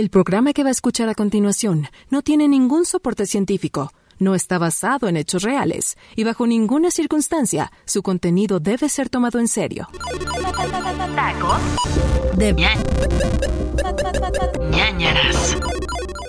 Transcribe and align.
El 0.00 0.08
programa 0.08 0.54
que 0.54 0.62
va 0.62 0.70
a 0.70 0.72
escuchar 0.72 1.10
a 1.10 1.14
continuación 1.14 1.86
no 2.08 2.22
tiene 2.22 2.48
ningún 2.48 2.86
soporte 2.86 3.26
científico, 3.26 3.92
no 4.18 4.34
está 4.34 4.56
basado 4.56 5.08
en 5.08 5.18
hechos 5.18 5.42
reales 5.42 5.98
y 6.16 6.24
bajo 6.24 6.46
ninguna 6.46 6.90
circunstancia 6.90 7.70
su 7.84 8.02
contenido 8.02 8.60
debe 8.60 8.88
ser 8.88 9.10
tomado 9.10 9.38
en 9.38 9.46
serio. 9.46 9.88
Tacos 11.14 11.60
de 12.34 12.54
ñañaras. 14.70 15.58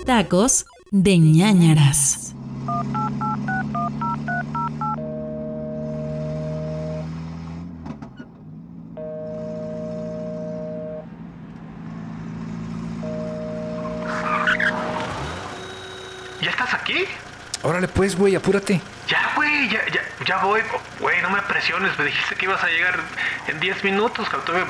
Tacos 0.05 0.65
de 0.91 1.17
ñañaras. 1.17 2.35
¿Ya 16.41 16.49
estás 16.49 16.73
aquí? 16.73 17.05
Órale 17.63 17.87
pues, 17.87 18.15
güey, 18.15 18.35
apúrate. 18.35 18.81
Ya, 19.07 19.33
güey, 19.35 19.69
ya, 19.69 19.85
ya, 19.93 20.01
ya 20.25 20.37
voy. 20.43 20.61
Güey, 20.99 21.21
no 21.21 21.29
me 21.29 21.41
presiones, 21.43 21.97
me 21.99 22.05
dijiste 22.05 22.35
que 22.35 22.45
ibas 22.45 22.63
a 22.63 22.67
llegar 22.67 22.99
en 23.47 23.59
10 23.59 23.83
minutos, 23.83 24.27
cabrón. 24.27 24.67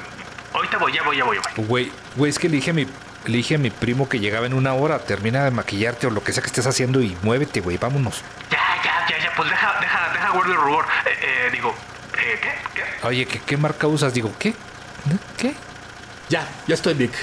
Ahorita 0.54 0.78
voy, 0.78 0.92
ya 0.92 1.04
voy, 1.04 1.16
ya 1.16 1.24
voy, 1.24 1.38
ya 1.38 1.44
voy. 1.56 1.66
Güey, 1.66 1.92
güey, 2.18 2.30
es 2.30 2.38
que 2.38 2.50
le 2.50 2.58
dije 2.58 2.72
a 2.72 2.74
mi, 2.74 2.86
le 3.26 3.38
dije 3.38 3.56
a 3.56 3.58
mi 3.58 3.70
primo 3.70 4.10
que 4.10 4.20
llegaba 4.20 4.46
en 4.46 4.54
una 4.54 4.74
hora. 4.74 5.00
Termina 5.00 5.46
de 5.46 5.52
maquillarte 5.52 6.08
o 6.08 6.10
lo 6.10 6.22
que 6.22 6.34
sea 6.34 6.44
que 6.44 6.48
estés 6.48 6.68
haciendo 6.68 7.02
y 7.02 7.18
muévete, 7.22 7.62
güey, 7.62 7.78
vámonos. 7.78 8.22
Ya, 8.50 8.60
ya, 8.84 9.08
ya, 9.08 9.24
ya, 9.24 9.34
pues 9.38 9.50
deja, 9.50 9.80
deja, 9.80 10.12
deja 10.12 10.30
guardo 10.32 10.52
el 10.52 10.58
rubor. 10.60 10.86
Eh, 11.06 11.10
eh, 11.22 11.50
digo, 11.54 11.74
eh, 12.18 12.40
¿qué? 12.42 12.54
¿Qué? 12.76 13.08
Oye, 13.08 13.26
¿qué, 13.26 13.40
¿qué 13.40 13.56
marca 13.56 13.88
usas? 13.88 14.14
Digo, 14.14 14.34
¿qué? 14.38 14.54
¿Qué? 15.38 15.56
Ya, 16.28 16.46
ya 16.68 16.76
estoy, 16.76 16.94
Vic. 16.94 17.14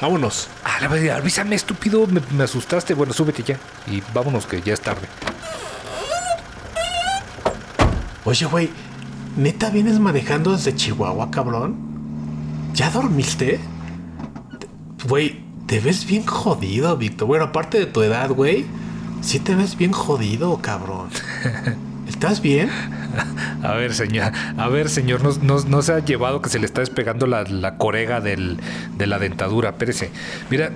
Vámonos. 0.00 0.48
Ah, 0.64 0.78
la 0.80 0.88
verdad, 0.88 1.16
avísame, 1.16 1.56
estúpido, 1.56 2.06
me, 2.06 2.20
me 2.30 2.44
asustaste. 2.44 2.94
Bueno, 2.94 3.12
súbete 3.12 3.42
ya. 3.42 3.58
Y 3.86 4.02
vámonos, 4.14 4.46
que 4.46 4.62
ya 4.62 4.74
es 4.74 4.80
tarde. 4.80 5.08
Oye, 8.24 8.46
güey, 8.46 8.70
¿neta 9.36 9.70
vienes 9.70 9.98
manejando 9.98 10.52
desde 10.52 10.74
Chihuahua, 10.74 11.30
cabrón? 11.30 11.76
¿Ya 12.74 12.90
dormiste? 12.90 13.58
Güey, 15.08 15.40
te 15.66 15.80
ves 15.80 16.06
bien 16.06 16.26
jodido, 16.26 16.96
Víctor. 16.96 17.26
Bueno, 17.26 17.46
aparte 17.46 17.78
de 17.78 17.86
tu 17.86 18.02
edad, 18.02 18.30
güey, 18.30 18.66
sí 19.20 19.38
te 19.38 19.54
ves 19.54 19.76
bien 19.76 19.92
jodido, 19.92 20.58
cabrón. 20.62 21.08
¿Estás 22.18 22.42
bien? 22.42 22.68
A 23.62 23.74
ver, 23.74 23.94
señor, 23.94 24.32
a 24.56 24.68
ver, 24.68 24.88
señor, 24.88 25.20
no, 25.22 25.82
se 25.82 25.92
ha 25.92 25.98
llevado 26.00 26.42
que 26.42 26.48
se 26.48 26.58
le 26.58 26.66
está 26.66 26.80
despegando 26.80 27.28
la, 27.28 27.44
la 27.44 27.76
corega 27.76 28.20
del- 28.20 28.58
de 28.96 29.06
la 29.06 29.20
dentadura. 29.20 29.68
Espérese. 29.70 30.10
Mira, 30.50 30.72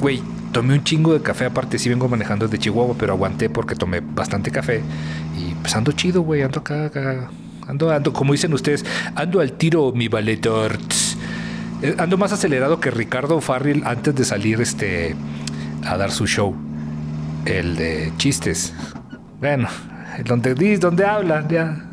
güey, 0.00 0.22
tomé 0.52 0.74
un 0.74 0.84
chingo 0.84 1.14
de 1.14 1.22
café. 1.22 1.46
Aparte, 1.46 1.78
sí 1.78 1.88
vengo 1.88 2.08
manejando 2.08 2.46
desde 2.46 2.58
Chihuahua, 2.62 2.94
pero 2.98 3.14
aguanté 3.14 3.48
porque 3.48 3.74
tomé 3.74 4.00
bastante 4.00 4.50
café. 4.50 4.82
Y 5.38 5.54
pues 5.54 5.74
ando 5.74 5.92
chido, 5.92 6.20
güey, 6.22 6.42
ando 6.42 6.60
acá. 6.60 6.90
Ando, 7.66 7.90
ando, 7.90 8.12
como 8.12 8.32
dicen 8.32 8.52
ustedes, 8.52 8.84
ando 9.14 9.40
al 9.40 9.52
tiro, 9.52 9.92
mi 9.92 10.08
valedor. 10.08 10.76
Eh, 11.82 11.94
Ando 11.98 12.18
más 12.18 12.32
acelerado 12.32 12.80
que 12.80 12.90
Ricardo 12.90 13.40
Farril 13.40 13.82
antes 13.86 14.14
de 14.14 14.24
salir 14.26 14.60
este 14.60 15.16
a 15.86 15.96
dar 15.96 16.10
su 16.10 16.26
show. 16.26 16.54
El 17.46 17.76
de 17.76 18.12
chistes. 18.18 18.74
Bueno, 19.40 19.68
el 20.18 20.24
donde 20.24 20.54
dice, 20.54 20.78
donde 20.78 21.04
habla, 21.04 21.46
ya. 21.48 21.84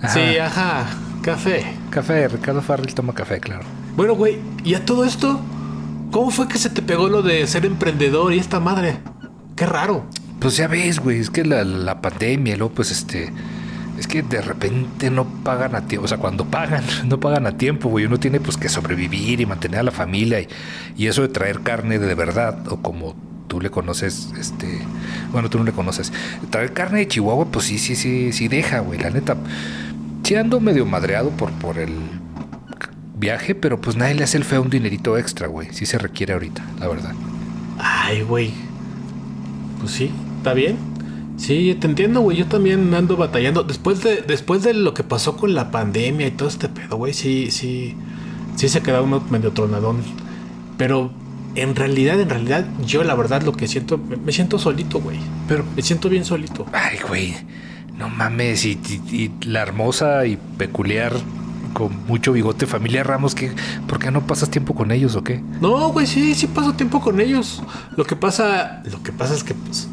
Ajá. 0.00 0.08
Sí, 0.08 0.38
ajá. 0.38 0.86
Café. 1.22 1.64
Café, 1.90 2.28
Ricardo 2.28 2.62
Farril 2.62 2.94
toma 2.94 3.12
café, 3.14 3.40
claro. 3.40 3.64
Bueno, 3.96 4.14
güey, 4.14 4.38
¿y 4.64 4.74
a 4.74 4.84
todo 4.84 5.04
esto? 5.04 5.40
¿Cómo 6.10 6.30
fue 6.30 6.48
que 6.48 6.58
se 6.58 6.70
te 6.70 6.82
pegó 6.82 7.08
lo 7.08 7.22
de 7.22 7.46
ser 7.46 7.66
emprendedor 7.66 8.32
y 8.32 8.38
esta 8.38 8.60
madre? 8.60 8.98
Qué 9.56 9.66
raro. 9.66 10.06
Pues 10.38 10.56
ya 10.56 10.68
ves, 10.68 11.00
güey, 11.00 11.18
es 11.18 11.30
que 11.30 11.44
la, 11.44 11.64
la 11.64 12.00
pandemia, 12.00 12.56
luego 12.56 12.74
pues 12.74 12.90
este... 12.90 13.32
Es 13.98 14.06
que 14.06 14.22
de 14.22 14.40
repente 14.40 15.10
no 15.10 15.24
pagan 15.42 15.74
a 15.74 15.88
tiempo, 15.88 16.04
o 16.04 16.08
sea, 16.08 16.18
cuando 16.18 16.44
pagan, 16.44 16.84
no 17.06 17.18
pagan 17.18 17.46
a 17.48 17.56
tiempo, 17.56 17.88
güey. 17.88 18.04
Uno 18.04 18.18
tiene 18.18 18.38
pues 18.38 18.56
que 18.56 18.68
sobrevivir 18.68 19.40
y 19.40 19.46
mantener 19.46 19.80
a 19.80 19.82
la 19.82 19.90
familia 19.90 20.40
y, 20.40 20.48
y 20.96 21.08
eso 21.08 21.22
de 21.22 21.28
traer 21.28 21.60
carne 21.62 21.98
de 21.98 22.14
verdad, 22.14 22.68
o 22.68 22.80
como 22.80 23.16
le 23.60 23.70
conoces, 23.70 24.32
este... 24.38 24.80
Bueno, 25.32 25.50
tú 25.50 25.58
no 25.58 25.64
le 25.64 25.72
conoces. 25.72 26.12
Traer 26.50 26.72
carne 26.72 27.00
de 27.00 27.08
Chihuahua, 27.08 27.46
pues 27.46 27.66
sí, 27.66 27.78
sí, 27.78 27.96
sí, 27.96 28.32
sí 28.32 28.48
deja, 28.48 28.80
güey, 28.80 28.98
la 28.98 29.10
neta. 29.10 29.36
Sí 30.22 30.34
ando 30.34 30.60
medio 30.60 30.86
madreado 30.86 31.30
por, 31.30 31.50
por 31.52 31.78
el 31.78 31.92
viaje, 33.18 33.54
pero 33.54 33.80
pues 33.80 33.96
nadie 33.96 34.14
le 34.14 34.24
hace 34.24 34.36
el 34.36 34.44
feo 34.44 34.62
un 34.62 34.70
dinerito 34.70 35.18
extra, 35.18 35.46
güey. 35.46 35.68
Sí 35.72 35.86
se 35.86 35.98
requiere 35.98 36.32
ahorita, 36.32 36.64
la 36.80 36.88
verdad. 36.88 37.14
Ay, 37.78 38.22
güey. 38.22 38.52
Pues 39.80 39.92
sí, 39.92 40.10
está 40.38 40.54
bien. 40.54 40.76
Sí, 41.36 41.76
te 41.80 41.86
entiendo, 41.86 42.20
güey. 42.20 42.36
Yo 42.36 42.46
también 42.46 42.92
ando 42.94 43.16
batallando. 43.16 43.62
Después 43.62 44.02
de, 44.02 44.22
después 44.22 44.62
de 44.62 44.74
lo 44.74 44.92
que 44.94 45.04
pasó 45.04 45.36
con 45.36 45.54
la 45.54 45.70
pandemia 45.70 46.26
y 46.26 46.30
todo 46.32 46.48
este 46.48 46.68
pedo, 46.68 46.96
güey, 46.96 47.14
sí, 47.14 47.50
sí. 47.50 47.96
Sí 48.56 48.68
se 48.68 48.82
queda 48.82 49.02
uno 49.02 49.22
medio 49.30 49.52
tronadón. 49.52 50.02
Pero 50.76 51.12
en 51.60 51.74
realidad, 51.76 52.20
en 52.20 52.28
realidad, 52.30 52.66
yo 52.86 53.02
la 53.04 53.14
verdad 53.14 53.42
lo 53.42 53.52
que 53.52 53.68
siento, 53.68 53.98
me, 53.98 54.32
siento 54.32 54.58
solito, 54.58 55.00
güey. 55.00 55.18
Pero 55.48 55.64
Me 55.76 55.82
siento 55.82 56.08
bien 56.08 56.24
solito. 56.24 56.66
Ay, 56.72 56.98
güey. 57.06 57.34
No 57.96 58.08
mames. 58.08 58.64
Y, 58.64 58.78
y- 59.10 59.14
y 59.16 59.44
la 59.46 59.60
hermosa 59.62 60.24
y 60.26 60.36
peculiar, 60.56 61.12
con 61.72 62.06
mucho 62.06 62.32
bigote, 62.32 62.66
familia 62.66 63.02
Ramos, 63.04 63.34
¿qué, 63.34 63.52
¿por 63.86 63.98
qué 63.98 64.10
no 64.10 64.26
pasas 64.26 64.50
tiempo 64.50 64.74
con 64.74 64.90
ellos 64.90 65.14
o 65.16 65.22
qué? 65.24 65.42
No, 65.60 65.90
güey, 65.92 66.06
sí, 66.06 66.34
sí 66.34 66.46
paso 66.46 66.74
tiempo 66.74 67.00
con 67.00 67.20
ellos. 67.20 67.62
Lo 67.96 68.04
que 68.04 68.16
pasa, 68.16 68.82
lo 68.90 69.02
que 69.02 69.12
pasa 69.12 69.34
es 69.34 69.44
que, 69.44 69.54
pues, 69.54 69.88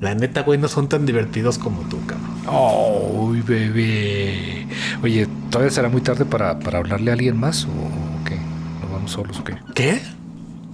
la 0.00 0.14
neta, 0.14 0.42
güey, 0.42 0.58
no 0.58 0.68
son 0.68 0.88
tan 0.88 1.06
divertidos 1.06 1.58
como 1.58 1.80
tú, 1.82 1.98
cabrón. 2.06 2.36
Ay, 2.46 3.40
bebé. 3.42 4.66
Oye, 5.02 5.26
¿todavía 5.50 5.70
será 5.72 5.88
muy 5.88 6.00
tarde 6.00 6.24
para, 6.24 6.58
para 6.58 6.78
hablarle 6.78 7.10
a 7.10 7.14
alguien 7.14 7.36
más 7.38 7.64
o, 7.64 7.68
o 7.68 8.24
qué? 8.24 8.36
¿Nos 8.82 8.90
vamos 8.92 9.10
solos 9.10 9.38
o 9.38 9.44
qué? 9.44 9.54
¿Qué? 9.74 10.00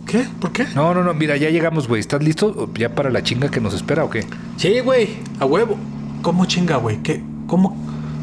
¿Qué? 0.07 0.27
¿Por 0.41 0.53
qué? 0.53 0.67
No, 0.75 0.95
no, 0.95 1.03
no. 1.05 1.15
Mira, 1.15 1.37
ya 1.37 1.51
llegamos, 1.51 1.89
güey. 1.89 2.01
¿Estás 2.01 2.23
listo 2.23 2.69
ya 2.75 2.95
para 2.95 3.11
la 3.11 3.23
chinga 3.23 3.51
que 3.51 3.61
nos 3.61 3.75
espera 3.75 4.05
o 4.05 4.11
qué? 4.11 4.27
Sí, 4.57 4.81
güey, 4.81 5.09
a 5.41 5.47
huevo. 5.47 5.77
¿Cómo 6.23 6.45
chinga, 6.47 6.77
güey? 6.77 7.03
¿Qué? 7.03 7.23
¿Cómo? 7.47 7.77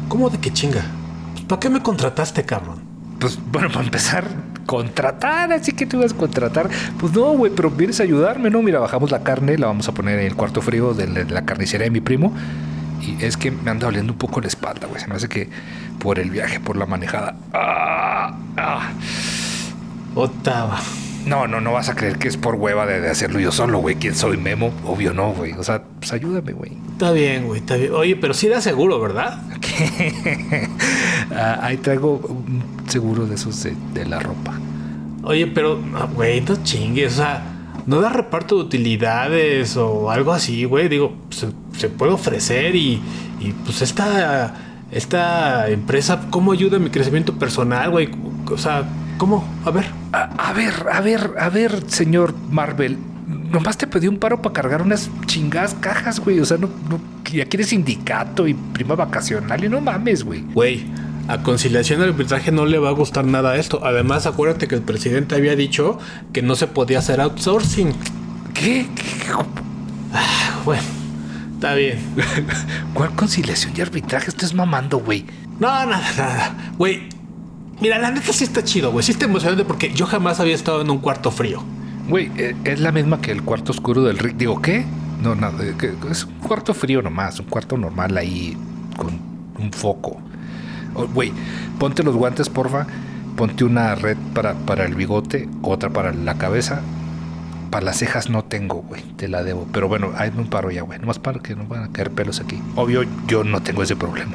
¿Cómo 0.08 0.30
de 0.30 0.38
qué 0.38 0.52
chinga? 0.52 0.84
Pues, 1.32 1.44
¿Para 1.44 1.60
qué 1.60 1.70
me 1.70 1.82
contrataste, 1.82 2.44
cabrón? 2.44 2.80
Pues 3.18 3.38
bueno, 3.52 3.68
para 3.68 3.84
empezar, 3.84 4.24
contratar, 4.64 5.52
así 5.52 5.72
que 5.72 5.84
tú 5.84 5.98
vas 6.00 6.12
a 6.12 6.16
contratar. 6.16 6.70
Pues 6.98 7.12
no, 7.12 7.32
güey, 7.32 7.52
pero 7.54 7.70
vienes 7.70 8.00
a 8.00 8.04
ayudarme, 8.04 8.50
¿no? 8.50 8.62
Mira, 8.62 8.78
bajamos 8.78 9.10
la 9.10 9.22
carne, 9.22 9.58
la 9.58 9.66
vamos 9.66 9.88
a 9.88 9.92
poner 9.92 10.18
en 10.18 10.26
el 10.26 10.36
cuarto 10.36 10.62
frío 10.62 10.94
de 10.94 11.26
la, 11.26 11.44
carnicería 11.44 11.84
de 11.84 11.90
mi 11.90 12.00
primo. 12.00 12.34
Y 13.02 13.22
es 13.24 13.36
que 13.36 13.50
me 13.50 13.70
anda 13.70 13.86
doliendo 13.86 14.12
un 14.12 14.18
poco 14.18 14.40
la 14.40 14.46
espalda, 14.46 14.86
güey. 14.86 15.00
Se 15.00 15.06
me 15.06 15.16
hace 15.16 15.28
que 15.28 15.50
por 15.98 16.18
el 16.18 16.30
viaje, 16.30 16.60
por 16.60 16.76
la 16.76 16.86
manejada. 16.86 17.36
¡Ah! 17.52 18.34
¡Ah! 18.56 18.90
Otava. 20.14 20.80
No, 21.30 21.46
no, 21.46 21.60
no 21.60 21.70
vas 21.70 21.88
a 21.88 21.94
creer 21.94 22.18
que 22.18 22.26
es 22.26 22.36
por 22.36 22.56
hueva 22.56 22.86
de, 22.86 23.00
de 23.00 23.08
hacerlo 23.08 23.38
yo 23.38 23.52
solo, 23.52 23.78
güey. 23.78 23.94
¿Quién 23.94 24.16
soy, 24.16 24.36
Memo? 24.36 24.72
Obvio 24.84 25.14
no, 25.14 25.32
güey. 25.32 25.52
O 25.52 25.62
sea, 25.62 25.80
pues 26.00 26.12
ayúdame, 26.12 26.50
güey. 26.50 26.72
Está 26.90 27.12
bien, 27.12 27.46
güey, 27.46 27.60
está 27.60 27.76
bien. 27.76 27.92
Oye, 27.94 28.16
pero 28.16 28.34
sí 28.34 28.48
da 28.48 28.60
seguro, 28.60 29.00
¿verdad? 29.00 29.40
Ah, 31.32 31.60
ahí 31.62 31.76
traigo 31.76 32.16
un 32.16 32.64
seguro 32.88 33.24
de 33.24 33.36
esos 33.36 33.62
de, 33.62 33.76
de 33.94 34.04
la 34.04 34.18
ropa. 34.18 34.58
Oye, 35.22 35.46
pero, 35.46 35.80
ah, 35.94 36.08
güey, 36.12 36.40
no 36.40 36.56
chingues, 36.64 37.12
o 37.12 37.16
sea, 37.18 37.42
no 37.86 38.00
da 38.00 38.08
reparto 38.08 38.56
de 38.56 38.62
utilidades 38.62 39.76
o 39.76 40.10
algo 40.10 40.32
así, 40.32 40.64
güey. 40.64 40.88
Digo, 40.88 41.14
se, 41.30 41.50
se 41.78 41.88
puede 41.88 42.10
ofrecer 42.10 42.74
y, 42.74 43.00
y, 43.38 43.52
pues 43.64 43.82
esta, 43.82 44.56
esta 44.90 45.68
empresa, 45.68 46.26
¿cómo 46.30 46.50
ayuda 46.50 46.78
a 46.78 46.80
mi 46.80 46.90
crecimiento 46.90 47.38
personal, 47.38 47.90
güey? 47.90 48.10
O 48.50 48.58
sea, 48.58 48.82
¿cómo? 49.16 49.44
A 49.64 49.70
ver. 49.70 49.99
A, 50.12 50.48
a 50.48 50.52
ver, 50.52 50.74
a 50.92 51.00
ver, 51.00 51.34
a 51.38 51.48
ver, 51.48 51.84
señor 51.88 52.34
Marvel. 52.50 52.98
Nomás 53.50 53.78
te 53.78 53.86
pedí 53.86 54.08
un 54.08 54.18
paro 54.18 54.42
para 54.42 54.52
cargar 54.52 54.82
unas 54.82 55.10
chingadas 55.26 55.74
cajas, 55.80 56.20
güey. 56.20 56.40
O 56.40 56.44
sea, 56.44 56.56
no, 56.56 56.68
no, 56.88 57.00
ya 57.32 57.44
quieres 57.46 57.68
sindicato 57.68 58.46
y 58.48 58.54
prima 58.54 58.94
vacacional 58.94 59.64
y 59.64 59.68
no 59.68 59.80
mames, 59.80 60.24
güey. 60.24 60.42
Güey, 60.52 60.86
a 61.28 61.42
conciliación 61.42 62.00
y 62.00 62.04
arbitraje 62.04 62.50
no 62.50 62.66
le 62.66 62.78
va 62.78 62.88
a 62.88 62.92
gustar 62.92 63.24
nada 63.24 63.56
esto. 63.56 63.80
Además, 63.84 64.26
acuérdate 64.26 64.66
que 64.66 64.74
el 64.74 64.82
presidente 64.82 65.36
había 65.36 65.54
dicho 65.54 65.98
que 66.32 66.42
no 66.42 66.56
se 66.56 66.66
podía 66.66 66.98
hacer 66.98 67.20
outsourcing. 67.20 67.92
¿Qué? 68.52 68.88
¿Qué? 68.94 69.32
Bueno, 70.64 70.82
está 71.54 71.74
bien. 71.74 71.98
¿Cuál 72.94 73.14
conciliación 73.14 73.72
y 73.76 73.80
arbitraje 73.80 74.28
estás 74.28 74.54
mamando, 74.54 74.98
güey? 74.98 75.24
No, 75.58 75.68
nada, 75.68 76.02
nada. 76.16 76.72
Güey, 76.76 77.08
mira, 77.80 77.98
la 77.98 78.10
neta 78.10 78.32
sí 78.32 78.44
está 78.44 78.62
chido, 78.64 78.90
güey. 78.92 79.04
Sí 79.04 79.12
está 79.12 79.24
emocionante 79.26 79.64
porque 79.64 79.92
yo 79.92 80.06
jamás 80.06 80.40
había 80.40 80.54
estado 80.54 80.80
en 80.82 80.90
un 80.90 80.98
cuarto 80.98 81.30
frío. 81.30 81.62
Güey, 82.08 82.30
eh, 82.36 82.56
es 82.64 82.80
la 82.80 82.92
misma 82.92 83.20
que 83.20 83.30
el 83.30 83.42
cuarto 83.42 83.72
oscuro 83.72 84.02
del 84.02 84.18
Rick. 84.18 84.36
Digo, 84.36 84.60
¿qué? 84.60 84.84
No, 85.22 85.34
nada. 85.34 85.62
eh, 85.64 85.74
Es 86.10 86.24
un 86.24 86.34
cuarto 86.34 86.74
frío 86.74 87.02
nomás, 87.02 87.38
un 87.40 87.46
cuarto 87.46 87.76
normal 87.76 88.16
ahí 88.16 88.56
con 88.96 89.18
un 89.58 89.72
foco. 89.72 90.18
Oh, 90.94 91.06
Güey, 91.06 91.32
ponte 91.78 92.02
los 92.02 92.16
guantes, 92.16 92.48
porfa. 92.48 92.86
Ponte 93.36 93.64
una 93.64 93.94
red 93.94 94.16
para, 94.34 94.54
para 94.54 94.84
el 94.84 94.94
bigote, 94.94 95.48
otra 95.62 95.88
para 95.90 96.12
la 96.12 96.34
cabeza. 96.36 96.80
para 97.70 97.84
las 97.86 97.98
cejas 97.98 98.28
no 98.28 98.42
tengo, 98.44 98.82
güey. 98.82 99.02
Te 99.16 99.28
la 99.28 99.42
debo. 99.44 99.66
Pero 99.72 99.86
bueno, 99.88 100.10
hay 100.16 100.30
un 100.36 100.48
paro 100.48 100.70
ya, 100.72 100.82
güey. 100.82 100.98
Nomás 100.98 101.18
para 101.20 101.38
que 101.38 101.54
no 101.54 101.64
van 101.66 101.84
a 101.84 101.88
caer 101.92 102.10
pelos 102.10 102.40
aquí. 102.40 102.60
Obvio, 102.76 103.04
yo 103.28 103.44
no 103.44 103.62
tengo 103.62 103.82
ese 103.84 103.94
problema. 103.94 104.34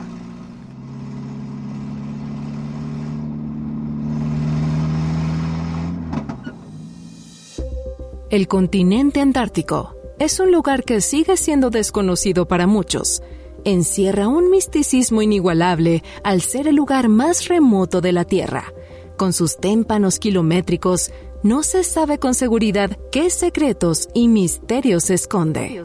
El 8.31 8.47
continente 8.47 9.21
antártico 9.21 9.95
es 10.17 10.39
un 10.39 10.51
lugar 10.51 10.83
que 10.83 10.99
sigue 10.99 11.37
siendo 11.37 11.69
desconocido 11.69 12.47
para 12.47 12.65
muchos. 12.65 13.21
Encierra 13.65 14.27
un 14.27 14.49
misticismo 14.49 15.21
inigualable 15.21 16.03
al 16.23 16.41
ser 16.41 16.67
el 16.67 16.75
lugar 16.75 17.07
más 17.07 17.47
remoto 17.47 18.01
de 18.01 18.13
la 18.13 18.25
Tierra. 18.25 18.73
Con 19.15 19.31
sus 19.31 19.57
témpanos 19.57 20.17
kilométricos, 20.17 21.11
no 21.43 21.61
se 21.61 21.83
sabe 21.83 22.17
con 22.17 22.33
seguridad 22.33 22.97
qué 23.11 23.29
secretos 23.29 24.09
y 24.15 24.27
misterios 24.27 25.03
se 25.03 25.13
esconde. 25.13 25.83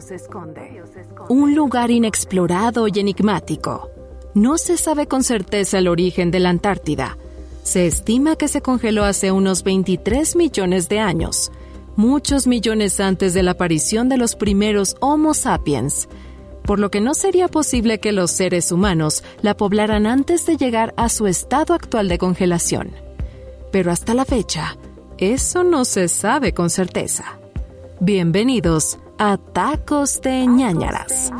Un 1.29 1.53
lugar 1.53 1.91
inexplorado 1.91 2.87
y 2.87 2.99
enigmático. 2.99 3.91
No 4.33 4.57
se 4.57 4.77
sabe 4.77 5.05
con 5.05 5.23
certeza 5.23 5.77
el 5.77 5.87
origen 5.87 6.31
de 6.31 6.39
la 6.39 6.49
Antártida. 6.49 7.19
Se 7.61 7.85
estima 7.85 8.35
que 8.35 8.47
se 8.47 8.61
congeló 8.61 9.03
hace 9.03 9.31
unos 9.31 9.63
23 9.63 10.35
millones 10.35 10.89
de 10.89 10.99
años, 10.99 11.51
muchos 11.95 12.47
millones 12.47 12.99
antes 12.99 13.33
de 13.33 13.43
la 13.43 13.51
aparición 13.51 14.09
de 14.09 14.17
los 14.17 14.35
primeros 14.35 14.95
Homo 14.99 15.33
sapiens, 15.33 16.07
por 16.63 16.79
lo 16.79 16.91
que 16.91 17.01
no 17.01 17.13
sería 17.13 17.47
posible 17.47 17.99
que 17.99 18.11
los 18.11 18.31
seres 18.31 18.71
humanos 18.71 19.23
la 19.41 19.57
poblaran 19.57 20.05
antes 20.05 20.45
de 20.45 20.57
llegar 20.57 20.93
a 20.97 21.09
su 21.09 21.27
estado 21.27 21.73
actual 21.73 22.07
de 22.07 22.17
congelación. 22.17 22.91
Pero 23.71 23.91
hasta 23.91 24.13
la 24.13 24.25
fecha, 24.25 24.77
eso 25.17 25.63
no 25.63 25.85
se 25.85 26.07
sabe 26.07 26.53
con 26.53 26.69
certeza. 26.69 27.39
Bienvenidos 27.99 28.99
a 29.17 29.37
Tacos 29.37 30.21
de 30.21 30.47
ñañaras. 30.47 31.31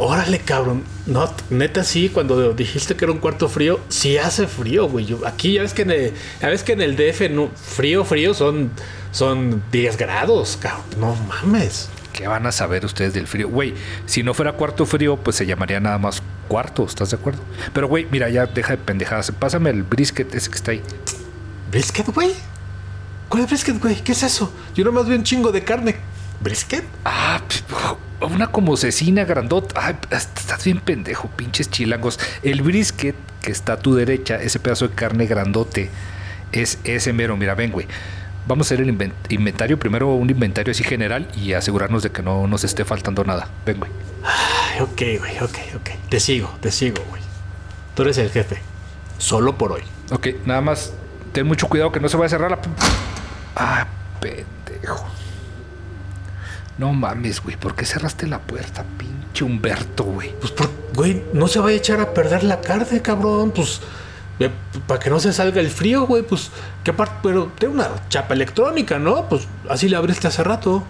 Órale, 0.00 0.38
cabrón. 0.38 0.84
No, 1.06 1.28
neta, 1.50 1.82
sí, 1.82 2.08
cuando 2.08 2.52
dijiste 2.52 2.94
que 2.94 3.04
era 3.04 3.12
un 3.12 3.18
cuarto 3.18 3.48
frío, 3.48 3.80
sí 3.88 4.16
hace 4.16 4.46
frío, 4.46 4.88
güey. 4.88 5.04
Yo- 5.06 5.26
aquí 5.26 5.54
ya 5.54 5.62
ves 5.62 5.74
que 5.74 5.82
en 5.82 5.90
el, 5.90 6.12
ya 6.40 6.48
ves 6.48 6.62
que 6.62 6.72
en 6.72 6.82
el 6.82 6.94
DF 6.96 7.28
no, 7.30 7.48
frío, 7.56 8.04
frío 8.04 8.32
son, 8.32 8.70
son 9.10 9.60
10 9.72 9.96
grados, 9.96 10.56
cabrón. 10.60 10.84
No 11.00 11.14
mames. 11.26 11.88
¿Qué 12.12 12.28
van 12.28 12.46
a 12.46 12.52
saber 12.52 12.84
ustedes 12.84 13.12
del 13.12 13.26
frío? 13.26 13.48
Güey, 13.48 13.74
si 14.06 14.22
no 14.22 14.34
fuera 14.34 14.52
cuarto 14.52 14.86
frío, 14.86 15.16
pues 15.16 15.34
se 15.36 15.46
llamaría 15.46 15.80
nada 15.80 15.98
más 15.98 16.22
cuarto, 16.46 16.84
¿estás 16.84 17.10
de 17.10 17.16
acuerdo? 17.16 17.40
Pero, 17.72 17.88
güey, 17.88 18.06
mira, 18.10 18.28
ya 18.28 18.46
deja 18.46 18.72
de 18.72 18.78
pendejadas. 18.78 19.32
Pásame 19.32 19.70
el 19.70 19.82
brisket 19.82 20.32
ese 20.34 20.48
que 20.48 20.56
está 20.56 20.70
ahí. 20.70 20.82
¿Brisket, 21.72 22.06
güey? 22.14 22.30
¿Cuál 23.28 23.42
es 23.42 23.48
brisket, 23.50 23.80
güey? 23.80 23.96
¿Qué 23.96 24.12
es 24.12 24.22
eso? 24.22 24.52
Yo 24.74 24.84
nomás 24.84 25.06
veo 25.08 25.18
un 25.18 25.24
chingo 25.24 25.50
de 25.52 25.62
carne. 25.64 25.96
¿Brisket? 26.40 26.84
Ah, 27.04 27.40
pf, 27.46 27.64
una 28.32 28.48
como 28.48 28.76
cecina 28.76 29.24
grandota. 29.24 29.80
Ay, 29.86 29.96
estás 30.10 30.64
bien 30.64 30.80
pendejo, 30.80 31.28
pinches 31.28 31.70
chilangos. 31.70 32.18
El 32.42 32.62
brisket 32.62 33.16
que 33.42 33.50
está 33.50 33.74
a 33.74 33.78
tu 33.78 33.94
derecha, 33.94 34.36
ese 34.36 34.58
pedazo 34.60 34.88
de 34.88 34.94
carne 34.94 35.26
grandote, 35.26 35.90
es 36.52 36.78
ese 36.84 37.12
mero. 37.12 37.36
Mira, 37.36 37.54
ven, 37.54 37.72
güey. 37.72 37.86
Vamos 38.46 38.66
a 38.66 38.74
hacer 38.74 38.80
el 38.86 38.96
inven- 38.96 39.12
inventario. 39.28 39.78
Primero 39.78 40.08
un 40.14 40.30
inventario 40.30 40.70
así 40.70 40.82
general 40.84 41.28
y 41.36 41.52
asegurarnos 41.52 42.02
de 42.02 42.10
que 42.10 42.22
no 42.22 42.46
nos 42.46 42.64
esté 42.64 42.84
faltando 42.84 43.24
nada. 43.24 43.48
Ven, 43.66 43.78
güey. 43.78 43.90
Ay, 44.24 44.80
ok, 44.80 45.02
güey, 45.18 45.38
ok, 45.40 45.58
ok. 45.76 45.90
Te 46.08 46.18
sigo, 46.20 46.56
te 46.60 46.70
sigo, 46.70 47.02
güey. 47.10 47.20
Tú 47.94 48.02
eres 48.02 48.16
el 48.18 48.30
jefe. 48.30 48.58
Solo 49.18 49.58
por 49.58 49.72
hoy. 49.72 49.82
Ok, 50.12 50.28
nada 50.46 50.60
más 50.60 50.92
ten 51.32 51.46
mucho 51.46 51.66
cuidado 51.68 51.92
que 51.92 52.00
no 52.00 52.08
se 52.08 52.16
vaya 52.16 52.26
a 52.26 52.30
cerrar 52.30 52.50
la... 52.52 52.58
Ah, 53.56 53.86
pendejo. 54.20 55.06
No 56.78 56.92
mames, 56.92 57.42
güey. 57.42 57.56
¿Por 57.56 57.74
qué 57.74 57.84
cerraste 57.84 58.26
la 58.26 58.38
puerta? 58.38 58.84
Pinche 58.96 59.44
Humberto, 59.44 60.04
güey. 60.04 60.32
Pues, 60.40 60.52
por, 60.52 60.70
güey, 60.94 61.22
no 61.32 61.48
se 61.48 61.58
vaya 61.58 61.74
a 61.74 61.78
echar 61.78 62.00
a 62.00 62.14
perder 62.14 62.44
la 62.44 62.60
carne, 62.60 63.02
cabrón. 63.02 63.50
Pues, 63.50 63.80
para 64.86 65.00
que 65.00 65.10
no 65.10 65.18
se 65.18 65.32
salga 65.32 65.60
el 65.60 65.70
frío, 65.70 66.06
güey. 66.06 66.22
Pues, 66.22 66.50
¿qué 66.84 66.92
parte? 66.92 67.16
Pero 67.22 67.50
tiene 67.58 67.74
una 67.74 67.88
chapa 68.08 68.34
electrónica, 68.34 68.98
¿no? 68.98 69.28
Pues, 69.28 69.46
así 69.68 69.88
la 69.88 69.98
abriste 69.98 70.28
hace 70.28 70.44
rato. 70.44 70.84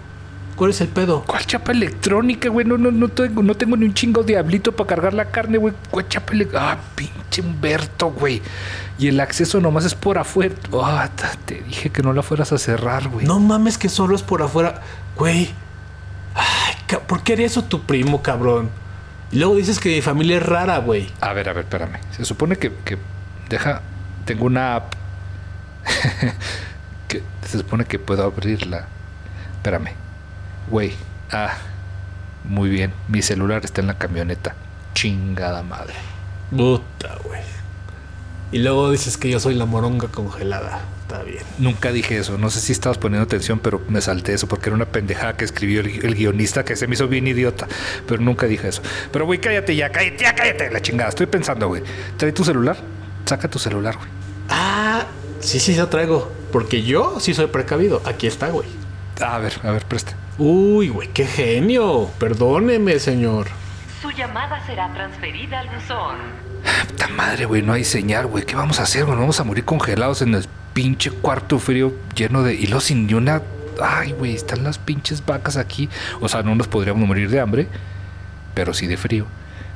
¿Cuál 0.56 0.70
es 0.70 0.81
el 0.81 0.88
pedo? 0.88 1.23
¿Cuál 1.25 1.46
chapa 1.46 1.70
electrónica, 1.70 2.49
güey? 2.49 2.67
No, 2.67 2.76
no, 2.76 2.90
no 2.90 3.08
tengo, 3.08 3.44
no 3.44 3.55
tengo 3.55 3.76
ni 3.76 3.87
un 3.87 3.94
chingo 3.94 4.25
diablito 4.25 4.73
para 4.73 4.88
cargar 4.88 5.14
la 5.14 5.26
carne, 5.26 5.56
güey. 5.56 5.73
¿Cuál 5.88 6.08
chapa 6.08 6.32
electrónica? 6.35 6.73
Ah, 6.73 6.79
pinche 6.96 7.40
Humberto, 7.40 8.11
güey. 8.11 8.43
Y 8.99 9.06
el 9.06 9.20
acceso 9.20 9.61
nomás 9.61 9.85
es 9.85 9.94
por 9.94 10.19
afuera. 10.19 10.55
Ah, 10.75 11.08
te 11.46 11.62
dije 11.62 11.90
que 11.90 12.02
no 12.02 12.12
la 12.12 12.23
fueras 12.23 12.52
a 12.52 12.58
cerrar, 12.58 13.08
güey. 13.08 13.25
No 13.25 13.38
mames 13.38 13.79
que 13.79 13.88
solo 13.88 14.17
es 14.17 14.23
por 14.23 14.43
afuera. 14.43 14.82
Güey. 15.17 15.49
¿Por 16.96 17.23
qué 17.23 17.35
haría 17.35 17.46
eso 17.46 17.64
tu 17.64 17.82
primo, 17.82 18.23
cabrón? 18.23 18.70
Y 19.31 19.38
luego 19.38 19.56
dices 19.56 19.79
que 19.79 19.90
mi 19.90 20.00
familia 20.00 20.38
es 20.38 20.46
rara, 20.46 20.79
güey. 20.79 21.11
A 21.20 21.32
ver, 21.32 21.49
a 21.49 21.52
ver, 21.52 21.64
espérame. 21.64 21.99
Se 22.17 22.25
supone 22.25 22.56
que, 22.56 22.73
que 22.85 22.96
deja. 23.49 23.82
Tengo 24.25 24.46
una 24.46 24.76
app. 24.76 24.94
que 27.08 27.23
se 27.46 27.58
supone 27.58 27.85
que 27.85 27.99
puedo 27.99 28.25
abrirla. 28.25 28.87
Espérame. 29.56 29.93
Güey. 30.70 30.94
Ah. 31.31 31.55
Muy 32.44 32.70
bien. 32.70 32.93
Mi 33.08 33.20
celular 33.20 33.64
está 33.64 33.82
en 33.82 33.88
la 33.88 33.99
camioneta. 33.99 34.55
Chingada 34.94 35.62
madre. 35.62 35.94
Puta, 36.50 37.17
güey. 37.25 37.43
Y 38.50 38.58
luego 38.61 38.90
dices 38.90 39.19
que 39.19 39.29
yo 39.29 39.40
soy 39.40 39.55
la 39.55 39.67
moronga 39.67 40.08
congelada. 40.08 40.81
Está 41.09 41.23
bien. 41.23 41.43
Nunca 41.57 41.91
dije 41.91 42.19
eso. 42.19 42.37
No 42.37 42.51
sé 42.51 42.61
si 42.61 42.73
estabas 42.73 42.99
poniendo 42.99 43.25
atención, 43.25 43.61
pero 43.61 43.81
me 43.89 44.03
salté 44.03 44.35
eso 44.35 44.47
porque 44.47 44.69
era 44.69 44.77
una 44.77 44.85
pendejada 44.85 45.39
que 45.39 45.47
escribió 45.47 45.81
el, 45.81 46.05
el 46.05 46.15
guionista 46.15 46.67
que 46.67 46.77
se 46.77 46.87
me 46.87 46.97
hizo 46.97 47.09
bien 47.09 47.27
idiota. 47.27 47.67
Pero 48.07 48.21
nunca 48.21 48.47
dije 48.47 48.69
eso. 48.69 48.83
Pero, 49.11 49.25
güey, 49.25 49.41
cállate 49.41 49.75
ya, 49.75 49.91
cállate, 49.91 50.23
ya, 50.23 50.35
cállate, 50.35 50.71
la 50.71 50.83
chingada. 50.83 51.09
Estoy 51.09 51.25
pensando, 51.25 51.67
güey. 51.69 51.83
Trae 52.19 52.31
tu 52.33 52.45
celular. 52.45 52.77
Saca 53.25 53.49
tu 53.49 53.59
celular, 53.59 53.97
güey. 53.97 54.09
Ah, 54.51 55.07
sí, 55.41 55.59
sí, 55.59 55.75
lo 55.77 55.89
traigo. 55.89 56.31
Porque 56.53 56.83
yo 56.83 57.19
sí 57.21 57.33
soy 57.33 57.47
precavido. 57.47 58.03
Aquí 58.05 58.27
está, 58.27 58.49
güey. 58.49 58.69
A 59.19 59.39
ver, 59.39 59.55
a 59.63 59.71
ver, 59.71 59.87
presta. 59.87 60.13
Uy, 60.37 60.91
güey, 60.91 61.09
qué 61.09 61.25
genio. 61.25 62.11
Perdóneme, 62.19 62.99
señor. 62.99 63.47
Su 64.03 64.11
llamada 64.11 64.63
será 64.67 64.93
transferida 64.93 65.61
al 65.61 65.71
buzón. 65.71 66.19
Puta 66.87 67.09
madre, 67.09 67.47
güey, 67.47 67.62
no 67.62 67.73
hay 67.73 67.85
señal, 67.85 68.27
güey. 68.27 68.45
¿Qué 68.45 68.55
vamos 68.57 68.79
a 68.79 68.83
hacer, 68.83 69.07
güey? 69.07 69.17
Vamos 69.17 69.41
a 69.41 69.45
morir 69.45 69.65
congelados 69.65 70.21
en 70.21 70.35
el 70.35 70.47
pinche 70.78 71.11
cuarto 71.11 71.58
frío 71.58 71.92
lleno 72.14 72.44
de 72.44 72.54
hilos 72.54 72.85
sin 72.85 73.08
ni 73.08 73.14
una. 73.14 73.42
Ay, 73.82 74.12
güey, 74.12 74.37
están 74.37 74.62
las 74.62 74.78
pinches 74.78 75.26
vacas 75.26 75.56
aquí. 75.56 75.88
O 76.20 76.28
sea, 76.28 76.44
no 76.44 76.54
nos 76.54 76.68
podríamos 76.68 77.04
morir 77.04 77.28
de 77.30 77.40
hambre, 77.40 77.66
pero 78.54 78.73
sí 78.73 78.87
de 78.87 78.97
frío. 78.97 79.26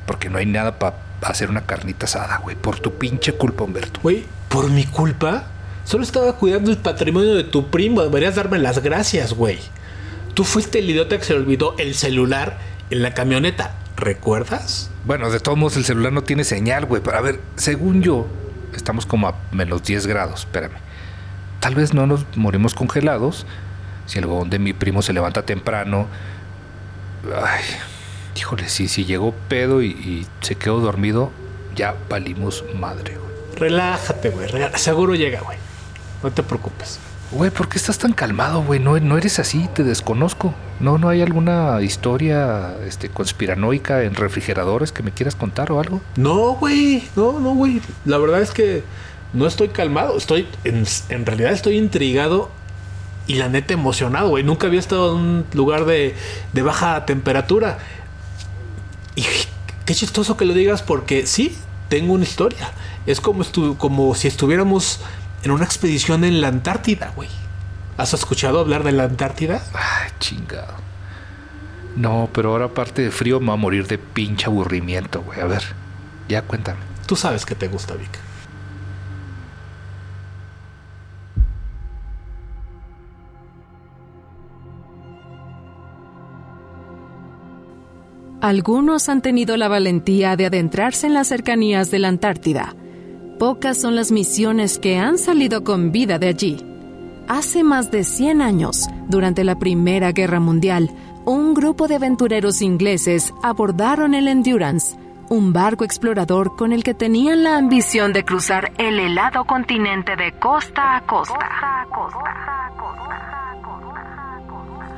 Porque 0.07 0.31
no 0.31 0.39
hay 0.39 0.47
nada 0.47 0.79
para 0.79 0.95
hacer 1.23 1.51
una 1.51 1.63
carnita 1.63 2.07
asada, 2.07 2.37
güey. 2.37 2.55
Por 2.55 2.79
tu 2.79 2.95
pinche 2.95 3.33
culpa, 3.33 3.65
Humberto. 3.65 3.99
Güey, 4.01 4.27
por 4.49 4.71
mi 4.71 4.85
culpa, 4.85 5.47
solo 5.85 6.05
estaba 6.05 6.37
cuidando 6.37 6.71
el 6.71 6.77
patrimonio 6.77 7.35
de 7.35 7.43
tu 7.43 7.69
primo. 7.69 8.01
Deberías 8.03 8.37
darme 8.37 8.61
las 8.61 8.81
gracias, 8.81 9.35
güey. 9.35 9.59
Tú 10.35 10.45
fuiste 10.45 10.79
el 10.79 10.89
idiota 10.89 11.19
que 11.19 11.25
se 11.25 11.33
le 11.33 11.41
olvidó 11.41 11.75
el 11.81 11.97
celular 11.97 12.61
en 12.91 13.03
la 13.03 13.13
camioneta. 13.13 13.75
¿Recuerdas? 13.97 14.89
Bueno, 15.05 15.33
de 15.33 15.41
todos 15.41 15.59
modos, 15.59 15.77
el 15.77 15.85
celular 15.85 16.13
no 16.13 16.23
tiene 16.23 16.45
señal, 16.45 16.87
güey. 16.87 17.03
Pero 17.03 17.17
a 17.17 17.23
ver, 17.23 17.41
según 17.57 18.03
yo, 18.03 18.29
estamos 18.73 19.05
como 19.05 19.27
a 19.27 19.35
menos 19.51 19.83
10 19.83 20.07
grados. 20.07 20.43
Espérame. 20.43 20.92
Tal 21.63 21.77
vez 21.77 21.95
no 21.95 22.09
nos 22.09 22.27
morimos 22.35 22.75
congelados. 22.75 23.47
Si 24.07 24.19
el 24.19 24.27
huevón 24.27 24.51
de 24.51 24.59
mi 24.59 24.73
primo 24.73 25.01
se 25.01 25.13
levanta 25.13 25.43
temprano. 25.43 26.09
Ay, 27.25 27.63
híjole, 28.37 28.69
si, 28.69 28.89
si 28.89 29.05
llegó 29.05 29.33
pedo 29.49 29.81
y, 29.81 29.91
y 29.91 30.27
se 30.41 30.57
quedó 30.57 30.81
dormido, 30.81 31.31
ya 31.77 31.95
valimos 32.09 32.65
madre, 32.75 33.17
güey. 33.17 33.31
Relájate, 33.57 34.31
güey. 34.31 34.49
Seguro 34.75 35.15
llega, 35.15 35.41
güey. 35.43 35.57
No 36.21 36.33
te 36.33 36.43
preocupes. 36.43 36.99
Güey, 37.31 37.53
¿por 37.53 37.69
qué 37.69 37.79
estás 37.79 37.97
tan 37.97 38.13
calmado, 38.13 38.65
güey? 38.65 38.81
No, 38.81 38.99
no 38.99 39.17
eres 39.17 39.39
así, 39.39 39.69
te 39.73 39.85
desconozco. 39.85 40.55
No, 40.81 40.99
no 40.99 41.09
hay 41.09 41.23
alguna 41.23 41.81
historia 41.81 42.75
este, 42.85 43.09
conspiranoica 43.09 44.03
en 44.03 44.17
refrigeradores 44.17 44.91
que 44.91 45.05
me 45.05 45.13
quieras 45.13 45.37
contar 45.37 45.71
o 45.71 45.79
algo. 45.79 46.01
No, 46.17 46.55
güey. 46.57 47.05
No, 47.15 47.39
no, 47.39 47.55
güey. 47.55 47.81
La 48.05 48.19
verdad 48.19 48.43
es 48.43 48.51
que 48.51 48.83
no 49.33 49.47
estoy 49.47 49.69
calmado. 49.69 50.17
Estoy, 50.17 50.47
en, 50.65 50.85
en 51.09 51.27
realidad 51.27 51.53
estoy 51.53 51.77
intrigado 51.79 52.51
y 53.27 53.35
la 53.35 53.49
neta 53.49 53.75
emocionado, 53.75 54.29
güey. 54.31 54.45
Nunca 54.45 54.67
había 54.67 54.81
estado 54.81 55.17
en 55.17 55.23
un 55.23 55.47
lugar 55.55 55.85
de, 55.85 56.15
de 56.53 56.63
baja 56.63 57.05
temperatura. 57.07 57.79
Y 59.15 59.25
qué 59.85 59.95
chistoso 59.95 60.37
que 60.37 60.45
lo 60.45 60.55
digas 60.55 60.83
porque 60.83 61.27
sí, 61.27 61.57
tengo 61.89 62.15
una 62.15 62.25
historia. 62.25 62.73
Es 63.07 63.21
como, 63.21 63.43
estu- 63.45 63.77
como 63.77 64.15
si 64.15 64.29
estuviéramos 64.29 65.01
en 65.43 65.51
una 65.51 65.65
expedición 65.65 66.25
en 66.25 66.41
la 66.41 66.49
Antártida, 66.49 67.13
güey. 67.17 67.29
¿Has 67.97 68.15
escuchado 68.15 68.61
hablar 68.61 68.85
de 68.85 68.93
la 68.93 69.05
Antártida? 69.05 69.63
Ay, 69.75 70.11
chingado. 70.19 70.75
No, 71.97 72.31
pero 72.33 72.53
ahora 72.53 72.67
aparte 72.67 73.03
de 73.03 73.11
frío 73.11 73.39
me 73.39 73.49
va 73.49 73.53
a 73.55 73.57
morir 73.57 73.87
de 73.87 73.99
pinche 73.99 74.47
aburrimiento, 74.47 75.21
güey. 75.23 75.41
A 75.41 75.45
ver, 75.45 75.63
ya 76.29 76.41
cuéntame. 76.43 76.79
Tú 77.07 77.17
sabes 77.17 77.45
que 77.45 77.55
te 77.55 77.69
gusta, 77.69 77.95
Vic. 77.95 78.09
Algunos 88.43 89.09
han 89.09 89.23
tenido 89.23 89.57
la 89.57 89.69
valentía 89.69 90.35
de 90.35 90.47
adentrarse 90.47 91.07
en 91.07 91.15
las 91.15 91.29
cercanías 91.29 91.93
de 91.93 92.01
la 92.01 92.09
Antártida. 92.09 92.75
Pocas 93.39 93.81
son 93.81 93.95
las 93.95 94.11
misiones 94.11 94.81
que 94.81 94.99
han 94.99 95.17
salido 95.17 95.63
con 95.63 95.93
vida 95.93 96.19
de 96.19 96.27
allí. 96.27 96.57
Hace 97.29 97.63
más 97.63 97.93
de 97.93 98.03
100 98.03 98.43
años, 98.43 98.89
durante 99.07 99.45
la 99.45 99.61
Primera 99.61 100.11
Guerra 100.11 100.41
Mundial, 100.41 100.91
un 101.25 101.55
grupo 101.55 101.87
de 101.87 101.95
aventureros 101.95 102.63
ingleses 102.63 103.33
abordaron 103.45 104.13
el 104.13 104.27
Endurance, 104.27 104.99
un 105.29 105.53
barco 105.53 105.85
explorador 105.85 106.57
con 106.57 106.73
el 106.73 106.83
que 106.83 106.95
tenían 106.95 107.45
la 107.45 107.57
ambición 107.57 108.13
de 108.13 108.25
cruzar 108.25 108.73
el 108.77 108.99
helado 108.99 109.45
continente 109.45 110.17
de 110.17 110.33
costa 110.41 110.97
a 110.97 111.07
costa. 111.07 111.49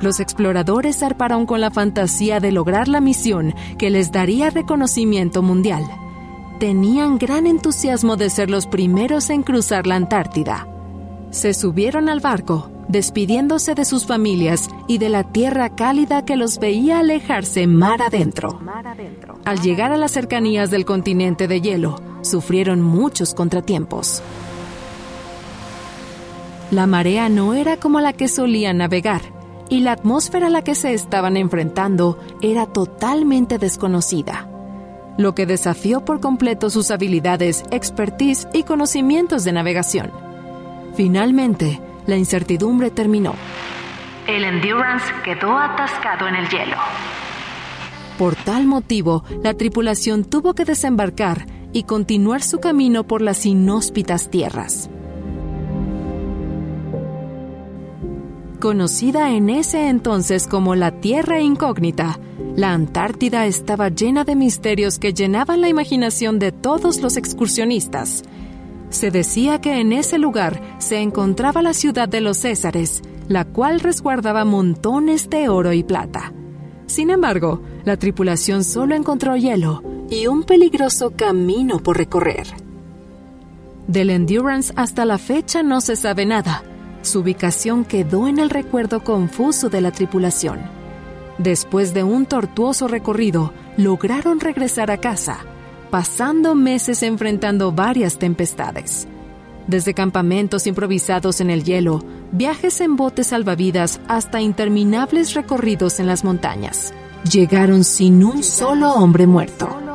Los 0.01 0.21
exploradores 0.21 0.99
zarparon 0.99 1.47
con 1.47 1.61
la 1.61 1.71
fantasía 1.71 2.41
de 2.41 2.53
lograr 2.53 2.89
la 2.89 3.01
misión 3.01 3.55
que 3.79 3.91
les 3.91 4.13
daría 4.13 4.51
reconocimiento 4.51 5.43
mundial. 5.43 5.85
Tenían 6.59 7.19
gran 7.19 7.47
entusiasmo 7.47 8.17
de 8.17 8.31
ser 8.31 8.51
los 8.51 8.67
primeros 8.67 9.31
en 9.31 9.43
cruzar 9.43 9.87
la 9.87 9.97
Antártida. 9.97 10.69
Se 11.31 11.53
subieron 11.53 12.09
al 12.09 12.21
barco, 12.21 12.71
despidiéndose 12.89 13.75
de 13.75 13.85
sus 13.85 14.07
familias 14.07 14.69
y 14.87 14.99
de 14.99 15.09
la 15.09 15.25
tierra 15.25 15.71
cálida 15.71 16.25
que 16.25 16.37
los 16.37 16.59
veía 16.59 17.01
alejarse 17.01 17.67
mar 17.67 18.03
adentro. 18.03 18.61
Al 19.45 19.61
llegar 19.61 19.93
a 19.93 19.97
las 19.97 20.13
cercanías 20.13 20.71
del 20.71 20.85
continente 20.85 21.49
de 21.49 21.61
hielo, 21.61 22.01
sufrieron 22.23 22.83
muchos 22.83 23.35
contratiempos. 23.35 24.23
La 26.71 26.87
marea 26.87 27.29
no 27.29 27.55
era 27.55 27.77
como 27.77 28.01
la 28.01 28.13
que 28.13 28.29
solían 28.29 28.79
navegar, 28.79 29.23
y 29.69 29.81
la 29.81 29.93
atmósfera 29.93 30.49
a 30.49 30.51
la 30.51 30.63
que 30.63 30.75
se 30.75 30.95
estaban 30.95 31.37
enfrentando 31.37 32.19
era 32.43 32.67
totalmente 32.67 33.59
desconocida, 33.59 34.49
lo 35.17 35.35
que 35.35 35.47
desafió 35.47 36.05
por 36.05 36.21
completo 36.21 36.71
sus 36.71 36.91
habilidades, 36.91 37.65
expertise 37.71 38.49
y 38.53 38.65
conocimientos 38.65 39.45
de 39.45 39.53
navegación. 39.53 40.11
Finalmente, 40.97 41.81
la 42.07 42.17
incertidumbre 42.17 42.91
terminó. 42.91 43.35
El 44.27 44.45
Endurance 44.45 45.07
quedó 45.25 45.59
atascado 45.59 46.29
en 46.29 46.37
el 46.37 46.49
hielo. 46.49 46.77
Por 48.19 48.37
tal 48.37 48.67
motivo, 48.67 49.25
la 49.43 49.55
tripulación 49.55 50.25
tuvo 50.25 50.55
que 50.55 50.65
desembarcar 50.65 51.47
y 51.73 51.83
continuar 51.83 52.43
su 52.43 52.61
camino 52.61 53.05
por 53.05 53.21
las 53.21 53.45
inhóspitas 53.45 54.31
tierras. 54.31 54.89
Conocida 58.65 59.31
en 59.33 59.51
ese 59.51 59.91
entonces 59.91 60.47
como 60.47 60.75
la 60.75 60.91
Tierra 60.91 61.39
Incógnita, 61.39 62.19
la 62.57 62.73
Antártida 62.73 63.45
estaba 63.45 63.91
llena 63.91 64.25
de 64.25 64.37
misterios 64.37 64.99
que 64.99 65.13
llenaban 65.13 65.61
la 65.61 65.69
imaginación 65.69 66.39
de 66.39 66.51
todos 66.51 67.03
los 67.03 67.19
excursionistas. 67.19 68.23
Se 68.89 69.11
decía 69.11 69.61
que 69.61 69.81
en 69.81 69.93
ese 69.93 70.17
lugar 70.17 70.63
se 70.79 71.03
encontraba 71.03 71.61
la 71.61 71.75
ciudad 71.75 72.09
de 72.09 72.23
los 72.23 72.39
Césares, 72.39 73.03
la 73.29 73.45
cual 73.45 73.81
resguardaba 73.81 74.47
montones 74.47 75.29
de 75.29 75.51
oro 75.51 75.75
y 75.75 75.83
plata. 75.83 76.33
Sin 76.87 77.11
embargo, 77.11 77.61
la 77.85 77.99
tripulación 77.99 78.65
solo 78.65 78.95
encontró 78.95 79.37
hielo 79.37 79.83
y 80.09 80.27
un 80.27 80.43
peligroso 80.43 81.11
camino 81.15 81.81
por 81.81 81.99
recorrer. 81.99 82.47
Del 83.89 84.09
Endurance 84.09 84.73
hasta 84.75 85.05
la 85.05 85.19
fecha 85.19 85.63
no 85.63 85.83
se 85.83 85.97
sabe 85.97 86.25
nada. 86.25 86.65
Su 87.05 87.21
ubicación 87.21 87.85
quedó 87.85 88.29
en 88.29 88.39
el 88.39 88.49
recuerdo 88.49 89.05
confuso 89.05 89.69
de 89.69 89.83
la 89.83 89.93
tripulación. 89.93 90.61
Después 91.37 91.93
de 91.93 92.03
un 92.03 92.25
tortuoso 92.25 92.89
recorrido, 92.89 93.53
lograron 93.77 94.41
regresar 94.41 94.91
a 94.91 94.97
casa, 94.97 95.41
pasando 95.91 96.55
meses 96.55 97.03
enfrentando 97.03 97.73
varias 97.73 98.19
tempestades. 98.19 99.07
Desde 99.67 99.93
campamentos 99.93 100.67
improvisados 100.67 101.43
en 101.43 101.51
el 101.51 101.63
hielo, 101.63 102.03
viajes 102.33 102.81
en 102.81 102.97
botes 102.97 103.29
salvavidas 103.29 104.01
hasta 104.09 104.41
interminables 104.41 105.35
recorridos 105.35 106.01
en 106.01 106.07
las 106.07 106.25
montañas. 106.25 106.95
Llegaron 107.31 107.85
sin 107.85 108.25
un 108.25 108.43
solo 108.43 108.95
hombre 108.95 109.27
muerto. 109.27 109.94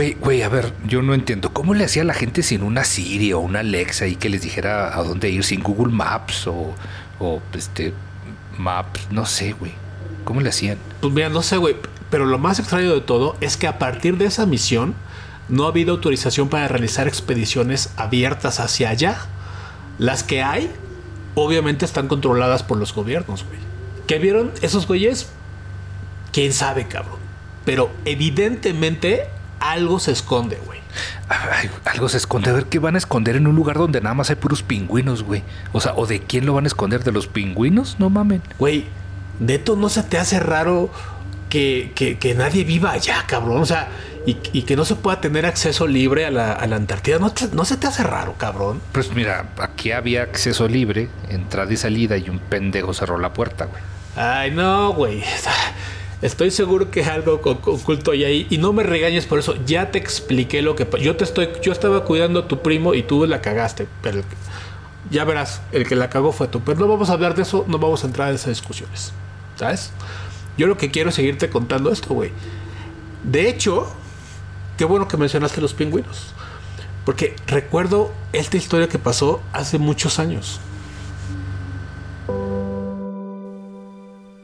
Güey, 0.00 0.14
güey, 0.14 0.42
a 0.42 0.48
ver, 0.48 0.72
yo 0.86 1.02
no 1.02 1.12
entiendo. 1.12 1.52
¿Cómo 1.52 1.74
le 1.74 1.84
hacía 1.84 2.04
la 2.04 2.14
gente 2.14 2.42
sin 2.42 2.62
una 2.62 2.84
Siri 2.84 3.34
o 3.34 3.40
una 3.40 3.58
Alexa 3.60 4.06
y 4.06 4.16
que 4.16 4.30
les 4.30 4.40
dijera 4.40 4.98
a 4.98 5.02
dónde 5.02 5.28
ir 5.28 5.44
sin 5.44 5.62
Google 5.62 5.92
Maps 5.92 6.46
o, 6.46 6.74
o 7.18 7.42
este 7.52 7.92
Maps? 8.56 9.08
No 9.10 9.26
sé, 9.26 9.52
güey. 9.52 9.72
¿Cómo 10.24 10.40
le 10.40 10.48
hacían? 10.48 10.78
Pues 11.02 11.12
mira, 11.12 11.28
no 11.28 11.42
sé, 11.42 11.58
güey. 11.58 11.76
Pero 12.08 12.24
lo 12.24 12.38
más 12.38 12.58
extraño 12.58 12.94
de 12.94 13.02
todo 13.02 13.36
es 13.42 13.58
que 13.58 13.66
a 13.66 13.78
partir 13.78 14.16
de 14.16 14.24
esa 14.24 14.46
misión 14.46 14.94
no 15.50 15.66
ha 15.66 15.68
habido 15.68 15.92
autorización 15.92 16.48
para 16.48 16.66
realizar 16.66 17.06
expediciones 17.06 17.92
abiertas 17.98 18.58
hacia 18.58 18.88
allá. 18.88 19.18
Las 19.98 20.22
que 20.22 20.42
hay, 20.42 20.70
obviamente 21.34 21.84
están 21.84 22.08
controladas 22.08 22.62
por 22.62 22.78
los 22.78 22.94
gobiernos, 22.94 23.44
güey. 23.44 23.58
¿Qué 24.06 24.18
vieron 24.18 24.50
esos 24.62 24.86
güeyes? 24.86 25.28
¿Quién 26.32 26.54
sabe, 26.54 26.88
cabrón? 26.88 27.18
Pero 27.66 27.90
evidentemente 28.06 29.28
algo 29.60 30.00
se 30.00 30.12
esconde, 30.12 30.58
güey. 30.66 30.80
Ay, 31.28 31.70
algo 31.84 32.08
se 32.08 32.16
esconde. 32.16 32.50
A 32.50 32.52
ver, 32.54 32.64
¿qué 32.66 32.78
van 32.78 32.94
a 32.96 32.98
esconder 32.98 33.36
en 33.36 33.46
un 33.46 33.54
lugar 33.54 33.76
donde 33.78 34.00
nada 34.00 34.14
más 34.14 34.30
hay 34.30 34.36
puros 34.36 34.62
pingüinos, 34.62 35.22
güey? 35.22 35.42
O 35.72 35.80
sea, 35.80 35.92
¿o 35.94 36.06
de 36.06 36.20
quién 36.20 36.46
lo 36.46 36.54
van 36.54 36.64
a 36.64 36.68
esconder? 36.68 37.04
¿De 37.04 37.12
los 37.12 37.26
pingüinos? 37.28 37.96
No 37.98 38.10
mamen. 38.10 38.42
Güey, 38.58 38.86
neto, 39.38 39.76
¿no 39.76 39.88
se 39.88 40.02
te 40.02 40.18
hace 40.18 40.40
raro 40.40 40.90
que, 41.48 41.92
que- 41.94 42.18
que 42.18 42.34
nadie 42.34 42.64
viva 42.64 42.90
allá, 42.92 43.24
cabrón? 43.26 43.62
O 43.62 43.66
sea, 43.66 43.88
y, 44.26 44.36
y 44.52 44.62
que 44.62 44.76
no 44.76 44.84
se 44.84 44.96
pueda 44.96 45.20
tener 45.20 45.46
acceso 45.46 45.86
libre 45.86 46.26
a 46.26 46.30
la, 46.30 46.52
a 46.52 46.66
la 46.66 46.76
Antártida. 46.76 47.18
¿No, 47.18 47.30
te- 47.32 47.48
¿No 47.52 47.64
se 47.64 47.76
te 47.76 47.86
hace 47.86 48.02
raro, 48.02 48.34
cabrón? 48.36 48.80
Pues 48.92 49.12
mira, 49.14 49.46
aquí 49.58 49.92
había 49.92 50.22
acceso 50.22 50.66
libre, 50.68 51.08
entrada 51.28 51.72
y 51.72 51.76
salida, 51.76 52.16
y 52.16 52.28
un 52.28 52.38
pendejo 52.38 52.92
cerró 52.92 53.18
la 53.18 53.32
puerta, 53.32 53.66
güey. 53.66 53.82
Ay, 54.16 54.50
no, 54.50 54.92
güey. 54.92 55.22
Estoy 56.22 56.50
seguro 56.50 56.90
que 56.90 57.02
algo 57.04 57.40
co- 57.40 57.60
co- 57.60 57.72
oculto 57.72 58.10
hay 58.10 58.24
ahí. 58.24 58.46
Y 58.50 58.58
no 58.58 58.72
me 58.72 58.82
regañes 58.82 59.26
por 59.26 59.38
eso. 59.38 59.54
Ya 59.64 59.90
te 59.90 59.98
expliqué 59.98 60.60
lo 60.62 60.76
que 60.76 60.86
Yo 61.00 61.16
te 61.16 61.24
estoy. 61.24 61.48
Yo 61.62 61.72
estaba 61.72 62.04
cuidando 62.04 62.40
a 62.40 62.48
tu 62.48 62.60
primo 62.62 62.94
y 62.94 63.02
tú 63.02 63.24
la 63.26 63.40
cagaste. 63.40 63.86
Pero 64.02 64.22
ya 65.10 65.24
verás, 65.24 65.62
el 65.72 65.86
que 65.88 65.96
la 65.96 66.10
cagó 66.10 66.32
fue 66.32 66.46
tú. 66.48 66.60
Pero 66.60 66.78
no 66.78 66.88
vamos 66.88 67.08
a 67.10 67.14
hablar 67.14 67.34
de 67.34 67.42
eso, 67.42 67.64
no 67.68 67.78
vamos 67.78 68.04
a 68.04 68.06
entrar 68.06 68.28
en 68.28 68.34
esas 68.34 68.48
discusiones. 68.50 69.12
¿Sabes? 69.56 69.92
Yo 70.58 70.66
lo 70.66 70.76
que 70.76 70.90
quiero 70.90 71.08
es 71.08 71.14
seguirte 71.14 71.48
contando 71.48 71.90
esto, 71.90 72.12
güey. 72.12 72.32
De 73.24 73.48
hecho, 73.48 73.90
qué 74.76 74.84
bueno 74.84 75.08
que 75.08 75.16
mencionaste 75.16 75.60
los 75.62 75.72
pingüinos. 75.74 76.34
Porque 77.06 77.34
recuerdo 77.46 78.12
esta 78.34 78.58
historia 78.58 78.88
que 78.88 78.98
pasó 78.98 79.40
hace 79.54 79.78
muchos 79.78 80.18
años. 80.18 80.60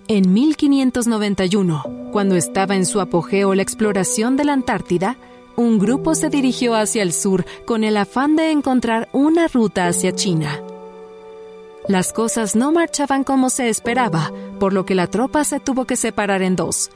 En 0.09 0.33
1591, 0.33 2.11
cuando 2.13 2.37
estaba 2.37 2.77
en 2.77 2.87
su 2.87 3.01
apogeo 3.01 3.57
la 3.57 3.63
exploración 3.63 4.37
de 4.37 4.45
la 4.45 4.53
Antártida, 4.53 5.17
un 5.57 5.81
grupo 5.81 6.15
se 6.15 6.29
dirigió 6.31 6.77
hacia 6.77 7.03
el 7.03 7.13
sur 7.13 7.45
con 7.65 7.83
el 7.83 7.97
afán 7.97 8.37
de 8.37 8.53
encontrar 8.53 9.09
una 9.13 9.49
ruta 9.49 9.89
hacia 9.89 10.15
China. 10.15 10.63
Las 11.89 12.13
cosas 12.13 12.55
no 12.55 12.71
marchaban 12.71 13.25
como 13.25 13.51
se 13.51 13.69
esperaba, 13.69 14.31
por 14.61 14.73
lo 14.73 14.87
que 14.87 14.95
la 14.95 15.09
tropa 15.09 15.43
se 15.43 15.59
tuvo 15.59 15.87
que 15.87 15.97
separar 15.97 16.43
en 16.43 16.55
dos. 16.55 16.91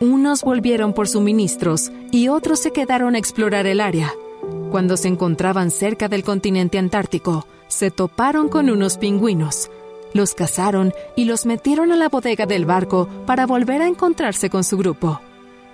Unos 0.00 0.40
volvieron 0.40 0.94
por 0.94 1.06
suministros 1.06 1.92
y 2.10 2.28
otros 2.28 2.60
se 2.60 2.72
quedaron 2.72 3.14
a 3.14 3.18
explorar 3.18 3.66
el 3.66 3.78
área. 3.78 4.10
Cuando 4.70 4.96
se 4.96 5.08
encontraban 5.08 5.70
cerca 5.70 6.08
del 6.08 6.24
continente 6.24 6.78
antártico, 6.78 7.46
se 7.68 7.90
toparon 7.90 8.48
con 8.48 8.70
unos 8.70 8.96
pingüinos. 8.96 9.70
Los 10.14 10.34
cazaron 10.34 10.94
y 11.16 11.26
los 11.26 11.44
metieron 11.44 11.92
a 11.92 11.96
la 11.96 12.08
bodega 12.08 12.46
del 12.46 12.64
barco 12.64 13.08
para 13.26 13.46
volver 13.46 13.82
a 13.82 13.88
encontrarse 13.88 14.48
con 14.48 14.64
su 14.64 14.78
grupo. 14.78 15.20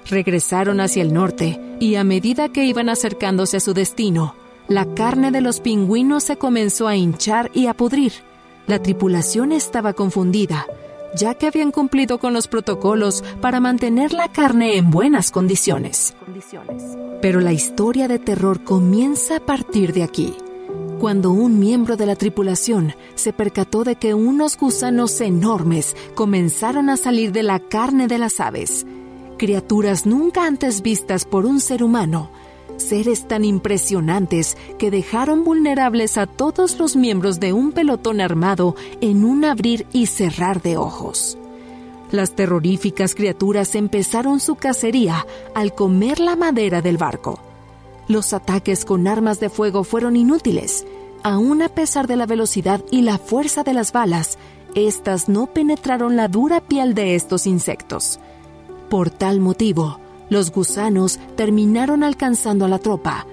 Regresaron 0.08 0.80
hacia 0.80 1.02
el 1.02 1.12
norte 1.12 1.60
y 1.78 1.94
a 1.94 2.02
medida 2.02 2.48
que 2.48 2.64
iban 2.64 2.88
acercándose 2.88 3.58
a 3.58 3.60
su 3.60 3.74
destino, 3.74 4.34
la 4.66 4.86
carne 4.94 5.30
de 5.30 5.40
los 5.40 5.60
pingüinos 5.60 6.24
se 6.24 6.36
comenzó 6.36 6.88
a 6.88 6.96
hinchar 6.96 7.50
y 7.54 7.66
a 7.66 7.74
pudrir. 7.74 8.12
La 8.66 8.80
tripulación 8.80 9.52
estaba 9.52 9.92
confundida. 9.92 10.66
ya 11.14 11.34
que 11.34 11.46
habían 11.46 11.72
cumplido 11.72 12.18
con 12.18 12.32
los 12.32 12.46
protocolos 12.48 13.24
para 13.40 13.60
mantener 13.60 14.12
la 14.12 14.30
carne 14.30 14.76
en 14.76 14.90
buenas 14.90 15.30
condiciones. 15.30 16.14
Pero 17.20 17.40
la 17.40 17.52
historia 17.52 18.08
de 18.08 18.18
terror 18.18 18.62
comienza 18.62 19.38
a 19.38 19.40
partir 19.40 19.92
de 19.92 20.02
aquí, 20.02 20.36
cuando 21.00 21.30
un 21.30 21.58
miembro 21.58 21.96
de 21.96 22.04
la 22.04 22.14
tripulación 22.14 22.94
se 23.14 23.32
percató 23.32 23.84
de 23.84 23.96
que 23.96 24.12
unos 24.12 24.58
gusanos 24.58 25.18
enormes 25.22 25.96
comenzaron 26.14 26.90
a 26.90 26.98
salir 26.98 27.32
de 27.32 27.42
la 27.42 27.58
carne 27.58 28.06
de 28.06 28.18
las 28.18 28.38
aves, 28.38 28.84
criaturas 29.38 30.04
nunca 30.04 30.44
antes 30.44 30.82
vistas 30.82 31.24
por 31.24 31.46
un 31.46 31.60
ser 31.60 31.82
humano, 31.82 32.30
seres 32.76 33.26
tan 33.26 33.46
impresionantes 33.46 34.58
que 34.78 34.90
dejaron 34.90 35.42
vulnerables 35.42 36.18
a 36.18 36.26
todos 36.26 36.78
los 36.78 36.96
miembros 36.96 37.40
de 37.40 37.54
un 37.54 37.72
pelotón 37.72 38.20
armado 38.20 38.76
en 39.00 39.24
un 39.24 39.46
abrir 39.46 39.86
y 39.94 40.04
cerrar 40.04 40.60
de 40.60 40.76
ojos. 40.76 41.38
Las 42.10 42.36
terroríficas 42.36 43.14
criaturas 43.14 43.74
empezaron 43.74 44.38
su 44.38 44.56
cacería 44.56 45.26
al 45.54 45.74
comer 45.74 46.20
la 46.20 46.36
madera 46.36 46.82
del 46.82 46.98
barco. 46.98 47.40
Los 48.10 48.32
ataques 48.32 48.84
con 48.84 49.06
armas 49.06 49.38
de 49.38 49.48
fuego 49.48 49.84
fueron 49.84 50.16
inútiles. 50.16 50.84
Aún 51.22 51.62
a 51.62 51.68
pesar 51.68 52.08
de 52.08 52.16
la 52.16 52.26
velocidad 52.26 52.84
y 52.90 53.02
la 53.02 53.18
fuerza 53.18 53.62
de 53.62 53.72
las 53.72 53.92
balas, 53.92 54.36
estas 54.74 55.28
no 55.28 55.46
penetraron 55.46 56.16
la 56.16 56.26
dura 56.26 56.60
piel 56.60 56.96
de 56.96 57.14
estos 57.14 57.46
insectos. 57.46 58.18
Por 58.88 59.10
tal 59.10 59.38
motivo, 59.38 60.00
los 60.28 60.50
gusanos 60.50 61.20
terminaron 61.36 62.02
alcanzando 62.02 62.64
a 62.64 62.68
la 62.68 62.80
tropa. 62.80 63.28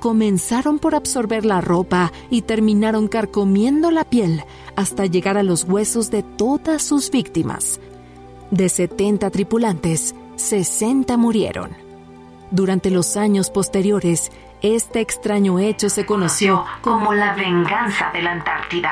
Comenzaron 0.00 0.78
por 0.78 0.94
absorber 0.94 1.44
la 1.44 1.60
ropa 1.60 2.10
y 2.30 2.40
terminaron 2.40 3.08
carcomiendo 3.08 3.90
la 3.90 4.04
piel 4.04 4.44
hasta 4.76 5.04
llegar 5.04 5.36
a 5.36 5.42
los 5.42 5.64
huesos 5.64 6.10
de 6.10 6.22
todas 6.22 6.82
sus 6.82 7.10
víctimas. 7.10 7.80
De 8.50 8.70
70 8.70 9.28
tripulantes, 9.28 10.14
60 10.36 11.18
murieron. 11.18 11.81
Durante 12.52 12.90
los 12.90 13.16
años 13.16 13.48
posteriores, 13.48 14.30
este 14.60 15.00
extraño 15.00 15.58
hecho 15.58 15.88
se 15.88 16.04
conoció 16.04 16.66
como 16.82 17.14
la 17.14 17.34
venganza 17.34 18.10
de 18.12 18.20
la 18.20 18.32
Antártida. 18.32 18.90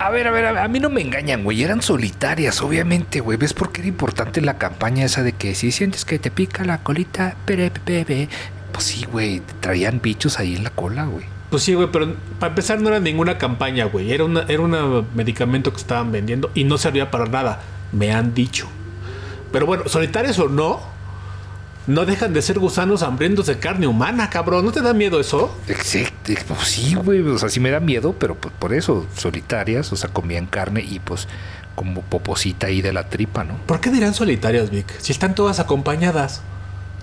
A 0.00 0.10
ver, 0.10 0.26
a 0.26 0.30
ver, 0.32 0.44
a, 0.44 0.52
ver, 0.52 0.62
a 0.62 0.68
mí 0.68 0.80
no 0.80 0.90
me 0.90 1.00
engañan, 1.00 1.44
güey. 1.44 1.62
Eran 1.62 1.80
solitarias, 1.80 2.60
obviamente, 2.60 3.20
güey. 3.20 3.38
¿Ves 3.38 3.54
por 3.54 3.72
qué 3.72 3.80
era 3.80 3.88
importante 3.88 4.40
la 4.40 4.58
campaña 4.58 5.04
esa 5.04 5.22
de 5.22 5.32
que 5.32 5.54
si 5.54 5.70
sientes 5.70 6.04
que 6.04 6.18
te 6.18 6.30
pica 6.30 6.64
la 6.64 6.82
colita, 6.82 7.36
pere, 7.46 7.70
bebé? 7.86 8.28
Pues 8.74 8.86
sí, 8.86 9.06
güey. 9.10 9.40
Traían 9.60 10.00
bichos 10.02 10.40
ahí 10.40 10.56
en 10.56 10.64
la 10.64 10.70
cola, 10.70 11.04
güey. 11.04 11.24
Pues 11.48 11.62
sí, 11.62 11.74
güey, 11.74 11.88
pero 11.92 12.16
para 12.40 12.50
empezar 12.50 12.80
no 12.80 12.88
era 12.88 12.98
ninguna 12.98 13.38
campaña, 13.38 13.84
güey. 13.84 14.12
Era, 14.12 14.24
una, 14.24 14.42
era 14.48 14.60
un 14.60 15.06
medicamento 15.14 15.70
que 15.70 15.78
estaban 15.78 16.10
vendiendo 16.10 16.50
y 16.54 16.64
no 16.64 16.76
servía 16.76 17.12
para 17.12 17.26
nada. 17.26 17.60
Me 17.92 18.12
han 18.12 18.34
dicho. 18.34 18.66
Pero 19.52 19.64
bueno, 19.64 19.84
solitarios 19.86 20.36
o 20.40 20.48
no, 20.48 20.80
no 21.86 22.04
dejan 22.04 22.32
de 22.32 22.42
ser 22.42 22.58
gusanos 22.58 23.04
hambrientos 23.04 23.46
de 23.46 23.60
carne 23.60 23.86
humana, 23.86 24.28
cabrón. 24.28 24.64
¿No 24.64 24.72
te 24.72 24.82
da 24.82 24.92
miedo 24.92 25.20
eso? 25.20 25.56
Exacto. 25.68 26.32
Pues 26.48 26.60
sí, 26.62 26.94
güey. 26.96 27.20
O 27.20 27.38
sea, 27.38 27.48
sí 27.48 27.60
me 27.60 27.70
da 27.70 27.78
miedo, 27.78 28.16
pero 28.18 28.34
pues 28.34 28.52
por 28.58 28.74
eso, 28.74 29.06
solitarias, 29.16 29.92
o 29.92 29.96
sea, 29.96 30.10
comían 30.10 30.46
carne 30.46 30.80
y 30.80 30.98
pues 30.98 31.28
como 31.76 32.02
poposita 32.02 32.66
ahí 32.66 32.82
de 32.82 32.92
la 32.92 33.08
tripa, 33.08 33.44
¿no? 33.44 33.58
¿Por 33.66 33.80
qué 33.80 33.90
dirán 33.90 34.14
solitarias, 34.14 34.70
Vic? 34.70 34.86
Si 34.98 35.12
están 35.12 35.36
todas 35.36 35.60
acompañadas. 35.60 36.42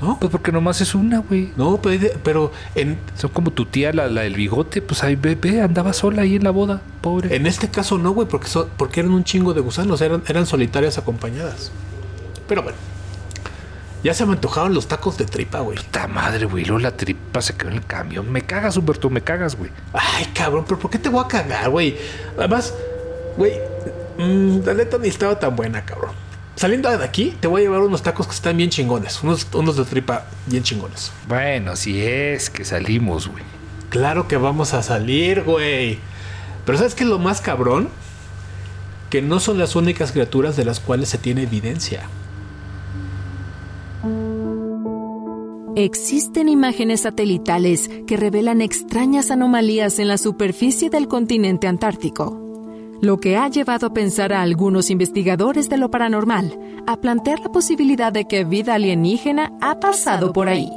¿No? 0.01 0.17
Pues 0.19 0.31
porque 0.31 0.51
nomás 0.51 0.81
es 0.81 0.95
una, 0.95 1.19
güey. 1.19 1.51
No, 1.57 1.79
pero, 1.81 2.07
pero 2.23 2.51
en, 2.75 2.97
Son 3.15 3.29
como 3.29 3.51
tu 3.51 3.65
tía, 3.65 3.93
la, 3.93 4.07
la 4.07 4.21
del 4.21 4.33
bigote, 4.35 4.81
pues 4.81 5.03
ahí 5.03 5.15
bebé, 5.15 5.61
andaba 5.61 5.93
sola 5.93 6.23
ahí 6.23 6.35
en 6.35 6.43
la 6.43 6.49
boda, 6.51 6.81
pobre. 7.01 7.35
en 7.35 7.45
este 7.45 7.69
caso 7.69 7.97
no, 7.99 8.11
güey, 8.11 8.27
porque, 8.27 8.47
so- 8.47 8.69
porque 8.77 9.01
eran 9.01 9.11
un 9.13 9.23
chingo 9.23 9.53
de 9.53 9.61
gusanos, 9.61 10.01
eran, 10.01 10.23
eran 10.27 10.45
solitarias 10.47 10.97
acompañadas. 10.97 11.71
Pero 12.47 12.63
bueno, 12.63 12.77
ya 14.03 14.13
se 14.15 14.25
me 14.25 14.33
antojaban 14.33 14.73
los 14.73 14.87
tacos 14.87 15.17
de 15.19 15.25
tripa, 15.25 15.59
güey. 15.59 15.77
Puta 15.77 16.07
madre, 16.07 16.45
güey. 16.47 16.65
Luego 16.65 16.79
la 16.79 16.97
tripa 16.97 17.39
se 17.41 17.55
quedó 17.55 17.69
en 17.69 17.75
el 17.77 17.85
camión. 17.85 18.31
Me 18.31 18.41
cagas, 18.41 18.75
Humberto, 18.77 19.09
me 19.11 19.21
cagas, 19.21 19.55
güey. 19.55 19.69
Ay, 19.93 20.25
cabrón, 20.33 20.65
pero 20.67 20.79
¿por 20.79 20.89
qué 20.89 20.97
te 20.97 21.09
voy 21.09 21.23
a 21.23 21.27
cagar, 21.27 21.69
güey? 21.69 21.95
Además, 22.37 22.73
güey, 23.37 23.53
mm, 24.17 24.65
la 24.65 24.73
neta 24.73 24.97
ni 24.97 25.07
estaba 25.09 25.37
tan 25.37 25.55
buena, 25.55 25.85
cabrón. 25.85 26.11
Saliendo 26.61 26.95
de 26.95 27.03
aquí, 27.03 27.33
te 27.39 27.47
voy 27.47 27.61
a 27.61 27.63
llevar 27.63 27.81
unos 27.81 28.03
tacos 28.03 28.27
que 28.27 28.35
están 28.35 28.55
bien 28.55 28.69
chingones. 28.69 29.23
Unos, 29.23 29.47
unos 29.55 29.77
de 29.77 29.83
tripa 29.83 30.27
bien 30.45 30.61
chingones. 30.61 31.11
Bueno, 31.27 31.75
si 31.75 31.99
es 31.99 32.51
que 32.51 32.65
salimos, 32.65 33.27
güey. 33.29 33.43
Claro 33.89 34.27
que 34.27 34.37
vamos 34.37 34.75
a 34.75 34.83
salir, 34.83 35.41
güey. 35.41 35.97
Pero 36.63 36.77
¿sabes 36.77 36.93
qué 36.93 37.03
es 37.03 37.09
lo 37.09 37.17
más 37.17 37.41
cabrón? 37.41 37.89
Que 39.09 39.23
no 39.23 39.39
son 39.39 39.57
las 39.57 39.75
únicas 39.75 40.11
criaturas 40.11 40.55
de 40.55 40.63
las 40.63 40.79
cuales 40.79 41.09
se 41.09 41.17
tiene 41.17 41.41
evidencia. 41.41 42.03
Existen 45.75 46.47
imágenes 46.47 47.01
satelitales 47.01 47.89
que 48.05 48.17
revelan 48.17 48.61
extrañas 48.61 49.31
anomalías 49.31 49.97
en 49.97 50.07
la 50.07 50.19
superficie 50.19 50.91
del 50.91 51.07
continente 51.07 51.65
antártico, 51.65 52.50
lo 53.01 53.17
que 53.17 53.35
ha 53.35 53.49
llevado 53.49 53.87
a 53.87 53.93
pensar 53.93 54.31
a 54.31 54.41
algunos 54.41 54.91
investigadores 54.91 55.69
de 55.69 55.77
lo 55.77 55.89
paranormal 55.89 56.57
a 56.85 56.97
plantear 56.97 57.39
la 57.39 57.51
posibilidad 57.51 58.13
de 58.13 58.25
que 58.25 58.43
vida 58.43 58.75
alienígena 58.75 59.51
ha 59.59 59.79
pasado 59.79 60.31
por 60.31 60.47
ahí. 60.47 60.69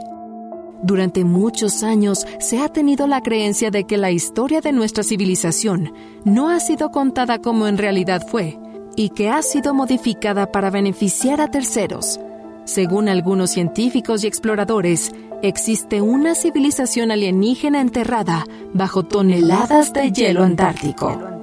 Durante 0.82 1.24
muchos 1.24 1.82
años 1.82 2.26
se 2.40 2.60
ha 2.60 2.68
tenido 2.68 3.06
la 3.06 3.20
creencia 3.20 3.70
de 3.70 3.84
que 3.84 3.96
la 3.96 4.10
historia 4.10 4.60
de 4.60 4.72
nuestra 4.72 5.02
civilización 5.02 5.92
no 6.24 6.48
ha 6.48 6.60
sido 6.60 6.90
contada 6.90 7.38
como 7.38 7.68
en 7.68 7.78
realidad 7.78 8.26
fue 8.26 8.58
y 8.96 9.10
que 9.10 9.28
ha 9.28 9.42
sido 9.42 9.74
modificada 9.74 10.50
para 10.50 10.70
beneficiar 10.70 11.40
a 11.40 11.50
terceros. 11.50 12.20
Según 12.64 13.08
algunos 13.08 13.50
científicos 13.50 14.24
y 14.24 14.26
exploradores, 14.26 15.12
existe 15.42 16.00
una 16.00 16.34
civilización 16.34 17.10
alienígena 17.10 17.80
enterrada 17.80 18.46
bajo 18.72 19.02
toneladas 19.02 19.92
de 19.92 20.10
hielo 20.10 20.42
antártico. 20.42 21.33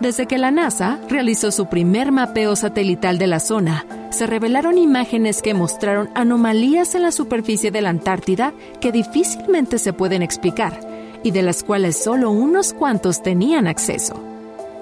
Desde 0.00 0.24
que 0.24 0.38
la 0.38 0.50
NASA 0.50 0.98
realizó 1.10 1.50
su 1.50 1.66
primer 1.66 2.10
mapeo 2.10 2.56
satelital 2.56 3.18
de 3.18 3.26
la 3.26 3.38
zona, 3.38 3.84
se 4.08 4.26
revelaron 4.26 4.78
imágenes 4.78 5.42
que 5.42 5.52
mostraron 5.52 6.08
anomalías 6.14 6.94
en 6.94 7.02
la 7.02 7.12
superficie 7.12 7.70
de 7.70 7.82
la 7.82 7.90
Antártida 7.90 8.54
que 8.80 8.92
difícilmente 8.92 9.78
se 9.78 9.92
pueden 9.92 10.22
explicar 10.22 10.80
y 11.22 11.32
de 11.32 11.42
las 11.42 11.62
cuales 11.62 12.02
solo 12.02 12.30
unos 12.30 12.72
cuantos 12.72 13.22
tenían 13.22 13.66
acceso. 13.66 14.14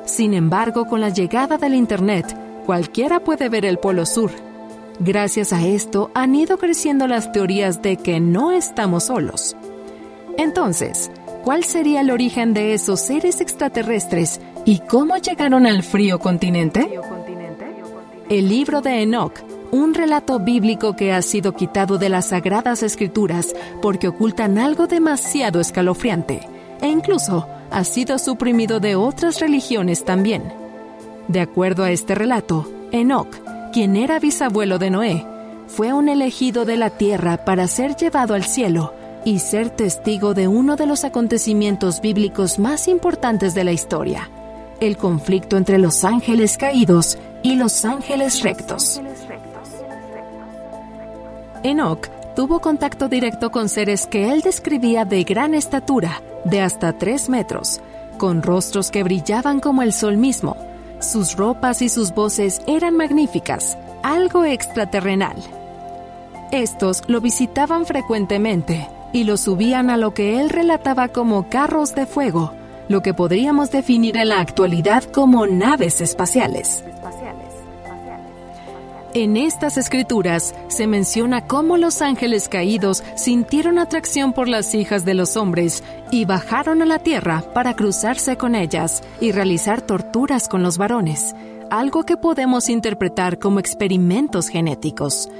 Sin 0.05 0.35
embargo, 0.35 0.87
con 0.87 1.01
la 1.01 1.09
llegada 1.09 1.59
del 1.59 1.75
Internet, 1.75 2.37
cualquiera 2.65 3.19
puede 3.19 3.49
ver 3.49 3.65
el 3.65 3.79
Polo 3.79 4.07
Sur. 4.07 4.31
Gracias 5.01 5.53
a 5.53 5.67
esto 5.67 6.13
han 6.15 6.37
ido 6.37 6.59
creciendo 6.59 7.09
las 7.09 7.33
teorías 7.33 7.83
de 7.83 7.97
que 7.97 8.21
no 8.21 8.53
estamos 8.53 9.05
solos. 9.05 9.57
Entonces, 10.37 11.11
¿cuál 11.43 11.65
sería 11.65 12.03
el 12.03 12.13
origen 12.13 12.55
de 12.55 12.73
esos 12.73 13.01
seres 13.01 13.41
extraterrestres 13.41 14.41
y 14.69 14.81
cómo 14.81 15.17
llegaron 15.17 15.65
al 15.65 15.83
frío 15.83 16.19
continente? 16.19 17.01
El 18.29 18.51
libro 18.51 18.83
de 18.83 19.01
Enoch, 19.01 19.33
un 19.71 19.95
relato 19.95 20.41
bíblico 20.41 20.95
que 20.95 21.11
ha 21.11 21.23
sido 21.23 21.55
quitado 21.55 21.97
de 21.97 22.11
las 22.11 22.27
sagradas 22.27 22.83
escrituras 22.83 23.55
porque 23.81 24.09
ocultan 24.09 24.59
algo 24.59 24.87
demasiado 24.87 25.61
escalofriante, 25.61 26.47
e 26.83 26.89
incluso 26.89 27.49
ha 27.71 27.83
sido 27.85 28.19
suprimido 28.19 28.79
de 28.79 28.95
otras 28.95 29.41
religiones 29.41 30.05
también. 30.05 30.53
De 31.29 31.41
acuerdo 31.41 31.83
a 31.83 31.91
este 31.91 32.15
relato, 32.15 32.71
Enoch, 32.93 33.35
quien 33.73 33.97
era 33.97 34.19
bisabuelo 34.19 34.79
de 34.79 34.91
Noé, 34.91 35.27
fue 35.67 35.95
un 35.95 36.11
elegido 36.11 36.67
de 36.67 36.77
la 36.77 36.91
tierra 36.91 37.39
para 37.47 37.69
ser 37.69 37.97
llevado 37.97 38.35
al 38.35 38.45
cielo 38.45 38.93
y 39.25 39.39
ser 39.39 39.71
testigo 39.71 40.35
de 40.35 40.47
uno 40.47 40.77
de 40.77 40.85
los 40.85 41.05
acontecimientos 41.05 42.03
bíblicos 42.03 42.59
más 42.59 42.87
importantes 42.87 43.55
de 43.55 43.65
la 43.65 43.73
historia, 43.73 44.29
el 44.81 44.97
conflicto 44.97 45.57
entre 45.57 45.79
los 45.79 46.05
ángeles 46.05 46.57
caídos 46.57 47.19
y 47.43 47.57
los 47.57 47.85
ángeles 47.85 48.43
rectos. 48.43 49.01
Enoch 51.63 52.09
tuvo 52.37 52.61
contacto 52.61 53.09
directo 53.09 53.51
con 53.51 53.69
seres 53.69 54.07
que 54.07 54.33
él 54.33 54.43
describía 54.43 55.05
de 55.05 55.25
gran 55.25 55.55
estatura, 55.55 56.23
de 56.45 56.61
hasta 56.61 56.93
3 56.93 57.29
metros, 57.29 57.81
con 58.17 58.43
rostros 58.43 58.91
que 58.91 59.03
brillaban 59.03 59.61
como 59.61 59.83
el 59.83 59.93
sol 59.93 60.17
mismo. 60.17 60.57
Sus 61.01 61.37
ropas 61.37 61.83
y 61.83 61.89
sus 61.89 62.13
voces 62.15 62.61
eran 62.67 62.97
magníficas, 62.97 63.77
algo 64.03 64.45
extraterrenal. 64.45 65.37
Estos 66.53 67.03
lo 67.09 67.21
visitaban 67.21 67.87
frecuentemente 67.87 68.89
y 69.13 69.25
lo 69.25 69.37
subían 69.37 69.91
a 69.91 69.97
lo 69.97 70.15
que 70.15 70.41
él 70.41 70.51
relataba 70.51 71.09
como 71.09 71.49
carros 71.49 71.95
de 71.95 72.07
fuego, 72.07 72.53
lo 72.89 73.03
que 73.03 73.15
podríamos 73.15 73.71
definir 73.71 74.17
en 74.17 74.31
la 74.31 74.41
actualidad 74.41 75.05
como 75.05 75.47
naves 75.47 76.01
espaciales. 76.01 76.85
En 79.15 79.39
estas 79.39 79.79
escrituras 79.79 80.55
se 80.69 80.87
menciona 80.87 81.47
cómo 81.47 81.79
los 81.79 82.03
ángeles 82.03 82.49
caídos 82.49 83.03
sintieron 83.17 83.79
atracción 83.79 84.35
por 84.35 84.49
las 84.49 84.75
hijas 84.75 85.07
de 85.07 85.15
los 85.15 85.37
hombres 85.39 85.83
y 86.11 86.27
bajaron 86.27 86.83
a 86.83 86.87
la 86.87 86.99
tierra 86.99 87.43
para 87.55 87.75
cruzarse 87.75 88.37
con 88.37 88.55
ellas 88.55 89.03
y 89.19 89.33
realizar 89.33 89.81
torturas 89.81 90.47
con 90.47 90.63
los 90.63 90.77
varones, 90.77 91.35
algo 91.71 92.05
que 92.05 92.19
podemos 92.19 92.69
interpretar 92.69 93.39
como 93.39 93.61
experimentos 93.61 94.49
genéticos. 94.49 95.31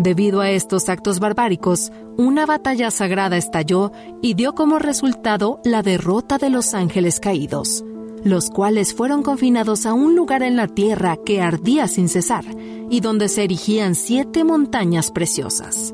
Debido 0.00 0.40
a 0.40 0.50
estos 0.50 0.88
actos 0.88 1.20
barbáricos, 1.20 1.92
una 2.16 2.46
batalla 2.46 2.90
sagrada 2.90 3.36
estalló 3.36 3.92
y 4.22 4.32
dio 4.32 4.54
como 4.54 4.78
resultado 4.78 5.60
la 5.62 5.82
derrota 5.82 6.38
de 6.38 6.48
los 6.48 6.72
ángeles 6.72 7.20
caídos, 7.20 7.84
los 8.24 8.48
cuales 8.48 8.94
fueron 8.94 9.22
confinados 9.22 9.84
a 9.84 9.92
un 9.92 10.16
lugar 10.16 10.42
en 10.42 10.56
la 10.56 10.68
tierra 10.68 11.18
que 11.22 11.42
ardía 11.42 11.86
sin 11.86 12.08
cesar 12.08 12.46
y 12.88 13.00
donde 13.00 13.28
se 13.28 13.44
erigían 13.44 13.94
siete 13.94 14.42
montañas 14.42 15.10
preciosas. 15.10 15.92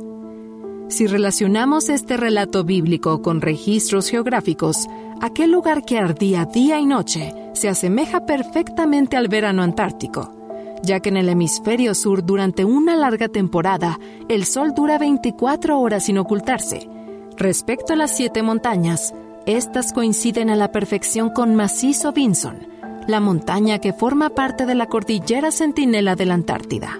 Si 0.89 1.09
relacionamos 1.09 1.89
este 1.89 2.17
relato 2.17 2.63
bíblico 2.63 3.23
con 3.23 3.41
registros 3.41 4.09
geográficos, 4.09 4.87
aquel 5.21 5.51
lugar 5.51 5.85
que 5.85 5.99
ardía 5.99 6.45
día 6.45 6.79
y 6.79 6.87
noche 6.87 7.35
se 7.55 7.69
asemeja 7.69 8.25
perfectamente 8.25 9.17
al 9.17 9.27
verano 9.27 9.65
antártico 9.65 10.46
ya 10.83 11.01
que 11.01 11.09
en 11.09 11.17
el 11.17 11.29
hemisferio 11.29 11.95
sur 11.95 12.25
durante 12.25 12.65
una 12.65 12.97
larga 12.97 13.29
temporada 13.29 13.99
el 14.29 14.45
sol 14.45 14.75
dura 14.75 14.99
24 14.99 15.79
horas 15.81 16.05
sin 16.05 16.19
ocultarse. 16.19 16.89
Respecto 17.37 17.93
a 17.93 17.97
las 17.97 18.17
siete 18.17 18.43
montañas, 18.43 19.15
estas 19.47 19.93
coinciden 19.93 20.51
a 20.51 20.57
la 20.57 20.73
perfección 20.73 21.31
con 21.31 21.55
Macizo 21.55 22.13
Vinson, 22.13 22.67
la 23.07 23.21
montaña 23.21 23.79
que 23.79 23.93
forma 23.93 24.31
parte 24.31 24.67
de 24.67 24.75
la 24.75 24.87
cordillera 24.87 25.51
centinela 25.51 26.17
de 26.17 26.27
la 26.27 26.35
Antártida. 26.35 26.99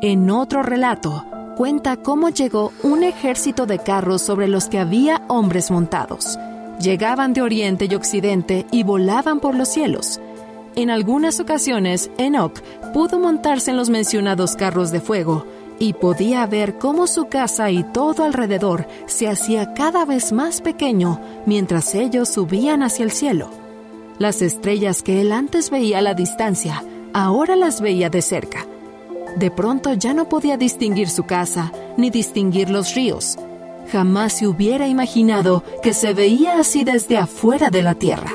En 0.00 0.30
otro 0.30 0.62
relato, 0.62 1.24
cuenta 1.56 1.96
cómo 1.96 2.28
llegó 2.30 2.72
un 2.82 3.02
ejército 3.02 3.66
de 3.66 3.78
carros 3.78 4.22
sobre 4.22 4.48
los 4.48 4.68
que 4.68 4.78
había 4.78 5.22
hombres 5.28 5.70
montados. 5.70 6.38
Llegaban 6.80 7.32
de 7.32 7.42
oriente 7.42 7.88
y 7.90 7.94
occidente 7.94 8.66
y 8.70 8.84
volaban 8.84 9.40
por 9.40 9.56
los 9.56 9.68
cielos 9.68 10.20
en 10.82 10.90
algunas 10.90 11.40
ocasiones, 11.40 12.08
Enoch 12.18 12.60
pudo 12.92 13.18
montarse 13.18 13.72
en 13.72 13.76
los 13.76 13.90
mencionados 13.90 14.54
carros 14.54 14.92
de 14.92 15.00
fuego 15.00 15.44
y 15.80 15.94
podía 15.94 16.46
ver 16.46 16.78
cómo 16.78 17.08
su 17.08 17.26
casa 17.26 17.70
y 17.72 17.82
todo 17.82 18.22
alrededor 18.22 18.86
se 19.06 19.28
hacía 19.28 19.74
cada 19.74 20.04
vez 20.04 20.30
más 20.32 20.60
pequeño 20.60 21.20
mientras 21.46 21.96
ellos 21.96 22.28
subían 22.28 22.84
hacia 22.84 23.04
el 23.04 23.10
cielo. 23.10 23.50
Las 24.18 24.40
estrellas 24.40 25.02
que 25.02 25.20
él 25.20 25.32
antes 25.32 25.70
veía 25.70 25.98
a 25.98 26.02
la 26.02 26.14
distancia, 26.14 26.84
ahora 27.12 27.56
las 27.56 27.80
veía 27.80 28.08
de 28.08 28.22
cerca. 28.22 28.64
De 29.36 29.50
pronto 29.50 29.94
ya 29.94 30.14
no 30.14 30.28
podía 30.28 30.56
distinguir 30.56 31.08
su 31.08 31.24
casa 31.24 31.72
ni 31.96 32.10
distinguir 32.10 32.70
los 32.70 32.94
ríos. 32.94 33.36
Jamás 33.90 34.34
se 34.34 34.46
hubiera 34.46 34.86
imaginado 34.86 35.64
que 35.82 35.92
se 35.92 36.12
veía 36.14 36.60
así 36.60 36.84
desde 36.84 37.16
afuera 37.16 37.70
de 37.70 37.82
la 37.82 37.94
tierra. 37.94 38.30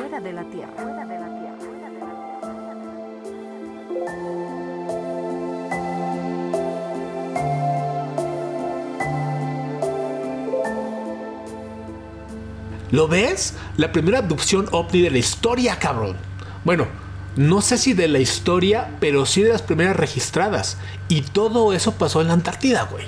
¿Lo 12.93 13.07
ves? 13.07 13.55
La 13.75 13.91
primera 13.91 14.19
abducción 14.19 14.67
ovni 14.71 15.01
de 15.01 15.09
la 15.09 15.17
historia, 15.17 15.79
cabrón. 15.79 16.15
Bueno, 16.63 16.85
no 17.35 17.61
sé 17.61 17.79
si 17.79 17.95
de 17.95 18.07
la 18.07 18.19
historia, 18.19 18.91
pero 18.99 19.25
sí 19.25 19.41
de 19.41 19.49
las 19.49 19.63
primeras 19.63 19.95
registradas. 19.95 20.77
Y 21.09 21.21
todo 21.21 21.73
eso 21.73 21.93
pasó 21.93 22.21
en 22.21 22.27
la 22.27 22.33
Antártida, 22.33 22.83
güey. 22.83 23.05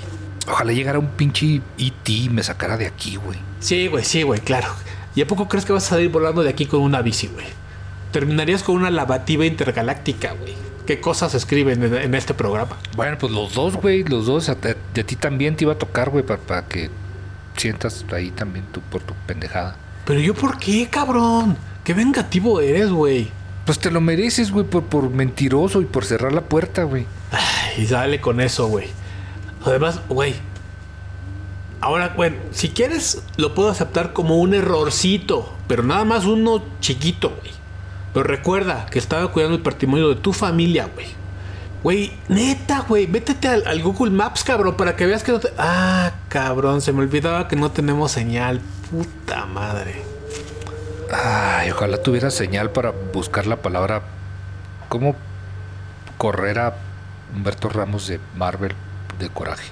Ojalá 0.48 0.72
llegara 0.72 0.98
un 0.98 1.10
pinche 1.10 1.62
E.T. 1.78 2.12
y 2.12 2.28
me 2.30 2.42
sacara 2.42 2.76
de 2.76 2.88
aquí, 2.88 3.14
güey. 3.14 3.38
Sí, 3.60 3.86
güey, 3.86 4.04
sí, 4.04 4.24
güey, 4.24 4.40
claro. 4.40 4.66
¿Y 5.14 5.22
a 5.22 5.26
poco 5.28 5.46
crees 5.46 5.64
que 5.64 5.72
vas 5.72 5.86
a 5.86 5.90
salir 5.90 6.10
volando 6.10 6.42
de 6.42 6.50
aquí 6.50 6.66
con 6.66 6.80
una 6.80 7.00
bici, 7.00 7.28
güey? 7.28 7.46
Terminarías 8.10 8.64
con 8.64 8.74
una 8.74 8.90
lavativa 8.90 9.46
intergaláctica, 9.46 10.32
güey. 10.32 10.54
¿Qué 10.84 11.00
cosas 11.00 11.32
escriben 11.34 11.84
en, 11.84 12.14
este 12.16 12.34
programa? 12.34 12.76
Bueno, 12.96 13.18
pues 13.18 13.30
los 13.30 13.54
dos, 13.54 13.76
güey, 13.76 14.02
los 14.02 14.26
dos. 14.26 14.50
De, 14.94 15.04
ti 15.04 15.14
también 15.14 15.54
te 15.54 15.62
iba 15.62 15.74
a 15.74 15.78
tocar, 15.78 16.10
güey, 16.10 16.24
para 16.26 16.66
que 16.66 16.90
sientas 17.56 18.04
ahí 18.12 18.30
también 18.30 18.66
tú 18.72 18.80
por 18.80 19.02
tu 19.02 19.14
pendejada. 19.26 19.76
Pero 20.04 20.20
yo 20.20 20.34
por 20.34 20.58
qué, 20.58 20.88
cabrón? 20.88 21.56
Qué 21.84 21.94
vengativo 21.94 22.60
eres, 22.60 22.90
güey. 22.90 23.30
Pues 23.64 23.78
te 23.78 23.90
lo 23.90 24.00
mereces, 24.00 24.52
güey, 24.52 24.64
por, 24.64 24.84
por 24.84 25.10
mentiroso 25.10 25.80
y 25.80 25.84
por 25.84 26.04
cerrar 26.04 26.32
la 26.32 26.42
puerta, 26.42 26.84
güey. 26.84 27.06
Ay, 27.32 27.86
dale 27.86 28.20
con 28.20 28.40
eso, 28.40 28.68
güey. 28.68 28.88
Además, 29.64 30.00
güey. 30.08 30.34
Ahora, 31.80 32.14
bueno, 32.16 32.36
si 32.52 32.68
quieres, 32.68 33.22
lo 33.36 33.54
puedo 33.54 33.68
aceptar 33.68 34.12
como 34.12 34.36
un 34.36 34.54
errorcito, 34.54 35.52
pero 35.66 35.82
nada 35.82 36.04
más 36.04 36.24
uno 36.24 36.62
chiquito, 36.80 37.30
güey. 37.40 37.52
Pero 38.14 38.24
recuerda 38.24 38.86
que 38.86 38.98
estaba 38.98 39.30
cuidando 39.32 39.56
el 39.56 39.62
patrimonio 39.62 40.08
de 40.08 40.14
tu 40.16 40.32
familia, 40.32 40.88
güey. 40.94 41.06
Güey, 41.86 42.10
neta, 42.28 42.80
güey, 42.80 43.06
métete 43.06 43.46
al, 43.46 43.80
Google 43.80 44.10
Maps, 44.10 44.42
cabrón, 44.42 44.76
para 44.76 44.96
que 44.96 45.06
veas 45.06 45.22
que 45.22 45.30
no 45.30 45.38
te... 45.38 45.50
Ah, 45.56 46.14
cabrón, 46.26 46.80
se 46.80 46.92
me 46.92 47.02
olvidaba 47.02 47.46
que 47.46 47.54
no 47.54 47.70
tenemos 47.70 48.10
señal. 48.10 48.60
Puta 48.90 49.46
madre. 49.46 50.02
Ay, 51.12 51.70
ojalá 51.70 52.02
tuviera 52.02 52.32
señal 52.32 52.72
para 52.72 52.90
buscar 52.90 53.46
la 53.46 53.62
palabra... 53.62 54.02
¿Cómo 54.88 55.14
correr 56.18 56.58
a 56.58 56.74
Humberto 57.32 57.68
Ramos 57.68 58.08
de 58.08 58.18
Marvel 58.34 58.72
de 59.20 59.28
coraje? 59.28 59.70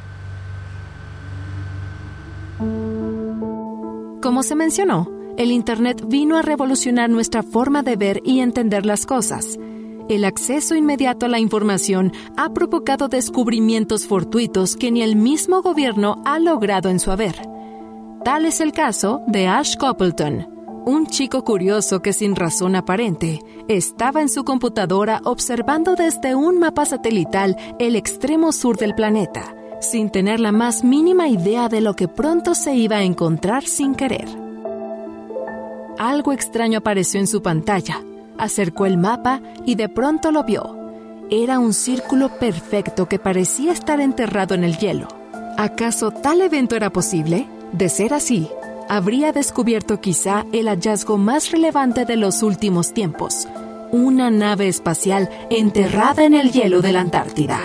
Como 4.22 4.44
se 4.44 4.54
mencionó, 4.54 5.10
el 5.36 5.50
Internet 5.50 6.04
vino 6.06 6.38
a 6.38 6.42
revolucionar 6.42 7.10
nuestra 7.10 7.42
forma 7.42 7.82
de 7.82 7.96
ver 7.96 8.20
y 8.24 8.38
entender 8.38 8.86
las 8.86 9.04
cosas 9.04 9.58
el 10.08 10.24
acceso 10.24 10.74
inmediato 10.74 11.26
a 11.26 11.28
la 11.28 11.38
información 11.38 12.12
ha 12.36 12.52
provocado 12.52 13.08
descubrimientos 13.08 14.06
fortuitos 14.06 14.76
que 14.76 14.90
ni 14.90 15.02
el 15.02 15.16
mismo 15.16 15.62
gobierno 15.62 16.22
ha 16.24 16.38
logrado 16.38 16.90
en 16.90 17.00
su 17.00 17.10
haber. 17.10 17.34
Tal 18.24 18.44
es 18.44 18.60
el 18.60 18.72
caso 18.72 19.22
de 19.26 19.46
Ash 19.46 19.76
Coppleton, 19.76 20.46
un 20.86 21.06
chico 21.06 21.44
curioso 21.44 22.00
que 22.00 22.12
sin 22.12 22.36
razón 22.36 22.76
aparente 22.76 23.40
estaba 23.68 24.20
en 24.20 24.28
su 24.28 24.44
computadora 24.44 25.20
observando 25.24 25.94
desde 25.94 26.34
un 26.34 26.58
mapa 26.58 26.84
satelital 26.84 27.56
el 27.78 27.96
extremo 27.96 28.52
sur 28.52 28.76
del 28.76 28.94
planeta, 28.94 29.54
sin 29.80 30.10
tener 30.10 30.40
la 30.40 30.52
más 30.52 30.84
mínima 30.84 31.28
idea 31.28 31.68
de 31.68 31.80
lo 31.80 31.94
que 31.94 32.08
pronto 32.08 32.54
se 32.54 32.74
iba 32.74 32.96
a 32.96 33.02
encontrar 33.04 33.64
sin 33.64 33.94
querer. 33.94 34.28
Algo 35.98 36.32
extraño 36.32 36.78
apareció 36.78 37.20
en 37.20 37.26
su 37.26 37.40
pantalla 37.40 38.02
Acercó 38.38 38.86
el 38.86 38.98
mapa 38.98 39.40
y 39.64 39.74
de 39.76 39.88
pronto 39.88 40.30
lo 40.32 40.44
vio. 40.44 40.76
Era 41.30 41.58
un 41.58 41.72
círculo 41.72 42.38
perfecto 42.38 43.08
que 43.08 43.18
parecía 43.18 43.72
estar 43.72 44.00
enterrado 44.00 44.54
en 44.54 44.64
el 44.64 44.76
hielo. 44.76 45.08
¿Acaso 45.56 46.10
tal 46.10 46.40
evento 46.40 46.76
era 46.76 46.90
posible? 46.90 47.48
De 47.72 47.88
ser 47.88 48.12
así, 48.12 48.48
habría 48.88 49.32
descubierto 49.32 50.00
quizá 50.00 50.44
el 50.52 50.68
hallazgo 50.68 51.16
más 51.16 51.50
relevante 51.50 52.04
de 52.04 52.16
los 52.16 52.42
últimos 52.42 52.92
tiempos, 52.92 53.48
una 53.90 54.30
nave 54.30 54.68
espacial 54.68 55.30
enterrada 55.50 56.24
en 56.24 56.34
el 56.34 56.50
hielo 56.50 56.82
de 56.82 56.92
la 56.92 57.00
Antártida. 57.00 57.60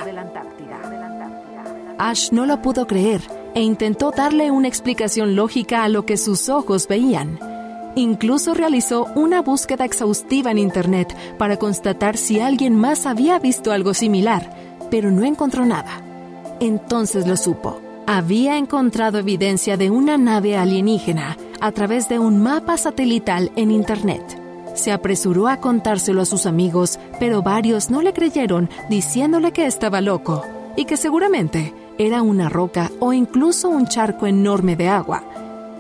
Ash 1.97 2.31
no 2.31 2.45
lo 2.45 2.61
pudo 2.61 2.87
creer 2.87 3.21
e 3.55 3.61
intentó 3.61 4.11
darle 4.11 4.51
una 4.51 4.67
explicación 4.67 5.35
lógica 5.35 5.83
a 5.83 5.89
lo 5.89 6.05
que 6.05 6.17
sus 6.17 6.47
ojos 6.47 6.87
veían. 6.87 7.39
Incluso 7.95 8.53
realizó 8.53 9.07
una 9.15 9.41
búsqueda 9.41 9.85
exhaustiva 9.85 10.51
en 10.51 10.57
Internet 10.57 11.15
para 11.37 11.57
constatar 11.57 12.17
si 12.17 12.39
alguien 12.39 12.75
más 12.75 13.05
había 13.05 13.39
visto 13.39 13.71
algo 13.71 13.93
similar, 13.93 14.49
pero 14.91 15.11
no 15.11 15.25
encontró 15.25 15.65
nada. 15.65 16.01
Entonces 16.59 17.27
lo 17.27 17.35
supo. 17.35 17.81
Había 18.05 18.57
encontrado 18.57 19.19
evidencia 19.19 19.77
de 19.77 19.91
una 19.91 20.17
nave 20.17 20.57
alienígena 20.57 21.37
a 21.61 21.71
través 21.71 22.09
de 22.09 22.19
un 22.19 22.41
mapa 22.41 22.77
satelital 22.77 23.51
en 23.55 23.71
Internet. 23.71 24.23
Se 24.75 24.91
apresuró 24.91 25.47
a 25.47 25.57
contárselo 25.57 26.21
a 26.21 26.25
sus 26.25 26.45
amigos, 26.45 26.99
pero 27.19 27.41
varios 27.41 27.89
no 27.89 28.01
le 28.01 28.13
creyeron 28.13 28.69
diciéndole 28.89 29.51
que 29.51 29.65
estaba 29.65 29.99
loco 29.99 30.43
y 30.75 30.85
que 30.85 30.95
seguramente 30.95 31.73
era 31.97 32.21
una 32.21 32.49
roca 32.49 32.91
o 32.99 33.13
incluso 33.13 33.69
un 33.69 33.87
charco 33.87 34.25
enorme 34.25 34.75
de 34.75 34.87
agua 34.87 35.23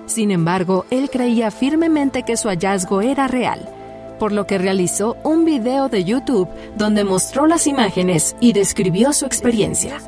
sin 0.09 0.31
embargo, 0.31 0.85
él 0.89 1.09
creía 1.11 1.51
firmemente 1.51 2.23
que 2.23 2.35
su 2.35 2.47
hallazgo 2.47 3.01
era 3.01 3.27
real, 3.27 3.69
por 4.17 4.31
lo 4.31 4.47
que 4.47 4.57
realizó 4.57 5.17
un 5.23 5.45
video 5.45 5.87
de 5.87 6.03
YouTube 6.03 6.49
donde 6.75 7.03
mostró 7.03 7.45
las 7.45 7.67
imágenes 7.67 8.35
y 8.39 8.53
describió 8.53 9.13
su 9.13 9.27
experiencia. 9.27 9.99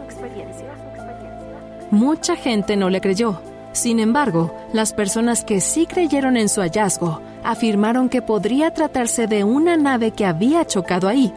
Mucha 1.91 2.35
gente 2.35 2.75
no 2.75 2.89
le 2.89 2.99
creyó. 2.99 3.41
Sin 3.73 3.99
embargo, 3.99 4.55
las 4.73 4.91
personas 4.91 5.45
que 5.45 5.61
sí 5.61 5.85
creyeron 5.85 6.35
en 6.35 6.49
su 6.49 6.61
hallazgo 6.61 7.21
afirmaron 7.43 8.09
que 8.09 8.21
podría 8.21 8.73
tratarse 8.73 9.27
de 9.27 9.43
una 9.43 9.77
nave 9.77 10.11
que 10.11 10.25
había 10.25 10.65
chocado 10.65 11.07
ahí. 11.07 11.31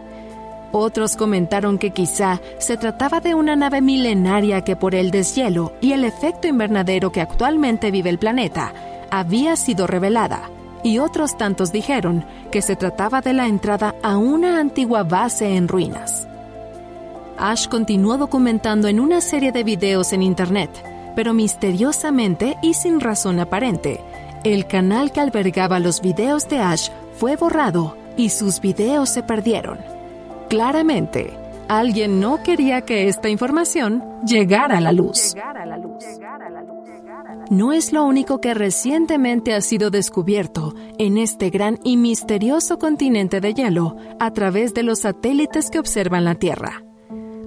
Otros 0.76 1.14
comentaron 1.14 1.78
que 1.78 1.92
quizá 1.92 2.40
se 2.58 2.76
trataba 2.76 3.20
de 3.20 3.36
una 3.36 3.54
nave 3.54 3.80
milenaria 3.80 4.62
que 4.62 4.74
por 4.74 4.96
el 4.96 5.12
deshielo 5.12 5.72
y 5.80 5.92
el 5.92 6.02
efecto 6.02 6.48
invernadero 6.48 7.12
que 7.12 7.20
actualmente 7.20 7.92
vive 7.92 8.10
el 8.10 8.18
planeta 8.18 8.74
había 9.08 9.54
sido 9.54 9.86
revelada, 9.86 10.50
y 10.82 10.98
otros 10.98 11.38
tantos 11.38 11.70
dijeron 11.70 12.26
que 12.50 12.60
se 12.60 12.74
trataba 12.74 13.20
de 13.20 13.34
la 13.34 13.46
entrada 13.46 13.94
a 14.02 14.16
una 14.16 14.58
antigua 14.58 15.04
base 15.04 15.54
en 15.54 15.68
ruinas. 15.68 16.26
Ash 17.38 17.68
continuó 17.68 18.18
documentando 18.18 18.88
en 18.88 18.98
una 18.98 19.20
serie 19.20 19.52
de 19.52 19.62
videos 19.62 20.12
en 20.12 20.24
Internet, 20.24 20.70
pero 21.14 21.34
misteriosamente 21.34 22.56
y 22.62 22.74
sin 22.74 22.98
razón 22.98 23.38
aparente, 23.38 24.00
el 24.42 24.66
canal 24.66 25.12
que 25.12 25.20
albergaba 25.20 25.78
los 25.78 26.00
videos 26.00 26.48
de 26.48 26.58
Ash 26.58 26.88
fue 27.16 27.36
borrado 27.36 27.96
y 28.16 28.30
sus 28.30 28.60
videos 28.60 29.08
se 29.08 29.22
perdieron. 29.22 29.93
Claramente, 30.54 31.36
alguien 31.68 32.20
no 32.20 32.44
quería 32.44 32.82
que 32.82 33.08
esta 33.08 33.28
información 33.28 34.04
llegara 34.24 34.78
a 34.78 34.80
la 34.80 34.92
luz. 34.92 35.34
No 37.50 37.72
es 37.72 37.92
lo 37.92 38.04
único 38.04 38.40
que 38.40 38.54
recientemente 38.54 39.52
ha 39.52 39.60
sido 39.60 39.90
descubierto 39.90 40.72
en 40.96 41.18
este 41.18 41.50
gran 41.50 41.80
y 41.82 41.96
misterioso 41.96 42.78
continente 42.78 43.40
de 43.40 43.52
hielo 43.52 43.96
a 44.20 44.32
través 44.32 44.74
de 44.74 44.84
los 44.84 45.00
satélites 45.00 45.72
que 45.72 45.80
observan 45.80 46.24
la 46.24 46.36
Tierra. 46.36 46.84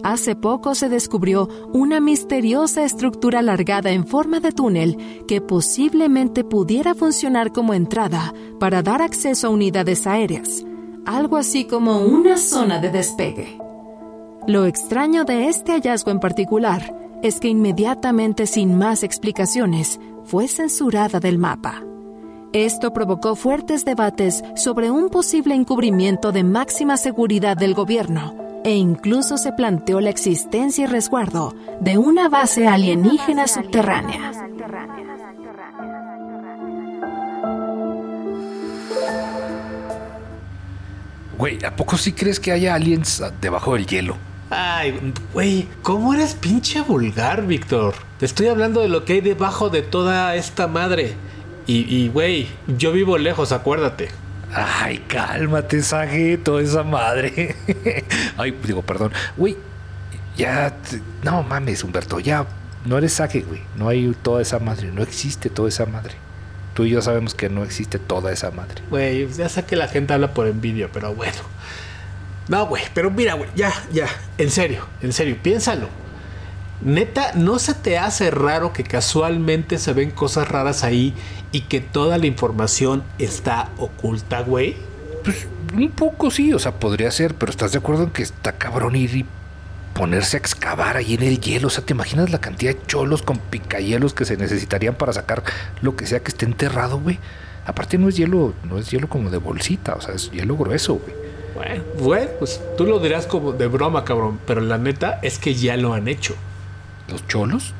Hace 0.04 0.36
poco 0.36 0.76
se 0.76 0.90
descubrió 0.90 1.48
una 1.72 2.02
misteriosa 2.02 2.84
estructura 2.84 3.40
alargada 3.40 3.92
en 3.92 4.06
forma 4.06 4.42
de 4.42 4.52
túnel 4.52 4.98
que 5.30 5.40
posiblemente 5.40 6.44
pudiera 6.44 6.94
funcionar 6.94 7.54
como 7.54 7.74
entrada 7.74 8.34
para 8.60 8.84
dar 8.84 9.02
acceso 9.02 9.48
a 9.48 9.52
unidades 9.52 10.06
aéreas, 10.08 10.66
algo 11.08 11.38
así 11.38 11.66
como 11.66 12.00
una 12.02 12.38
zona 12.38 12.80
de 12.80 12.92
despegue. 12.92 13.58
Lo 14.46 14.66
extraño 14.66 15.24
de 15.24 15.48
este 15.48 15.72
hallazgo 15.72 16.12
en 16.12 16.20
particular 16.20 16.94
es 17.24 17.40
que 17.40 17.48
inmediatamente 17.48 18.46
sin 18.46 18.78
más 18.78 19.04
explicaciones 19.04 20.00
fue 20.26 20.48
censurada 20.48 21.20
del 21.20 21.38
mapa. 21.38 21.82
Esto 22.54 22.94
provocó 22.94 23.36
fuertes 23.36 23.86
debates 23.86 24.44
sobre 24.56 24.92
un 24.92 25.10
posible 25.10 25.56
encubrimiento 25.56 26.32
de 26.32 26.44
máxima 26.44 26.98
seguridad 26.98 27.58
del 27.58 27.74
gobierno 27.74 28.36
e 28.64 28.76
incluso 28.76 29.38
se 29.38 29.54
planteó 29.54 30.02
la 30.02 30.10
existencia 30.10 30.84
y 30.84 30.88
resguardo 30.88 31.54
de 31.80 31.98
una 31.98 32.28
base 32.30 32.68
alienígena 32.68 33.48
subterránea. 33.48 34.32
Güey, 41.38 41.64
¿a 41.64 41.76
poco 41.76 41.98
sí 41.98 42.14
crees 42.14 42.40
que 42.40 42.52
haya 42.52 42.74
aliens 42.74 43.24
debajo 43.40 43.76
del 43.76 43.86
hielo? 43.86 44.18
Ay, 44.50 45.14
güey, 45.34 45.68
¿cómo 45.84 46.14
eres 46.14 46.34
pinche 46.34 46.82
vulgar, 46.82 47.46
Víctor? 47.46 47.94
Te 48.18 48.26
estoy 48.26 48.48
hablando 48.48 48.82
de 48.82 48.88
lo 48.88 49.06
que 49.06 49.14
hay 49.14 49.22
debajo 49.22 49.70
de 49.70 49.84
toda 49.84 50.36
esta 50.36 50.68
madre. 50.68 51.16
Y, 51.70 52.08
güey, 52.08 52.48
yo 52.78 52.94
vivo 52.94 53.18
lejos, 53.18 53.52
acuérdate. 53.52 54.08
Ay, 54.54 55.00
cálmate, 55.08 55.84
Sage, 55.84 56.38
toda 56.38 56.62
esa 56.62 56.84
madre. 56.84 57.58
Ay, 58.38 58.58
digo, 58.64 58.82
perdón. 58.82 59.12
Güey, 59.36 59.58
ya. 60.38 60.74
No 61.24 61.44
mames, 61.44 61.84
Humberto, 61.84 62.22
ya. 62.22 62.46
No 62.86 62.98
eres 62.98 63.14
Sage, 63.14 63.42
güey. 63.42 63.62
No 63.76 63.90
hay 63.90 64.16
toda 64.22 64.42
esa 64.42 64.60
madre. 64.60 64.92
No 64.94 65.04
existe 65.04 65.50
toda 65.50 65.68
esa 65.68 65.86
madre. 65.86 66.16
Tú 66.78 66.86
y 66.86 66.92
yo 66.92 67.02
sabemos 67.02 67.34
que 67.34 67.50
no 67.50 67.64
existe 67.64 67.98
toda 67.98 68.32
esa 68.32 68.52
madre. 68.52 68.84
Güey, 68.92 69.28
ya 69.34 69.50
sé 69.50 69.66
que 69.66 69.76
la 69.76 69.88
gente 69.88 70.14
habla 70.14 70.36
por 70.36 70.46
envidia, 70.46 70.92
pero 70.94 71.12
bueno. 71.16 71.40
No, 72.50 72.68
güey, 72.68 72.84
pero 72.94 73.10
mira, 73.10 73.34
güey, 73.34 73.50
ya, 73.56 73.74
ya. 73.92 74.08
En 74.38 74.52
serio, 74.52 74.86
en 75.02 75.12
serio, 75.12 75.38
piénsalo. 75.42 75.88
Neta, 76.82 77.32
¿no 77.34 77.58
se 77.58 77.74
te 77.74 77.98
hace 77.98 78.30
raro 78.30 78.74
que 78.74 78.84
casualmente 78.84 79.80
se 79.80 79.94
ven 79.94 80.12
cosas 80.12 80.50
raras 80.50 80.84
ahí 80.84 81.16
y 81.52 81.62
que 81.62 81.82
toda 81.82 82.20
la 82.20 82.28
información 82.28 83.04
está 83.18 83.72
oculta, 83.80 84.42
güey? 84.42 84.76
Pues 85.24 85.48
un 85.74 85.90
poco 85.90 86.30
sí, 86.30 86.54
o 86.54 86.60
sea, 86.60 86.80
podría 86.80 87.10
ser, 87.10 87.34
pero 87.34 87.50
¿estás 87.50 87.72
de 87.72 87.80
acuerdo 87.80 88.04
en 88.04 88.12
que 88.12 88.22
está 88.22 88.52
cabrón 88.52 88.96
ir 88.96 89.16
y 89.16 89.26
ponerse 89.98 90.38
a 90.38 90.40
excavar 90.40 90.96
ahí 90.96 91.16
en 91.16 91.24
el 91.24 91.42
hielo? 91.42 91.68
O 91.68 91.70
sea, 91.72 91.84
¿te 91.84 91.94
imaginas 91.94 92.30
la 92.30 92.40
cantidad 92.40 92.74
de 92.74 92.86
cholos 92.86 93.24
con 93.24 93.40
picayelos 93.40 94.14
que 94.14 94.26
se 94.26 94.38
necesitarían 94.38 94.94
para 94.94 95.12
sacar 95.12 95.44
lo 95.82 95.96
que 95.96 96.06
sea 96.06 96.20
que 96.20 96.30
esté 96.30 96.46
enterrado, 96.46 97.00
güey? 97.00 97.18
Aparte 97.66 97.98
no 97.98 98.08
es 98.08 98.16
hielo, 98.16 98.54
no 98.64 98.78
es 98.78 98.92
hielo 98.92 99.10
como 99.10 99.32
de 99.32 99.38
bolsita, 99.38 99.96
o 99.96 100.02
sea, 100.02 100.14
es 100.14 100.30
hielo 100.32 100.56
grueso, 100.56 100.96
güey. 100.96 101.16
Bueno, 101.56 101.84
güey, 102.00 102.30
pues 102.38 102.62
tú 102.78 102.86
lo 102.86 103.00
dirás 103.00 103.26
como 103.26 103.54
de 103.54 103.66
broma, 103.66 104.06
cabrón, 104.06 104.40
pero 104.46 104.62
la 104.62 104.78
neta 104.78 105.20
es 105.24 105.40
que 105.40 105.56
ya 105.56 105.76
lo 105.76 105.94
han 105.94 106.08
hecho. 106.08 106.36
¿Los 107.10 107.28
cholos? 107.28 107.74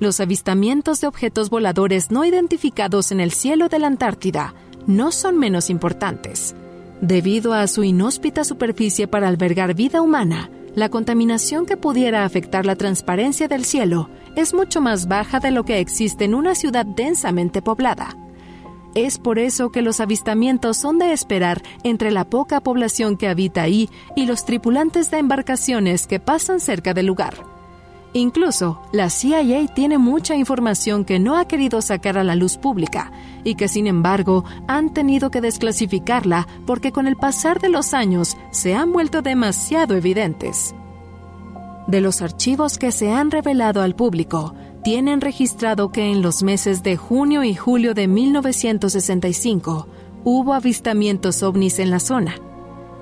Los 0.00 0.18
avistamientos 0.18 1.00
de 1.00 1.06
objetos 1.06 1.50
voladores 1.50 2.10
no 2.10 2.24
identificados 2.24 3.12
en 3.12 3.20
el 3.20 3.30
cielo 3.30 3.68
de 3.68 3.78
la 3.78 3.86
Antártida 3.86 4.54
no 4.86 5.12
son 5.12 5.38
menos 5.38 5.70
importantes. 5.70 6.56
Debido 7.00 7.54
a 7.54 7.66
su 7.66 7.82
inhóspita 7.82 8.44
superficie 8.44 9.08
para 9.08 9.28
albergar 9.28 9.74
vida 9.74 10.02
humana, 10.02 10.50
la 10.74 10.90
contaminación 10.90 11.64
que 11.64 11.76
pudiera 11.76 12.24
afectar 12.24 12.66
la 12.66 12.76
transparencia 12.76 13.48
del 13.48 13.64
cielo 13.64 14.10
es 14.36 14.52
mucho 14.52 14.80
más 14.80 15.08
baja 15.08 15.40
de 15.40 15.50
lo 15.50 15.64
que 15.64 15.80
existe 15.80 16.24
en 16.24 16.34
una 16.34 16.54
ciudad 16.54 16.84
densamente 16.84 17.62
poblada. 17.62 18.16
Es 18.94 19.18
por 19.18 19.38
eso 19.38 19.70
que 19.70 19.82
los 19.82 20.00
avistamientos 20.00 20.76
son 20.76 20.98
de 20.98 21.12
esperar 21.12 21.62
entre 21.84 22.10
la 22.10 22.28
poca 22.28 22.60
población 22.60 23.16
que 23.16 23.28
habita 23.28 23.62
ahí 23.62 23.88
y 24.14 24.26
los 24.26 24.44
tripulantes 24.44 25.10
de 25.10 25.18
embarcaciones 25.18 26.06
que 26.06 26.20
pasan 26.20 26.60
cerca 26.60 26.92
del 26.92 27.06
lugar. 27.06 27.59
Incluso, 28.12 28.80
la 28.92 29.08
CIA 29.08 29.68
tiene 29.72 29.96
mucha 29.96 30.34
información 30.34 31.04
que 31.04 31.20
no 31.20 31.36
ha 31.36 31.46
querido 31.46 31.80
sacar 31.80 32.18
a 32.18 32.24
la 32.24 32.34
luz 32.34 32.56
pública 32.56 33.12
y 33.44 33.54
que 33.54 33.68
sin 33.68 33.86
embargo 33.86 34.44
han 34.66 34.92
tenido 34.92 35.30
que 35.30 35.40
desclasificarla 35.40 36.48
porque 36.66 36.90
con 36.90 37.06
el 37.06 37.16
pasar 37.16 37.60
de 37.60 37.68
los 37.68 37.94
años 37.94 38.36
se 38.50 38.74
han 38.74 38.92
vuelto 38.92 39.22
demasiado 39.22 39.94
evidentes. 39.94 40.74
De 41.86 42.00
los 42.00 42.20
archivos 42.20 42.78
que 42.78 42.90
se 42.90 43.12
han 43.12 43.30
revelado 43.30 43.80
al 43.80 43.94
público, 43.94 44.54
tienen 44.82 45.20
registrado 45.20 45.92
que 45.92 46.10
en 46.10 46.22
los 46.22 46.42
meses 46.42 46.82
de 46.82 46.96
junio 46.96 47.44
y 47.44 47.54
julio 47.54 47.94
de 47.94 48.08
1965 48.08 49.86
hubo 50.24 50.54
avistamientos 50.54 51.42
ovnis 51.42 51.78
en 51.78 51.90
la 51.90 52.00
zona. 52.00 52.34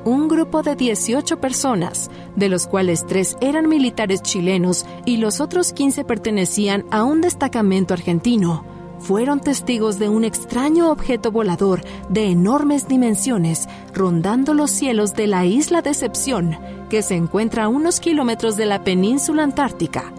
Un 0.09 0.27
grupo 0.27 0.63
de 0.63 0.75
18 0.75 1.39
personas, 1.39 2.11
de 2.35 2.49
los 2.49 2.67
cuales 2.67 3.05
tres 3.05 3.37
eran 3.43 3.69
militares 3.69 4.23
chilenos 4.23 4.87
y 5.05 5.19
los 5.19 5.39
otros 5.43 5.75
15 5.75 6.03
pertenecían 6.05 6.87
a 6.91 7.05
un 7.05 7.21
destacamento 7.21 7.93
argentino, 7.93 8.65
fueron 9.01 9.41
testigos 9.41 9.99
de 9.99 10.09
un 10.09 10.25
extraño 10.25 10.91
objeto 10.91 11.31
volador 11.31 11.83
de 12.09 12.31
enormes 12.31 12.89
dimensiones 12.89 13.69
rondando 13.93 14.55
los 14.55 14.71
cielos 14.71 15.13
de 15.13 15.27
la 15.27 15.45
isla 15.45 15.83
Decepción, 15.83 16.57
que 16.89 17.03
se 17.03 17.15
encuentra 17.15 17.65
a 17.65 17.69
unos 17.69 18.01
kilómetros 18.01 18.57
de 18.57 18.65
la 18.65 18.85
península 18.85 19.43
antártica. 19.43 20.15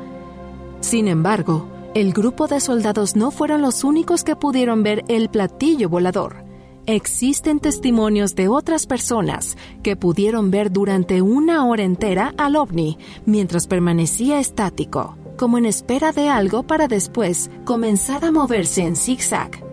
Sin 0.82 1.08
embargo, 1.08 1.68
el 1.96 2.14
grupo 2.14 2.46
de 2.46 2.60
soldados 2.60 3.16
no 3.16 3.32
fueron 3.32 3.64
los 3.64 3.84
únicos 3.84 4.24
que 4.24 4.36
pudieron 4.36 4.84
ver 4.84 5.04
el 5.08 5.30
platillo 5.30 5.90
volador. 5.90 6.48
Existen 6.92 7.60
testimonios 7.60 8.34
de 8.34 8.48
otras 8.48 8.88
personas 8.88 9.58
que 9.84 9.96
pudieron 9.96 10.50
ver 10.50 10.72
durante 10.72 11.22
una 11.22 11.68
hora 11.68 11.84
entera 11.84 12.34
al 12.36 12.56
ovni 12.56 12.98
mientras 13.28 13.68
permanecía 13.68 14.40
estático, 14.40 15.16
como 15.38 15.60
en 15.60 15.68
espera 15.68 16.12
de 16.14 16.30
algo 16.30 16.64
para 16.64 16.88
después 16.88 17.52
comenzar 17.64 18.26
a 18.26 18.32
moverse 18.32 18.82
en 18.82 18.96
zigzag. 18.96 19.64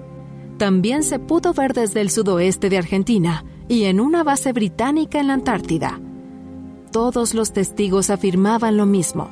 También 0.59 1.02
se 1.02 1.18
pudo 1.18 1.55
ver 1.55 1.72
desde 1.72 2.02
el 2.02 2.11
sudoeste 2.11 2.68
de 2.68 2.76
Argentina 2.76 3.46
y 3.66 3.85
en 3.85 3.98
una 3.98 4.22
base 4.22 4.52
británica 4.52 5.18
en 5.18 5.29
la 5.29 5.33
Antártida. 5.33 5.98
Todos 6.92 7.33
los 7.33 7.50
testigos 7.52 8.11
afirmaban 8.11 8.76
lo 8.76 8.85
mismo 8.85 9.31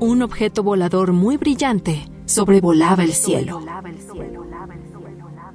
un 0.00 0.22
objeto 0.22 0.62
volador 0.62 1.12
muy 1.12 1.36
brillante 1.38 2.08
sobrevolaba 2.26 3.02
el 3.02 3.12
cielo. 3.12 3.60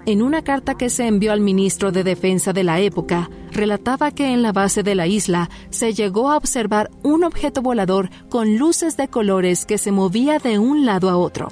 En 0.07 0.23
una 0.23 0.43
carta 0.43 0.75
que 0.75 0.89
se 0.89 1.05
envió 1.05 1.31
al 1.31 1.41
ministro 1.41 1.91
de 1.91 2.03
Defensa 2.03 2.53
de 2.53 2.63
la 2.63 2.79
época, 2.79 3.29
relataba 3.51 4.09
que 4.09 4.33
en 4.33 4.41
la 4.41 4.51
base 4.51 4.81
de 4.81 4.95
la 4.95 5.05
isla 5.05 5.51
se 5.69 5.93
llegó 5.93 6.31
a 6.31 6.37
observar 6.37 6.89
un 7.03 7.23
objeto 7.23 7.61
volador 7.61 8.09
con 8.27 8.57
luces 8.57 8.97
de 8.97 9.09
colores 9.09 9.63
que 9.67 9.77
se 9.77 9.91
movía 9.91 10.39
de 10.39 10.57
un 10.57 10.87
lado 10.87 11.11
a 11.11 11.17
otro. 11.17 11.49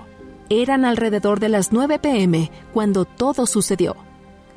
Eran 0.50 0.84
alrededor 0.84 1.40
de 1.40 1.50
las 1.50 1.72
9 1.72 2.00
pm 2.00 2.50
cuando 2.74 3.06
todo 3.06 3.46
sucedió. 3.46 3.96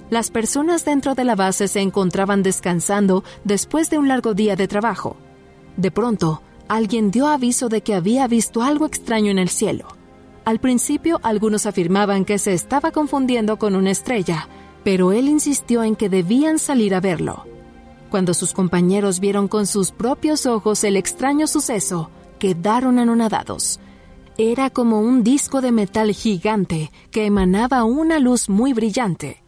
Las 0.08 0.30
personas 0.30 0.86
dentro 0.86 1.14
de 1.14 1.24
la 1.24 1.34
base 1.34 1.68
se 1.68 1.80
encontraban 1.80 2.42
descansando 2.42 3.24
después 3.44 3.90
de 3.90 3.98
un 3.98 4.08
largo 4.08 4.32
día 4.32 4.56
de 4.56 4.68
trabajo. 4.68 5.16
De 5.76 5.90
pronto, 5.90 6.40
alguien 6.66 7.10
dio 7.10 7.26
aviso 7.26 7.68
de 7.68 7.82
que 7.82 7.94
había 7.94 8.26
visto 8.26 8.62
algo 8.62 8.86
extraño 8.86 9.30
en 9.30 9.38
el 9.38 9.50
cielo. 9.50 9.86
Al 10.44 10.58
principio 10.58 11.20
algunos 11.22 11.66
afirmaban 11.66 12.24
que 12.24 12.38
se 12.38 12.52
estaba 12.52 12.90
confundiendo 12.90 13.58
con 13.58 13.76
una 13.76 13.90
estrella, 13.90 14.48
pero 14.82 15.12
él 15.12 15.28
insistió 15.28 15.84
en 15.84 15.94
que 15.94 16.08
debían 16.08 16.58
salir 16.58 16.94
a 16.94 17.00
verlo. 17.00 17.46
Cuando 18.10 18.34
sus 18.34 18.52
compañeros 18.52 19.20
vieron 19.20 19.46
con 19.48 19.66
sus 19.66 19.92
propios 19.92 20.46
ojos 20.46 20.82
el 20.84 20.96
extraño 20.96 21.46
suceso, 21.46 22.10
quedaron 22.38 22.98
anonadados. 22.98 23.78
Era 24.36 24.68
como 24.70 25.00
un 25.00 25.22
disco 25.22 25.60
de 25.60 25.72
metal 25.72 26.10
gigante 26.12 26.90
que 27.10 27.26
emanaba 27.26 27.84
una 27.84 28.18
luz 28.18 28.48
muy 28.48 28.72
brillante. 28.72 29.42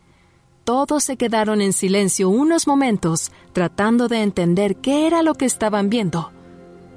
Todos 0.63 1.05
se 1.05 1.17
quedaron 1.17 1.61
en 1.61 1.73
silencio 1.73 2.29
unos 2.29 2.67
momentos 2.67 3.33
tratando 3.53 4.09
de 4.09 4.23
entender 4.23 4.77
qué 4.77 5.07
era 5.07 5.23
lo 5.23 5.35
que 5.35 5.45
estaban 5.45 5.91
viendo. 5.91 6.34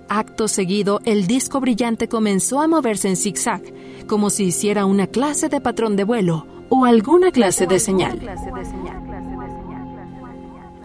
Acto 0.09 0.47
seguido, 0.47 1.01
el 1.03 1.27
disco 1.27 1.59
brillante 1.59 2.07
comenzó 2.07 2.61
a 2.61 2.67
moverse 2.67 3.09
en 3.09 3.17
zigzag, 3.17 3.61
como 4.07 4.29
si 4.29 4.45
hiciera 4.45 4.85
una 4.85 5.07
clase 5.07 5.49
de 5.49 5.59
patrón 5.59 5.95
de 5.95 6.05
vuelo 6.05 6.47
o 6.69 6.85
alguna 6.85 7.31
clase 7.31 7.67
de 7.67 7.79
señal. 7.79 8.21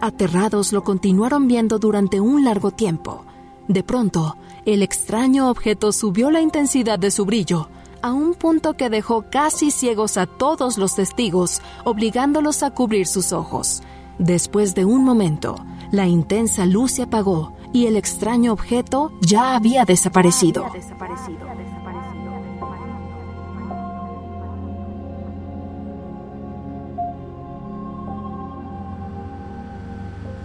Aterrados 0.01 0.73
lo 0.73 0.83
continuaron 0.83 1.47
viendo 1.47 1.79
durante 1.79 2.19
un 2.19 2.43
largo 2.43 2.71
tiempo. 2.71 3.23
De 3.69 3.83
pronto, 3.83 4.35
el 4.65 4.83
extraño 4.83 5.49
objeto 5.49 5.93
subió 5.93 6.29
la 6.29 6.41
intensidad 6.41 6.99
de 6.99 7.11
su 7.11 7.25
brillo 7.25 7.69
a 8.01 8.11
un 8.11 8.33
punto 8.33 8.75
que 8.75 8.89
dejó 8.89 9.25
casi 9.31 9.71
ciegos 9.71 10.17
a 10.17 10.25
todos 10.25 10.77
los 10.77 10.95
testigos, 10.95 11.61
obligándolos 11.85 12.61
a 12.61 12.71
cubrir 12.71 13.07
sus 13.07 13.31
ojos. 13.31 13.81
Después 14.19 14.75
de 14.75 14.83
un 14.83 15.05
momento, 15.05 15.55
la 15.91 16.07
intensa 16.07 16.65
luz 16.65 16.91
se 16.91 17.03
apagó 17.03 17.53
y 17.73 17.87
el 17.87 17.97
extraño 17.97 18.53
objeto 18.53 19.11
ya 19.19 19.55
había 19.55 19.83
desaparecido. 19.83 20.65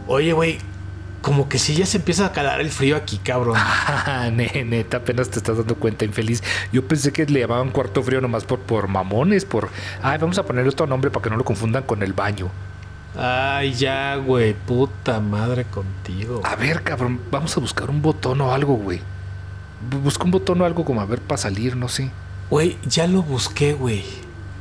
Oye, 0.09 0.33
güey, 0.33 0.59
como 1.21 1.51
que 1.51 1.59
sí 1.59 1.75
ya 1.75 1.85
se 1.85 1.99
empieza 1.99 2.25
a 2.25 2.33
calar 2.33 2.62
el 2.62 2.71
frío 2.71 2.97
aquí, 2.97 3.19
cabrón. 3.19 3.59
neta, 4.33 4.97
apenas 4.97 5.29
te 5.29 5.38
estás 5.38 5.59
dando 5.59 5.75
cuenta, 5.75 6.07
infeliz. 6.07 6.43
Yo 6.73 6.88
pensé 6.88 7.12
que 7.12 7.27
le 7.27 7.41
llamaban 7.41 7.71
cuarto 7.71 8.03
frío 8.03 8.23
nomás 8.23 8.45
por, 8.45 8.61
por 8.61 8.88
mamones, 8.88 9.45
por... 9.45 9.69
Ay, 10.03 10.17
vamos 10.19 10.38
a 10.38 10.47
ponerle 10.47 10.71
otro 10.71 10.87
nombre 10.87 11.11
para 11.11 11.25
que 11.25 11.31
no 11.31 11.37
lo 11.37 11.45
confundan 11.45 11.83
con 11.83 12.03
el 12.03 12.14
baño. 12.14 12.51
Ay, 13.18 13.72
ya, 13.72 14.14
güey, 14.14 14.54
puta 14.54 15.18
madre 15.18 15.64
contigo. 15.64 16.40
A 16.44 16.54
ver, 16.54 16.85
cabrón, 16.85 17.20
vamos 17.33 17.57
a 17.57 17.61
buscar 17.61 17.90
un 17.90 18.00
botón 18.00 18.40
o 18.40 18.52
algo, 18.52 18.74
güey. 18.74 19.00
Busca 20.02 20.22
un 20.22 20.31
botón 20.31 20.61
o 20.61 20.64
algo 20.64 20.85
como 20.85 21.00
a 21.00 21.04
ver 21.04 21.20
para 21.20 21.38
salir, 21.38 21.76
no 21.76 21.88
sé. 21.88 22.11
Güey, 22.48 22.78
ya 22.87 23.09
lo 23.09 23.22
busqué, 23.22 23.72
güey. 23.72 24.04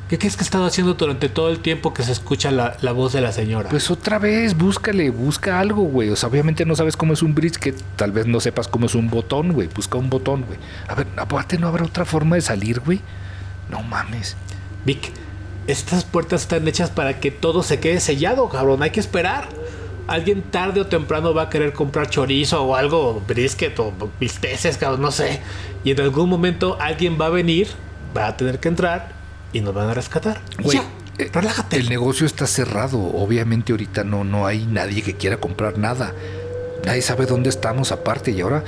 ¿Qué 0.09 0.17
crees 0.17 0.37
que 0.37 0.41
ha 0.41 0.45
estado 0.45 0.65
haciendo 0.65 0.95
durante 0.95 1.29
todo 1.29 1.49
el 1.49 1.59
tiempo 1.59 1.93
que 1.93 2.01
se 2.01 2.13
escucha 2.13 2.49
la, 2.49 2.77
la, 2.81 2.93
voz 2.93 3.13
de 3.13 3.21
la 3.21 3.31
señora? 3.31 3.69
Pues 3.69 3.91
otra 3.91 4.17
vez, 4.17 4.57
búscale, 4.57 5.09
busca 5.11 5.59
algo, 5.59 5.83
güey. 5.83 6.09
O 6.09 6.15
sea, 6.15 6.29
obviamente 6.29 6.65
no 6.65 6.75
sabes 6.75 6.97
cómo 6.97 7.13
es 7.13 7.21
un 7.21 7.35
bridge, 7.35 7.57
que 7.57 7.73
tal 7.95 8.11
vez 8.11 8.25
no 8.25 8.39
sepas 8.39 8.67
cómo 8.67 8.87
es 8.87 8.95
un 8.95 9.09
botón, 9.09 9.51
güey. 9.51 9.67
Busca 9.67 9.97
un 9.97 10.09
botón, 10.09 10.45
güey. 10.45 10.57
A 10.87 10.95
ver, 10.95 11.07
aparte 11.17 11.59
no 11.59 11.67
habrá 11.67 11.83
otra 11.83 12.05
forma 12.05 12.37
de 12.37 12.41
salir, 12.41 12.79
güey. 12.79 13.01
No 13.69 13.83
mames. 13.83 14.37
Vic, 14.85 15.11
estas 15.67 16.05
puertas 16.05 16.41
están 16.41 16.67
hechas 16.67 16.89
para 16.89 17.19
que 17.19 17.29
todo 17.29 17.61
se 17.61 17.79
quede 17.79 17.99
sellado, 17.99 18.47
cabrón. 18.49 18.81
Hay 18.81 18.91
que 18.91 18.99
esperar. 18.99 19.49
Alguien 20.07 20.41
tarde 20.41 20.79
o 20.79 20.87
temprano 20.87 21.33
va 21.33 21.43
a 21.43 21.49
querer 21.49 21.73
comprar 21.73 22.09
chorizo 22.09 22.63
o 22.63 22.75
algo, 22.75 23.21
brisket 23.27 23.77
o 23.79 23.93
bisteces, 24.19 24.77
cabrón, 24.77 25.01
no 25.01 25.11
sé. 25.11 25.41
Y 25.83 25.91
en 25.91 25.99
algún 25.99 26.29
momento 26.29 26.77
alguien 26.79 27.17
va 27.19 27.25
a 27.25 27.29
venir, 27.29 27.67
va 28.15 28.27
a 28.27 28.37
tener 28.37 28.59
que 28.59 28.69
entrar 28.69 29.11
y 29.51 29.59
nos 29.59 29.73
van 29.73 29.89
a 29.89 29.93
rescatar. 29.93 30.39
Güey, 30.63 30.79
eh, 31.17 31.29
relájate. 31.33 31.75
El 31.75 31.89
negocio 31.89 32.25
está 32.25 32.47
cerrado. 32.47 32.99
Obviamente 32.99 33.73
ahorita 33.73 34.05
no, 34.05 34.23
no 34.23 34.45
hay 34.45 34.65
nadie 34.65 35.01
que 35.01 35.15
quiera 35.15 35.37
comprar 35.37 35.77
nada. 35.77 36.13
Nadie 36.85 37.01
sabe 37.01 37.25
dónde 37.25 37.49
estamos 37.49 37.91
aparte 37.91 38.31
y 38.31 38.41
ahora... 38.41 38.63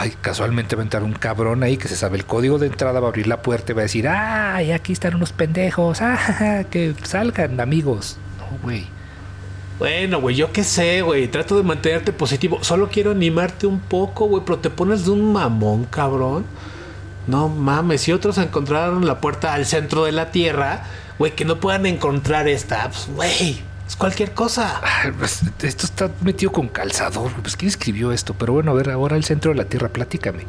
Ay, 0.00 0.14
casualmente 0.20 0.76
va 0.76 0.82
a 0.82 0.84
entrar 0.84 1.02
un 1.02 1.12
cabrón 1.12 1.64
ahí 1.64 1.76
que 1.76 1.88
se 1.88 1.96
sabe 1.96 2.18
el 2.18 2.24
código 2.24 2.60
de 2.60 2.68
entrada, 2.68 3.00
va 3.00 3.08
a 3.08 3.10
abrir 3.10 3.26
la 3.26 3.42
puerta 3.42 3.72
y 3.72 3.74
va 3.74 3.80
a 3.80 3.82
decir, 3.82 4.06
ay, 4.06 4.70
aquí 4.70 4.92
están 4.92 5.16
unos 5.16 5.32
pendejos, 5.32 6.00
ah, 6.02 6.62
que 6.70 6.94
salgan 7.02 7.58
amigos. 7.58 8.16
No, 8.38 8.58
güey. 8.62 8.86
Bueno, 9.80 10.20
güey, 10.20 10.36
yo 10.36 10.52
qué 10.52 10.62
sé, 10.62 11.02
güey. 11.02 11.26
Trato 11.26 11.56
de 11.56 11.64
mantenerte 11.64 12.12
positivo. 12.12 12.58
Solo 12.62 12.90
quiero 12.90 13.10
animarte 13.10 13.66
un 13.66 13.80
poco, 13.80 14.26
güey, 14.26 14.44
pero 14.46 14.60
te 14.60 14.70
pones 14.70 15.04
de 15.04 15.10
un 15.10 15.32
mamón, 15.32 15.84
cabrón. 15.86 16.44
No 17.26 17.48
mames, 17.48 18.02
si 18.02 18.12
otros 18.12 18.38
encontraron 18.38 19.04
la 19.04 19.20
puerta 19.20 19.52
al 19.52 19.66
centro 19.66 20.04
de 20.04 20.12
la 20.12 20.30
Tierra, 20.30 20.84
güey, 21.18 21.34
que 21.34 21.44
no 21.44 21.58
puedan 21.58 21.86
encontrar 21.86 22.46
esta, 22.46 22.88
pues, 22.88 23.08
güey, 23.12 23.62
es 23.88 23.96
cualquier 23.96 24.34
cosa. 24.34 24.80
Pues, 25.18 25.42
esto 25.62 25.86
está 25.86 26.10
metido 26.22 26.52
con 26.52 26.68
calzador. 26.68 27.32
Pues, 27.40 27.56
¿quién 27.56 27.70
escribió 27.70 28.12
esto? 28.12 28.34
Pero 28.34 28.52
bueno, 28.52 28.70
a 28.70 28.74
ver, 28.74 28.90
ahora 28.90 29.16
el 29.16 29.24
centro 29.24 29.50
de 29.50 29.56
la 29.56 29.64
Tierra, 29.64 29.88
platícame. 29.88 30.44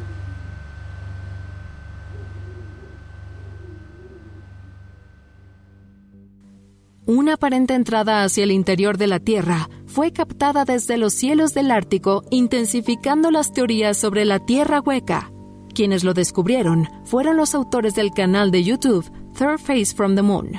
Una 7.06 7.34
aparente 7.34 7.74
entrada 7.74 8.22
hacia 8.22 8.44
el 8.44 8.52
interior 8.52 8.96
de 8.96 9.08
la 9.08 9.18
Tierra 9.18 9.68
fue 9.86 10.12
captada 10.12 10.64
desde 10.64 10.96
los 10.96 11.12
cielos 11.12 11.54
del 11.54 11.72
Ártico, 11.72 12.22
intensificando 12.30 13.32
las 13.32 13.52
teorías 13.52 13.96
sobre 13.96 14.24
la 14.24 14.38
Tierra 14.38 14.80
hueca. 14.80 15.32
Quienes 15.74 16.04
lo 16.04 16.14
descubrieron 16.14 16.88
fueron 17.04 17.36
los 17.36 17.56
autores 17.56 17.94
del 17.94 18.12
canal 18.12 18.52
de 18.52 18.62
YouTube 18.62 19.10
Third 19.36 19.58
Face 19.58 19.94
from 19.96 20.14
the 20.14 20.22
Moon, 20.22 20.52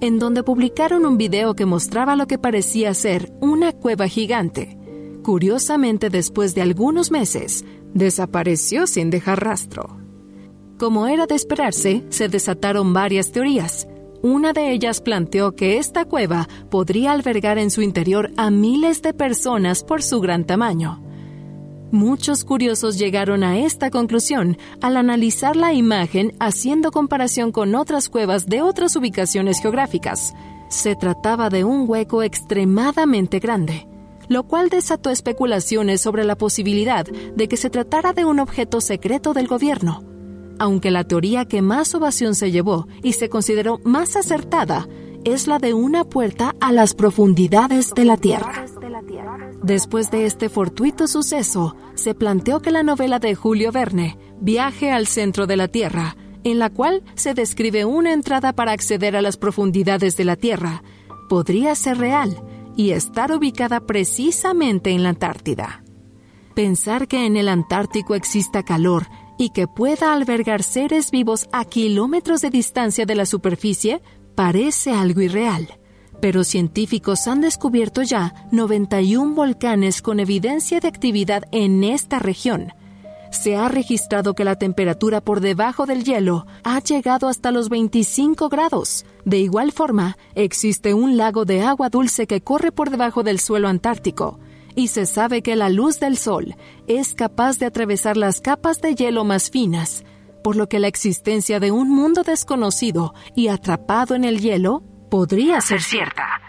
en 0.00 0.18
donde 0.18 0.42
publicaron 0.42 1.06
un 1.06 1.16
video 1.18 1.54
que 1.54 1.66
mostraba 1.66 2.16
lo 2.16 2.26
que 2.26 2.38
parecía 2.38 2.94
ser 2.94 3.32
una 3.40 3.72
cueva 3.72 4.08
gigante. 4.08 4.78
Curiosamente, 5.22 6.10
después 6.10 6.54
de 6.54 6.62
algunos 6.62 7.10
meses, 7.10 7.64
desapareció 7.94 8.86
sin 8.86 9.10
dejar 9.10 9.44
rastro. 9.44 9.98
Como 10.78 11.08
era 11.08 11.26
de 11.26 11.34
esperarse, 11.34 12.04
se 12.10 12.28
desataron 12.28 12.92
varias 12.92 13.32
teorías. 13.32 13.88
Una 14.22 14.52
de 14.52 14.72
ellas 14.72 15.00
planteó 15.00 15.56
que 15.56 15.78
esta 15.78 16.04
cueva 16.04 16.48
podría 16.70 17.12
albergar 17.12 17.58
en 17.58 17.70
su 17.70 17.82
interior 17.82 18.30
a 18.36 18.50
miles 18.50 19.02
de 19.02 19.12
personas 19.12 19.82
por 19.82 20.02
su 20.02 20.20
gran 20.20 20.44
tamaño. 20.44 21.02
Muchos 21.90 22.44
curiosos 22.44 22.98
llegaron 22.98 23.42
a 23.42 23.58
esta 23.58 23.88
conclusión 23.88 24.58
al 24.82 24.98
analizar 24.98 25.56
la 25.56 25.72
imagen 25.72 26.34
haciendo 26.38 26.90
comparación 26.90 27.50
con 27.50 27.74
otras 27.74 28.10
cuevas 28.10 28.44
de 28.44 28.60
otras 28.60 28.94
ubicaciones 28.96 29.62
geográficas. 29.62 30.34
Se 30.68 30.96
trataba 30.96 31.48
de 31.48 31.64
un 31.64 31.88
hueco 31.88 32.22
extremadamente 32.22 33.38
grande, 33.38 33.88
lo 34.28 34.42
cual 34.42 34.68
desató 34.68 35.08
especulaciones 35.08 36.02
sobre 36.02 36.24
la 36.24 36.36
posibilidad 36.36 37.06
de 37.06 37.48
que 37.48 37.56
se 37.56 37.70
tratara 37.70 38.12
de 38.12 38.26
un 38.26 38.38
objeto 38.38 38.82
secreto 38.82 39.32
del 39.32 39.48
gobierno. 39.48 40.04
Aunque 40.58 40.90
la 40.90 41.04
teoría 41.04 41.46
que 41.46 41.62
más 41.62 41.94
ovación 41.94 42.34
se 42.34 42.50
llevó 42.50 42.86
y 43.02 43.14
se 43.14 43.30
consideró 43.30 43.80
más 43.84 44.14
acertada 44.14 44.86
es 45.24 45.46
la 45.46 45.58
de 45.58 45.72
una 45.72 46.04
puerta 46.04 46.54
a 46.60 46.70
las 46.70 46.92
profundidades 46.92 47.94
de 47.94 48.04
la 48.04 48.18
Tierra. 48.18 48.66
Después 49.62 50.10
de 50.10 50.26
este 50.26 50.48
fortuito 50.48 51.06
suceso, 51.06 51.76
se 51.94 52.14
planteó 52.14 52.60
que 52.60 52.70
la 52.70 52.82
novela 52.82 53.18
de 53.18 53.34
Julio 53.34 53.72
Verne, 53.72 54.18
Viaje 54.40 54.90
al 54.90 55.06
centro 55.06 55.46
de 55.46 55.56
la 55.56 55.68
Tierra, 55.68 56.16
en 56.44 56.58
la 56.58 56.70
cual 56.70 57.02
se 57.14 57.34
describe 57.34 57.84
una 57.84 58.12
entrada 58.12 58.52
para 58.52 58.72
acceder 58.72 59.16
a 59.16 59.22
las 59.22 59.36
profundidades 59.36 60.16
de 60.16 60.24
la 60.24 60.36
Tierra, 60.36 60.82
podría 61.28 61.74
ser 61.74 61.98
real 61.98 62.42
y 62.76 62.90
estar 62.90 63.32
ubicada 63.32 63.80
precisamente 63.80 64.90
en 64.90 65.02
la 65.02 65.10
Antártida. 65.10 65.82
Pensar 66.54 67.08
que 67.08 67.26
en 67.26 67.36
el 67.36 67.48
Antártico 67.48 68.14
exista 68.14 68.62
calor 68.62 69.06
y 69.38 69.50
que 69.50 69.66
pueda 69.66 70.12
albergar 70.12 70.62
seres 70.62 71.10
vivos 71.10 71.48
a 71.52 71.64
kilómetros 71.64 72.40
de 72.40 72.50
distancia 72.50 73.06
de 73.06 73.14
la 73.14 73.26
superficie 73.26 74.00
parece 74.34 74.92
algo 74.92 75.20
irreal 75.20 75.68
pero 76.20 76.44
científicos 76.44 77.26
han 77.28 77.40
descubierto 77.40 78.02
ya 78.02 78.34
91 78.50 79.34
volcanes 79.34 80.02
con 80.02 80.20
evidencia 80.20 80.80
de 80.80 80.88
actividad 80.88 81.44
en 81.52 81.84
esta 81.84 82.18
región. 82.18 82.72
Se 83.30 83.56
ha 83.56 83.68
registrado 83.68 84.34
que 84.34 84.44
la 84.44 84.56
temperatura 84.56 85.20
por 85.20 85.40
debajo 85.40 85.86
del 85.86 86.02
hielo 86.02 86.46
ha 86.64 86.80
llegado 86.80 87.28
hasta 87.28 87.50
los 87.50 87.68
25 87.68 88.48
grados. 88.48 89.04
De 89.24 89.38
igual 89.38 89.70
forma, 89.72 90.16
existe 90.34 90.94
un 90.94 91.16
lago 91.16 91.44
de 91.44 91.62
agua 91.62 91.90
dulce 91.90 92.26
que 92.26 92.40
corre 92.40 92.72
por 92.72 92.90
debajo 92.90 93.22
del 93.22 93.38
suelo 93.38 93.68
antártico, 93.68 94.38
y 94.74 94.88
se 94.88 95.06
sabe 95.06 95.42
que 95.42 95.56
la 95.56 95.68
luz 95.68 96.00
del 96.00 96.16
sol 96.16 96.56
es 96.86 97.14
capaz 97.14 97.58
de 97.58 97.66
atravesar 97.66 98.16
las 98.16 98.40
capas 98.40 98.80
de 98.80 98.94
hielo 98.94 99.24
más 99.24 99.50
finas, 99.50 100.04
por 100.42 100.56
lo 100.56 100.68
que 100.68 100.78
la 100.78 100.88
existencia 100.88 101.60
de 101.60 101.70
un 101.70 101.90
mundo 101.90 102.22
desconocido 102.22 103.12
y 103.34 103.48
atrapado 103.48 104.14
en 104.14 104.24
el 104.24 104.40
hielo 104.40 104.82
podría 105.08 105.60
ser 105.60 105.82
cierta. 105.82 106.40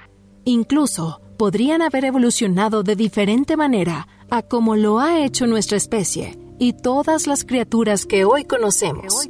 Incluso 0.45 1.21
podrían 1.37 1.81
haber 1.81 2.05
evolucionado 2.05 2.83
de 2.83 2.95
diferente 2.95 3.55
manera 3.55 4.07
a 4.29 4.41
como 4.41 4.75
lo 4.75 4.99
ha 4.99 5.19
hecho 5.19 5.47
nuestra 5.47 5.77
especie, 5.77 6.37
y 6.59 6.73
todas 6.73 7.25
las 7.25 7.45
criaturas 7.45 8.05
que 8.05 8.25
hoy 8.25 8.43
conocemos. 8.43 9.27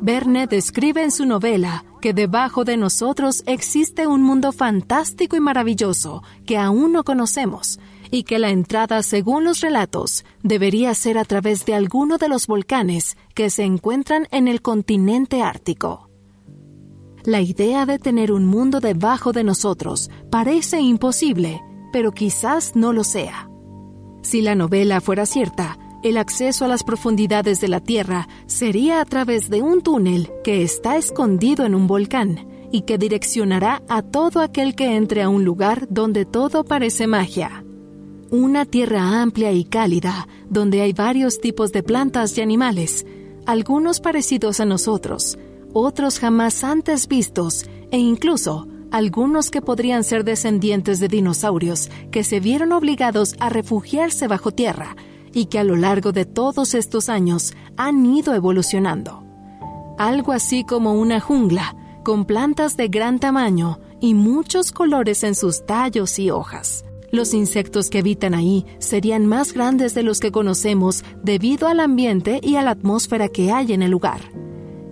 Verne 0.00 0.46
describe 0.46 1.02
en 1.02 1.10
su 1.10 1.26
novela 1.26 1.84
que 2.00 2.14
debajo 2.14 2.64
de 2.64 2.76
nosotros 2.76 3.42
existe 3.46 4.06
un 4.06 4.22
mundo 4.22 4.52
fantástico 4.52 5.36
y 5.36 5.40
maravilloso 5.40 6.22
que 6.46 6.56
aún 6.56 6.92
no 6.92 7.02
conocemos 7.02 7.80
y 8.10 8.22
que 8.22 8.38
la 8.38 8.50
entrada, 8.50 9.02
según 9.02 9.44
los 9.44 9.60
relatos, 9.60 10.24
debería 10.42 10.94
ser 10.94 11.18
a 11.18 11.24
través 11.24 11.66
de 11.66 11.74
alguno 11.74 12.16
de 12.16 12.28
los 12.28 12.46
volcanes 12.46 13.16
que 13.34 13.50
se 13.50 13.64
encuentran 13.64 14.28
en 14.30 14.48
el 14.48 14.62
continente 14.62 15.42
ártico. 15.42 16.07
La 17.28 17.42
idea 17.42 17.84
de 17.84 17.98
tener 17.98 18.32
un 18.32 18.46
mundo 18.46 18.80
debajo 18.80 19.32
de 19.32 19.44
nosotros 19.44 20.08
parece 20.30 20.80
imposible, 20.80 21.62
pero 21.92 22.10
quizás 22.10 22.74
no 22.74 22.94
lo 22.94 23.04
sea. 23.04 23.50
Si 24.22 24.40
la 24.40 24.54
novela 24.54 25.02
fuera 25.02 25.26
cierta, 25.26 25.76
el 26.02 26.16
acceso 26.16 26.64
a 26.64 26.68
las 26.68 26.84
profundidades 26.84 27.60
de 27.60 27.68
la 27.68 27.80
Tierra 27.80 28.28
sería 28.46 29.02
a 29.02 29.04
través 29.04 29.50
de 29.50 29.60
un 29.60 29.82
túnel 29.82 30.30
que 30.42 30.62
está 30.62 30.96
escondido 30.96 31.66
en 31.66 31.74
un 31.74 31.86
volcán 31.86 32.48
y 32.72 32.80
que 32.86 32.96
direccionará 32.96 33.82
a 33.90 34.00
todo 34.00 34.40
aquel 34.40 34.74
que 34.74 34.96
entre 34.96 35.20
a 35.20 35.28
un 35.28 35.44
lugar 35.44 35.86
donde 35.90 36.24
todo 36.24 36.64
parece 36.64 37.06
magia. 37.06 37.62
Una 38.30 38.64
tierra 38.64 39.20
amplia 39.20 39.52
y 39.52 39.64
cálida, 39.64 40.26
donde 40.48 40.80
hay 40.80 40.94
varios 40.94 41.42
tipos 41.42 41.72
de 41.72 41.82
plantas 41.82 42.38
y 42.38 42.40
animales, 42.40 43.04
algunos 43.44 44.00
parecidos 44.00 44.60
a 44.60 44.64
nosotros, 44.64 45.36
otros 45.72 46.18
jamás 46.18 46.64
antes 46.64 47.08
vistos 47.08 47.66
e 47.90 47.98
incluso 47.98 48.68
algunos 48.90 49.50
que 49.50 49.60
podrían 49.60 50.02
ser 50.04 50.24
descendientes 50.24 50.98
de 51.00 51.08
dinosaurios 51.08 51.90
que 52.10 52.24
se 52.24 52.40
vieron 52.40 52.72
obligados 52.72 53.34
a 53.38 53.48
refugiarse 53.48 54.28
bajo 54.28 54.50
tierra 54.50 54.96
y 55.32 55.46
que 55.46 55.58
a 55.58 55.64
lo 55.64 55.76
largo 55.76 56.12
de 56.12 56.24
todos 56.24 56.74
estos 56.74 57.08
años 57.08 57.54
han 57.76 58.04
ido 58.06 58.34
evolucionando. 58.34 59.24
Algo 59.98 60.32
así 60.32 60.64
como 60.64 60.94
una 60.94 61.20
jungla, 61.20 61.76
con 62.02 62.24
plantas 62.24 62.76
de 62.76 62.88
gran 62.88 63.18
tamaño 63.18 63.80
y 64.00 64.14
muchos 64.14 64.72
colores 64.72 65.22
en 65.24 65.34
sus 65.34 65.66
tallos 65.66 66.18
y 66.18 66.30
hojas. 66.30 66.84
Los 67.10 67.34
insectos 67.34 67.90
que 67.90 67.98
habitan 67.98 68.34
ahí 68.34 68.64
serían 68.78 69.26
más 69.26 69.52
grandes 69.52 69.94
de 69.94 70.02
los 70.02 70.20
que 70.20 70.30
conocemos 70.30 71.04
debido 71.22 71.66
al 71.66 71.80
ambiente 71.80 72.40
y 72.42 72.56
a 72.56 72.62
la 72.62 72.70
atmósfera 72.72 73.28
que 73.28 73.50
hay 73.50 73.72
en 73.72 73.82
el 73.82 73.90
lugar. 73.90 74.20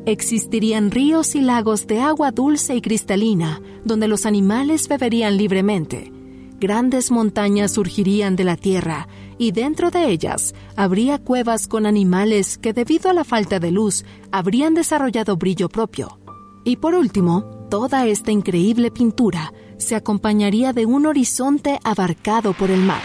Existirían 0.07 0.93
ríos 0.93 1.35
y 1.35 1.41
lagos 1.41 1.89
de 1.89 2.01
agua 2.01 2.31
dulce 2.31 2.77
y 2.77 2.81
cristalina, 2.81 3.61
donde 3.85 4.07
los 4.07 4.25
animales 4.25 4.87
beberían 4.87 5.37
libremente. 5.37 6.13
Grandes 6.61 7.11
montañas 7.11 7.73
surgirían 7.73 8.37
de 8.37 8.45
la 8.45 8.57
tierra 8.57 9.09
y 9.37 9.51
dentro 9.51 9.91
de 9.91 10.07
ellas 10.07 10.55
habría 10.77 11.19
cuevas 11.19 11.67
con 11.67 11.87
animales 11.87 12.57
que 12.57 12.73
debido 12.73 13.11
a 13.11 13.15
la 13.15 13.25
falta 13.25 13.59
de 13.59 13.73
luz 13.73 14.05
habrían 14.31 14.75
desarrollado 14.75 15.37
brillo 15.37 15.69
propio. 15.69 16.21
Y 16.63 16.77
por 16.77 16.95
último, 16.95 17.43
toda 17.69 18.07
esta 18.07 18.31
increíble 18.31 18.93
pintura 18.93 19.53
se 19.77 19.97
acompañaría 19.97 20.73
de 20.73 20.87
un 20.87 21.07
horizonte 21.07 21.81
abarcado 21.83 22.53
por 22.53 22.71
el 22.71 22.81
mar. 22.81 23.03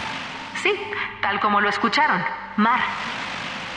Sí, 0.62 0.70
tal 1.20 1.40
como 1.40 1.60
lo 1.60 1.68
escucharon, 1.68 2.22
mar. 2.58 2.80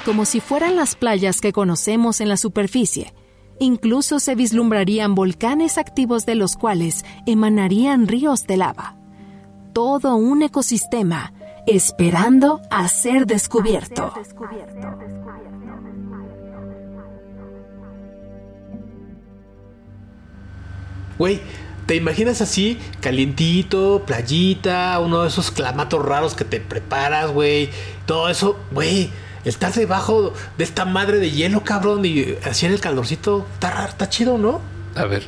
Como 0.06 0.26
si 0.26 0.40
fueran 0.40 0.76
las 0.76 0.96
playas 0.96 1.42
que 1.42 1.52
conocemos 1.52 2.22
en 2.22 2.30
la 2.30 2.38
superficie. 2.38 3.16
Incluso 3.60 4.20
se 4.20 4.36
vislumbrarían 4.36 5.16
volcanes 5.16 5.80
activos 5.80 6.28
de 6.28 6.36
los 6.36 6.58
cuales 6.58 7.04
emanarían 7.26 8.08
ríos 8.08 8.46
de 8.46 8.58
lava. 8.58 8.98
Todo 9.74 10.16
un 10.16 10.44
ecosistema 10.44 11.34
esperando 11.66 12.62
a 12.70 12.88
ser 12.88 13.26
descubierto. 13.26 14.14
Güey, 21.18 21.42
¿te 21.88 21.96
imaginas 21.96 22.42
así, 22.42 22.78
calientito, 23.00 24.04
playita, 24.06 25.00
uno 25.00 25.24
de 25.24 25.30
esos 25.30 25.50
clamatos 25.50 26.06
raros 26.06 26.36
que 26.36 26.46
te 26.46 26.60
preparas, 26.60 27.32
güey? 27.32 27.72
Todo 28.06 28.30
eso, 28.30 28.60
güey. 28.72 29.10
Estás 29.46 29.76
debajo 29.76 30.34
de 30.58 30.64
esta 30.64 30.86
madre 30.86 31.18
de 31.20 31.32
hielo, 31.32 31.64
cabrón, 31.64 32.04
y 32.06 32.36
así 32.50 32.66
en 32.66 32.74
el 32.74 32.80
calorcito. 32.82 33.46
Está, 33.54 33.86
está 33.86 34.10
chido, 34.10 34.38
¿no? 34.38 34.60
A 34.96 35.06
ver, 35.06 35.28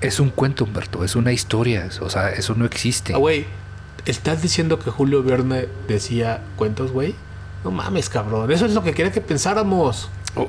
es 0.00 0.20
un 0.20 0.30
cuento, 0.30 0.64
Humberto, 0.64 1.04
es 1.04 1.16
una 1.16 1.32
historia. 1.32 1.88
O 2.00 2.08
sea, 2.08 2.30
eso 2.30 2.54
no 2.54 2.64
existe. 2.64 3.12
Ah, 3.14 3.18
güey, 3.18 3.46
¿estás 4.06 4.40
diciendo 4.42 4.78
que 4.78 4.90
Julio 4.90 5.22
Verne 5.22 5.66
decía 5.88 6.40
cuentos, 6.56 6.92
güey? 6.92 7.14
No 7.64 7.70
mames, 7.70 8.08
cabrón. 8.08 8.50
Eso 8.52 8.66
es 8.66 8.72
lo 8.74 8.82
que 8.82 8.92
quería 8.94 9.12
que 9.12 9.20
pensáramos. 9.20 10.08
Oh, 10.36 10.48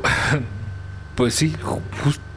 pues 1.16 1.34
sí, 1.36 1.54
ju- 1.62 1.82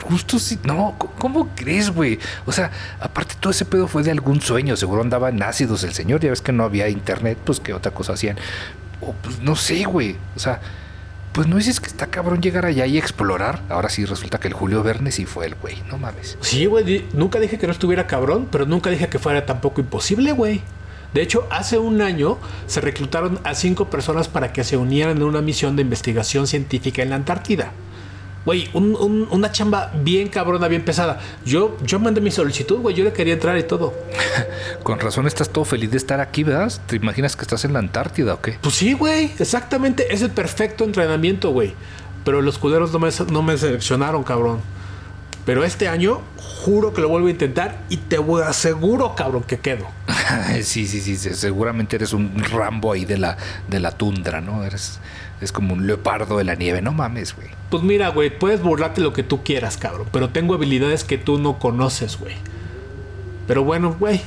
justo 0.09 0.39
sí. 0.39 0.59
No, 0.65 0.97
¿cómo 1.19 1.51
crees, 1.55 1.91
güey? 1.91 2.19
O 2.47 2.53
sea, 2.53 2.71
aparte 3.01 3.35
todo 3.39 3.51
ese 3.51 3.65
pedo 3.65 3.87
fue 3.87 4.03
de 4.03 4.11
algún 4.11 4.41
sueño. 4.41 4.77
Seguro 4.77 5.03
andaba 5.03 5.29
en 5.29 5.43
ácidos 5.43 5.85
el 5.85 5.93
señor. 5.93 6.21
Ya 6.21 6.31
ves 6.31 6.43
que 6.43 6.53
no 6.53 6.65
había 6.65 6.89
internet, 6.89 7.39
pues 7.45 7.61
qué 7.61 7.73
otra 7.75 7.93
cosa 7.93 8.15
hacían. 8.15 8.37
Pues 9.13 9.41
no 9.41 9.57
sé, 9.57 9.85
güey. 9.85 10.17
O 10.37 10.39
sea, 10.39 10.61
pues 11.33 11.49
no 11.49 11.57
dices 11.57 11.81
que 11.81 11.89
está 11.89 12.07
cabrón 12.07 12.41
llegar 12.41 12.65
allá 12.65 12.87
y 12.87 12.97
explorar. 12.97 13.63
Ahora 13.69 13.89
sí 13.89 14.05
resulta 14.05 14.39
que 14.39 14.49
el 14.49 14.55
Julio 14.55 14.83
Verne 14.83 15.11
sí 15.11 15.27
fue 15.27 15.47
el 15.47 15.57
güey. 15.57 15.83
No 15.89 15.99
mames. 15.99 16.39
Sí, 16.41 16.67
güey. 16.67 17.07
Nunca 17.13 17.41
dije 17.41 17.59
que 17.59 17.67
no 17.67 17.73
estuviera 17.73 18.07
cabrón, 18.07 18.49
pero 18.51 18.67
nunca 18.67 18.91
dije 18.91 19.09
que 19.09 19.19
fuera 19.19 19.45
tampoco 19.45 19.81
imposible, 19.81 20.33
güey. 20.33 20.63
De 21.13 21.23
hecho, 21.23 21.47
hace 21.51 21.79
un 21.79 22.03
año 22.03 22.39
se 22.67 22.81
reclutaron 22.81 23.39
a 23.45 23.55
cinco 23.55 23.89
personas 23.89 24.29
para 24.29 24.53
que 24.53 24.65
se 24.65 24.77
unieran 24.77 25.17
en 25.19 25.23
una 25.23 25.41
misión 25.41 25.77
de 25.77 25.83
investigación 25.83 26.47
científica 26.47 27.03
en 27.03 27.11
la 27.11 27.17
Antártida. 27.17 27.73
Güey, 28.45 28.69
un- 28.75 28.95
un- 28.97 29.27
una 29.31 29.51
chamba 29.53 29.91
bien 30.03 30.29
cabrona, 30.29 30.69
bien 30.69 30.85
pesada. 30.85 31.19
Yo, 31.47 31.79
yo 31.83 31.99
mandé 31.99 32.21
mi 32.21 32.31
solicitud, 32.31 32.79
güey. 32.81 32.95
Yo 32.95 33.03
le 33.05 33.13
quería 33.13 33.33
entrar 33.35 33.57
y 33.57 33.63
todo. 33.63 33.95
Con 34.83 35.01
razón 35.01 35.27
estás 35.27 35.49
todo 35.51 35.65
feliz 35.65 35.91
de 35.91 35.97
estar 35.97 36.21
aquí, 36.21 36.43
¿verdad? 36.45 36.71
¿Te 36.87 36.97
imaginas 36.97 37.37
que 37.37 37.43
estás 37.43 37.65
en 37.65 37.73
la 37.73 37.79
Antártida 37.79 38.35
o 38.35 38.41
qué? 38.43 38.59
Pues 38.61 38.75
sí, 38.75 38.93
güey. 38.93 39.33
Exactamente. 39.39 40.13
Es 40.13 40.21
el 40.23 40.31
perfecto 40.31 40.85
entrenamiento, 40.85 41.51
güey. 41.53 41.73
Pero 42.25 42.43
los 42.43 42.59
culeros 42.59 42.93
no 42.93 42.99
me, 42.99 43.09
no 43.31 43.43
me 43.43 43.57
seleccionaron, 43.57 44.23
cabrón. 44.25 44.61
Pero 45.47 45.63
este 45.65 45.89
año, 45.89 46.21
juro 46.39 46.95
que 46.95 47.03
lo 47.03 47.09
vuelvo 47.11 47.29
a 47.29 47.31
intentar 47.31 47.83
y 47.91 47.99
te 47.99 48.17
voy 48.19 48.43
aseguro, 48.43 49.15
cabrón, 49.15 49.43
que 49.43 49.59
quedo. 49.59 49.87
sí, 50.63 50.87
sí, 50.87 51.01
sí, 51.01 51.17
sí, 51.17 51.35
seguramente 51.35 51.97
eres 51.97 52.13
un 52.15 52.43
Rambo 52.45 52.93
ahí 52.93 53.05
de 53.05 53.19
la, 53.19 53.37
de 53.69 53.79
la 53.81 53.91
tundra, 53.93 54.41
¿no? 54.41 54.65
Eres 54.65 55.01
es 55.45 55.53
como 55.53 55.75
un 55.75 55.87
leopardo 55.87 56.39
de 56.39 56.45
la 56.45 56.55
nieve, 56.55 56.83
no 56.83 56.93
mames, 56.93 57.35
güey. 57.35 57.49
Pues 57.71 57.83
mira, 57.83 58.09
güey, 58.09 58.37
puedes 58.37 58.63
burlarte 58.63 59.01
lo 59.01 59.13
que 59.13 59.23
tú 59.23 59.43
quieras, 59.45 59.77
cabrón. 59.77 60.09
Pero 60.13 60.31
tengo 60.31 60.55
habilidades 60.55 61.05
que 61.05 61.19
tú 61.19 61.39
no 61.39 61.59
conoces, 61.59 62.19
güey. 62.19 62.35
Pero 63.47 63.65
bueno, 63.65 63.97
güey. 63.99 64.21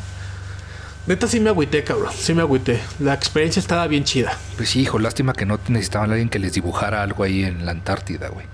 Neta 1.08 1.28
sí 1.28 1.40
me 1.40 1.50
agüité, 1.50 1.84
cabrón. 1.84 2.12
Sí 2.14 2.34
me 2.34 2.42
agüité. 2.42 2.82
La 3.00 3.14
experiencia 3.14 3.60
estaba 3.60 3.88
bien 3.88 4.04
chida. 4.04 4.38
Pues 4.58 4.70
sí, 4.70 4.82
hijo, 4.82 5.00
lástima 5.00 5.34
que 5.34 5.46
no 5.46 5.60
necesitaban 5.70 6.10
a 6.10 6.14
alguien 6.14 6.30
que 6.30 6.40
les 6.40 6.54
dibujara 6.54 7.02
algo 7.02 7.24
ahí 7.24 7.44
en 7.44 7.66
la 7.66 7.72
Antártida, 7.72 8.28
güey. 8.28 8.46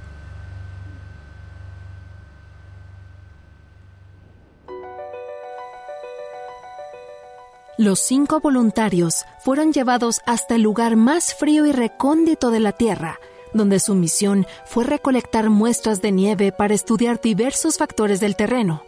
Los 7.78 8.02
cinco 8.02 8.40
voluntarios 8.40 9.26
fueron 9.40 9.74
llevados 9.74 10.22
hasta 10.28 10.54
el 10.54 10.62
lugar 10.62 10.96
más 10.96 11.34
frío 11.34 11.66
y 11.66 11.72
recóndito 11.72 12.52
de 12.52 12.60
la 12.60 12.72
Tierra, 12.72 13.20
donde 13.52 13.80
su 13.80 13.96
misión 13.96 14.46
fue 14.66 14.84
recolectar 14.84 15.50
muestras 15.50 16.00
de 16.00 16.12
nieve 16.12 16.52
para 16.52 16.76
estudiar 16.76 17.20
diversos 17.20 17.80
factores 17.80 18.20
del 18.20 18.36
terreno. 18.36 18.84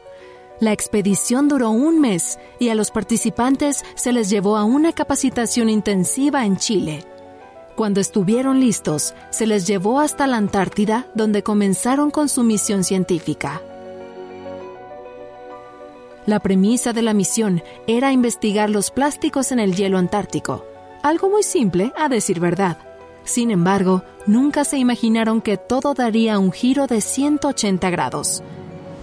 La 0.59 0.71
expedición 0.71 1.47
duró 1.47 1.71
un 1.71 1.99
mes 1.99 2.37
y 2.59 2.69
a 2.69 2.75
los 2.75 2.91
participantes 2.91 3.83
se 3.95 4.13
les 4.13 4.29
llevó 4.29 4.55
a 4.55 4.65
una 4.65 4.93
capacitación 4.93 5.69
intensiva 5.69 6.45
en 6.45 6.57
Chile. 6.57 7.05
Cuando 7.75 7.99
estuvieron 7.99 8.59
listos, 8.59 9.15
se 9.31 9.47
les 9.47 9.65
llevó 9.65 9.99
hasta 9.99 10.27
la 10.27 10.37
Antártida, 10.37 11.07
donde 11.15 11.41
comenzaron 11.41 12.11
con 12.11 12.29
su 12.29 12.43
misión 12.43 12.83
científica. 12.83 13.63
La 16.25 16.39
premisa 16.39 16.91
de 16.91 17.03
la 17.03 17.13
misión 17.13 17.61
era 17.85 18.11
investigar 18.11 18.71
los 18.71 18.89
plásticos 18.89 19.51
en 19.51 19.59
el 19.59 19.75
hielo 19.75 19.99
antártico, 19.99 20.65
algo 21.03 21.29
muy 21.29 21.43
simple, 21.43 21.93
a 21.95 22.09
decir 22.09 22.39
verdad. 22.39 22.79
Sin 23.23 23.51
embargo, 23.51 24.01
nunca 24.25 24.63
se 24.63 24.79
imaginaron 24.79 25.39
que 25.39 25.57
todo 25.57 25.93
daría 25.93 26.39
un 26.39 26.51
giro 26.51 26.87
de 26.87 27.01
180 27.01 27.91
grados. 27.91 28.41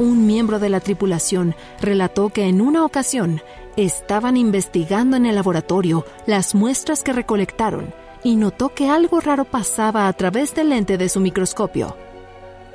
Un 0.00 0.26
miembro 0.26 0.58
de 0.58 0.68
la 0.68 0.80
tripulación 0.80 1.54
relató 1.80 2.30
que 2.30 2.46
en 2.46 2.60
una 2.60 2.84
ocasión 2.84 3.40
estaban 3.76 4.36
investigando 4.36 5.16
en 5.16 5.24
el 5.24 5.36
laboratorio 5.36 6.04
las 6.26 6.56
muestras 6.56 7.04
que 7.04 7.12
recolectaron 7.12 7.94
y 8.24 8.34
notó 8.34 8.70
que 8.70 8.88
algo 8.88 9.20
raro 9.20 9.44
pasaba 9.44 10.08
a 10.08 10.12
través 10.12 10.56
del 10.56 10.70
lente 10.70 10.98
de 10.98 11.08
su 11.08 11.20
microscopio. 11.20 11.96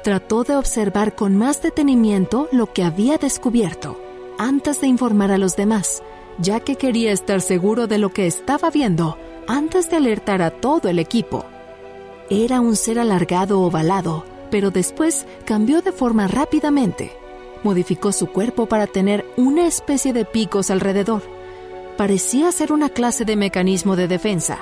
Trató 0.06 0.46
de 0.46 0.56
observar 0.56 1.16
con 1.16 1.36
más 1.36 1.62
detenimiento 1.62 2.48
lo 2.54 2.72
que 2.72 2.86
había 2.86 3.18
descubierto 3.18 4.07
antes 4.38 4.82
de 4.82 4.88
informar 4.88 5.32
a 5.32 5.38
los 5.38 5.56
demás, 5.56 6.04
ya 6.40 6.60
que 6.60 6.76
quería 6.76 7.12
estar 7.12 7.42
seguro 7.42 7.88
de 7.88 7.98
lo 7.98 8.10
que 8.10 8.28
estaba 8.28 8.70
viendo 8.70 9.18
antes 9.48 9.90
de 9.90 9.98
alertar 9.98 10.42
a 10.42 10.52
todo 10.52 10.90
el 10.90 11.00
equipo. 11.00 11.46
Era 12.30 12.60
un 12.60 12.76
ser 12.76 13.00
alargado 13.00 13.62
ovalado, 13.62 14.26
pero 14.52 14.72
después 14.72 15.26
cambió 15.46 15.82
de 15.82 15.92
forma 15.92 16.28
rápidamente. 16.28 17.12
Modificó 17.64 18.12
su 18.12 18.28
cuerpo 18.28 18.68
para 18.68 18.88
tener 18.88 19.26
una 19.38 19.66
especie 19.66 20.14
de 20.14 20.26
picos 20.26 20.70
alrededor. 20.70 21.24
Parecía 21.98 22.52
ser 22.52 22.72
una 22.72 22.90
clase 22.90 23.26
de 23.26 23.36
mecanismo 23.36 23.96
de 23.96 24.08
defensa, 24.08 24.60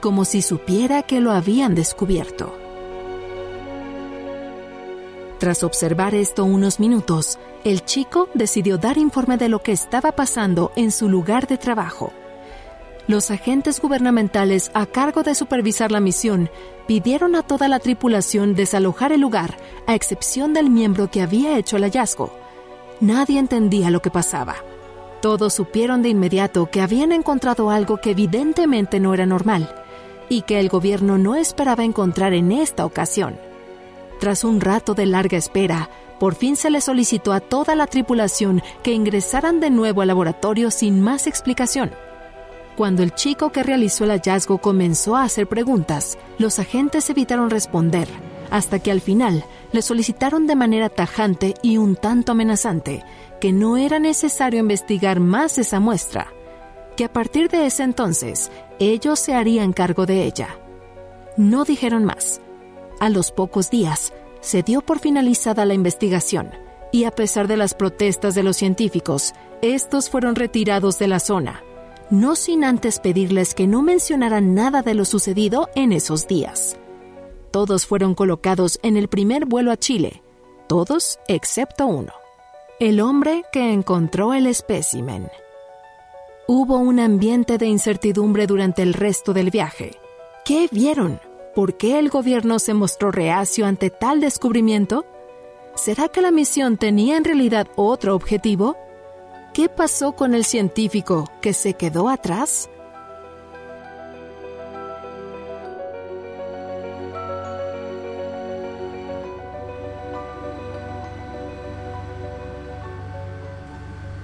como 0.00 0.24
si 0.24 0.42
supiera 0.42 1.02
que 1.02 1.20
lo 1.20 1.32
habían 1.32 1.74
descubierto. 1.74 2.65
Tras 5.38 5.62
observar 5.62 6.14
esto 6.14 6.44
unos 6.44 6.80
minutos, 6.80 7.38
el 7.62 7.84
chico 7.84 8.28
decidió 8.32 8.78
dar 8.78 8.96
informe 8.96 9.36
de 9.36 9.50
lo 9.50 9.62
que 9.62 9.72
estaba 9.72 10.12
pasando 10.12 10.72
en 10.76 10.90
su 10.90 11.08
lugar 11.08 11.46
de 11.46 11.58
trabajo. 11.58 12.12
Los 13.06 13.30
agentes 13.30 13.80
gubernamentales 13.80 14.70
a 14.72 14.86
cargo 14.86 15.22
de 15.22 15.34
supervisar 15.34 15.92
la 15.92 16.00
misión 16.00 16.50
pidieron 16.88 17.36
a 17.36 17.42
toda 17.42 17.68
la 17.68 17.78
tripulación 17.78 18.54
desalojar 18.54 19.12
el 19.12 19.20
lugar, 19.20 19.56
a 19.86 19.94
excepción 19.94 20.54
del 20.54 20.70
miembro 20.70 21.10
que 21.10 21.22
había 21.22 21.58
hecho 21.58 21.76
el 21.76 21.84
hallazgo. 21.84 22.32
Nadie 23.00 23.38
entendía 23.38 23.90
lo 23.90 24.00
que 24.00 24.10
pasaba. 24.10 24.56
Todos 25.20 25.52
supieron 25.52 26.02
de 26.02 26.08
inmediato 26.08 26.66
que 26.66 26.80
habían 26.80 27.12
encontrado 27.12 27.70
algo 27.70 27.98
que 27.98 28.10
evidentemente 28.10 29.00
no 29.00 29.12
era 29.12 29.26
normal 29.26 29.72
y 30.28 30.42
que 30.42 30.58
el 30.60 30.68
gobierno 30.68 31.18
no 31.18 31.36
esperaba 31.36 31.84
encontrar 31.84 32.32
en 32.32 32.52
esta 32.52 32.86
ocasión. 32.86 33.38
Tras 34.20 34.44
un 34.44 34.60
rato 34.60 34.94
de 34.94 35.06
larga 35.06 35.36
espera, 35.36 35.90
por 36.18 36.34
fin 36.34 36.56
se 36.56 36.70
le 36.70 36.80
solicitó 36.80 37.32
a 37.32 37.40
toda 37.40 37.74
la 37.74 37.86
tripulación 37.86 38.62
que 38.82 38.92
ingresaran 38.92 39.60
de 39.60 39.70
nuevo 39.70 40.00
al 40.00 40.08
laboratorio 40.08 40.70
sin 40.70 41.00
más 41.00 41.26
explicación. 41.26 41.90
Cuando 42.76 43.02
el 43.02 43.14
chico 43.14 43.52
que 43.52 43.62
realizó 43.62 44.04
el 44.04 44.10
hallazgo 44.10 44.58
comenzó 44.58 45.16
a 45.16 45.24
hacer 45.24 45.46
preguntas, 45.46 46.18
los 46.38 46.58
agentes 46.58 47.08
evitaron 47.10 47.50
responder, 47.50 48.08
hasta 48.50 48.78
que 48.78 48.90
al 48.90 49.00
final 49.00 49.44
le 49.72 49.82
solicitaron 49.82 50.46
de 50.46 50.56
manera 50.56 50.88
tajante 50.88 51.54
y 51.62 51.78
un 51.78 51.96
tanto 51.96 52.32
amenazante 52.32 53.04
que 53.40 53.52
no 53.52 53.76
era 53.76 53.98
necesario 53.98 54.60
investigar 54.60 55.20
más 55.20 55.58
esa 55.58 55.80
muestra, 55.80 56.28
que 56.96 57.04
a 57.04 57.12
partir 57.12 57.48
de 57.50 57.66
ese 57.66 57.82
entonces 57.82 58.50
ellos 58.78 59.18
se 59.20 59.34
harían 59.34 59.72
cargo 59.72 60.06
de 60.06 60.24
ella. 60.24 60.58
No 61.36 61.64
dijeron 61.64 62.04
más. 62.04 62.40
A 62.98 63.10
los 63.10 63.30
pocos 63.30 63.70
días, 63.70 64.14
se 64.40 64.62
dio 64.62 64.80
por 64.80 65.00
finalizada 65.00 65.66
la 65.66 65.74
investigación, 65.74 66.50
y 66.92 67.04
a 67.04 67.10
pesar 67.10 67.46
de 67.46 67.58
las 67.58 67.74
protestas 67.74 68.34
de 68.34 68.42
los 68.42 68.56
científicos, 68.56 69.34
estos 69.60 70.08
fueron 70.08 70.34
retirados 70.34 70.98
de 70.98 71.08
la 71.08 71.20
zona, 71.20 71.62
no 72.10 72.36
sin 72.36 72.64
antes 72.64 72.98
pedirles 72.98 73.54
que 73.54 73.66
no 73.66 73.82
mencionaran 73.82 74.54
nada 74.54 74.82
de 74.82 74.94
lo 74.94 75.04
sucedido 75.04 75.68
en 75.74 75.92
esos 75.92 76.26
días. 76.26 76.78
Todos 77.50 77.86
fueron 77.86 78.14
colocados 78.14 78.78
en 78.82 78.96
el 78.96 79.08
primer 79.08 79.44
vuelo 79.44 79.72
a 79.72 79.76
Chile, 79.76 80.22
todos 80.66 81.18
excepto 81.28 81.86
uno, 81.86 82.12
el 82.80 83.00
hombre 83.00 83.44
que 83.52 83.72
encontró 83.72 84.32
el 84.32 84.46
espécimen. 84.46 85.28
Hubo 86.48 86.78
un 86.78 87.00
ambiente 87.00 87.58
de 87.58 87.66
incertidumbre 87.66 88.46
durante 88.46 88.82
el 88.82 88.94
resto 88.94 89.34
del 89.34 89.50
viaje. 89.50 89.96
¿Qué 90.44 90.68
vieron? 90.70 91.20
¿Por 91.56 91.78
qué 91.78 91.98
el 91.98 92.10
gobierno 92.10 92.58
se 92.58 92.74
mostró 92.74 93.10
reacio 93.10 93.64
ante 93.64 93.88
tal 93.88 94.20
descubrimiento? 94.20 95.06
¿Será 95.74 96.08
que 96.08 96.20
la 96.20 96.30
misión 96.30 96.76
tenía 96.76 97.16
en 97.16 97.24
realidad 97.24 97.66
otro 97.76 98.14
objetivo? 98.14 98.76
¿Qué 99.54 99.70
pasó 99.70 100.12
con 100.12 100.34
el 100.34 100.44
científico 100.44 101.24
que 101.40 101.54
se 101.54 101.72
quedó 101.72 102.10
atrás? 102.10 102.68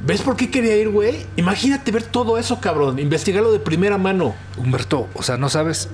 ¿Ves 0.03 0.20
por 0.20 0.37
qué 0.37 0.51
quería 0.51 0.76
ir, 0.76 0.91
güey? 0.91 1.24
Imagínate 1.37 1.93
ver 1.93 2.03
todo 2.03 2.37
eso, 2.37 2.61
cabrón. 2.61 2.99
Investigarlo 2.99 3.53
de 3.53 3.59
primera 3.59 3.97
mano. 3.97 4.35
Humberto, 4.59 5.09
o 5.14 5.22
sea, 5.22 5.39
no 5.39 5.49
sabes. 5.49 5.89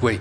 Güey, 0.00 0.20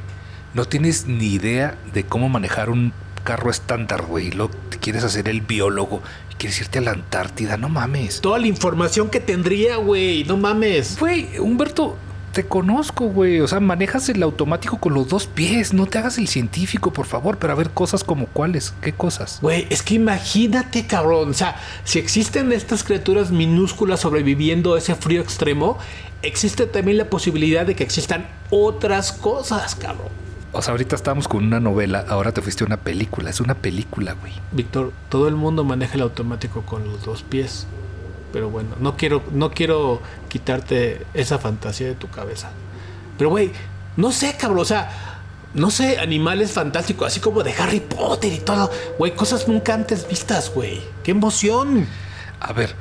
no 0.53 0.65
tienes 0.65 1.07
ni 1.07 1.27
idea 1.33 1.77
de 1.93 2.03
cómo 2.03 2.29
manejar 2.29 2.69
un 2.69 2.93
carro 3.23 3.51
estándar, 3.51 4.03
güey. 4.03 4.31
Lo 4.31 4.49
quieres 4.79 5.03
hacer 5.03 5.27
el 5.27 5.41
biólogo 5.41 6.01
y 6.31 6.35
quieres 6.35 6.59
irte 6.61 6.79
a 6.79 6.81
la 6.81 6.91
Antártida, 6.91 7.57
no 7.57 7.69
mames. 7.69 8.21
Toda 8.21 8.39
la 8.39 8.47
información 8.47 9.09
que 9.09 9.19
tendría, 9.19 9.77
güey. 9.77 10.23
No 10.23 10.37
mames. 10.37 10.97
Güey, 10.99 11.37
Humberto, 11.37 11.97
te 12.37 12.45
conozco, 12.45 13.05
güey. 13.05 13.41
O 13.41 13.47
sea, 13.47 13.59
manejas 13.59 14.09
el 14.09 14.21
automático 14.21 14.79
con 14.79 14.93
los 14.93 15.07
dos 15.07 15.25
pies. 15.25 15.73
No 15.73 15.87
te 15.87 15.97
hagas 15.97 16.19
el 16.19 16.27
científico, 16.27 16.93
por 16.93 17.07
favor. 17.07 17.39
Pero 17.39 17.51
a 17.51 17.55
ver, 17.55 17.71
cosas 17.71 18.03
como 18.03 18.27
cuáles. 18.27 18.75
¿Qué 18.79 18.93
cosas? 18.93 19.39
Güey, 19.41 19.65
es 19.71 19.81
que 19.81 19.95
imagínate, 19.95 20.85
cabrón. 20.85 21.31
O 21.31 21.33
sea, 21.33 21.59
si 21.83 21.97
existen 21.97 22.51
estas 22.51 22.83
criaturas 22.83 23.31
minúsculas 23.31 24.01
sobreviviendo 24.01 24.75
a 24.75 24.77
ese 24.77 24.93
frío 24.93 25.19
extremo, 25.19 25.79
existe 26.21 26.67
también 26.67 26.99
la 26.99 27.09
posibilidad 27.09 27.65
de 27.65 27.75
que 27.75 27.83
existan 27.83 28.27
otras 28.51 29.13
cosas, 29.13 29.73
cabrón. 29.73 30.09
O 30.51 30.61
sea, 30.61 30.73
ahorita 30.73 30.95
estábamos 30.95 31.27
con 31.27 31.43
una 31.43 31.59
novela, 31.59 32.05
ahora 32.07 32.33
te 32.33 32.43
fuiste 32.43 32.63
a 32.63 32.67
una 32.67 32.77
película. 32.77 33.31
Es 33.31 33.41
una 33.41 33.55
película, 33.55 34.13
güey. 34.13 34.33
Víctor, 34.51 34.93
todo 35.09 35.27
el 35.27 35.35
mundo 35.35 35.63
maneja 35.63 35.95
el 35.95 36.01
automático 36.01 36.61
con 36.61 36.87
los 36.87 37.03
dos 37.03 37.23
pies. 37.23 37.65
Pero 38.37 38.51
bueno, 38.51 38.75
no 38.79 38.95
quiero, 38.95 39.23
no 39.31 39.49
quiero 39.49 39.99
quitarte 40.29 41.07
esa 41.15 41.39
fantasía 41.39 41.87
de 41.87 41.95
tu 41.95 42.07
cabeza. 42.07 42.51
Pero 43.17 43.31
güey, 43.31 43.51
no 43.95 44.11
sé, 44.11 44.37
cabrón, 44.37 44.59
o 44.59 44.65
sea, 44.65 45.23
no 45.55 45.71
sé, 45.71 45.97
animales 45.97 46.51
fantásticos, 46.51 47.07
así 47.07 47.19
como 47.19 47.41
de 47.41 47.51
Harry 47.53 47.79
Potter 47.79 48.31
y 48.31 48.37
todo. 48.37 48.69
Güey, 48.99 49.15
cosas 49.15 49.47
nunca 49.47 49.73
antes 49.73 50.07
vistas, 50.07 50.51
güey. 50.53 50.83
¡Qué 51.03 51.09
emoción! 51.09 51.87
A 52.39 52.53
ver, 52.53 52.75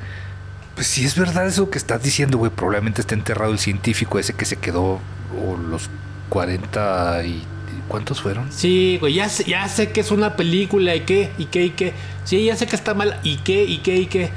pues 0.75 0.85
si 0.85 1.03
es 1.03 1.17
verdad 1.17 1.47
eso 1.47 1.71
que 1.71 1.79
estás 1.79 2.03
diciendo, 2.03 2.37
güey, 2.37 2.51
probablemente 2.51 3.01
esté 3.01 3.15
enterrado 3.15 3.51
el 3.51 3.57
científico 3.57 4.19
ese 4.19 4.33
que 4.33 4.45
se 4.45 4.57
quedó, 4.57 4.99
o 5.43 5.57
los 5.57 5.89
40 6.29 7.23
y... 7.25 7.43
¿Cuántos 7.87 8.21
fueron? 8.21 8.51
Sí, 8.51 8.97
güey, 8.99 9.13
ya 9.13 9.29
sé, 9.29 9.45
ya 9.45 9.65
sé 9.69 9.91
que 9.91 10.01
es 10.01 10.11
una 10.11 10.35
película 10.35 10.93
y 10.93 10.99
qué, 11.01 11.31
y 11.37 11.45
qué, 11.45 11.63
y 11.63 11.69
qué. 11.69 11.93
Sí, 12.25 12.43
ya 12.43 12.57
sé 12.57 12.67
que 12.67 12.75
está 12.75 12.93
mal, 12.93 13.17
y 13.23 13.37
qué, 13.37 13.63
y 13.63 13.77
qué, 13.77 13.95
y 13.95 14.07
qué. 14.07 14.29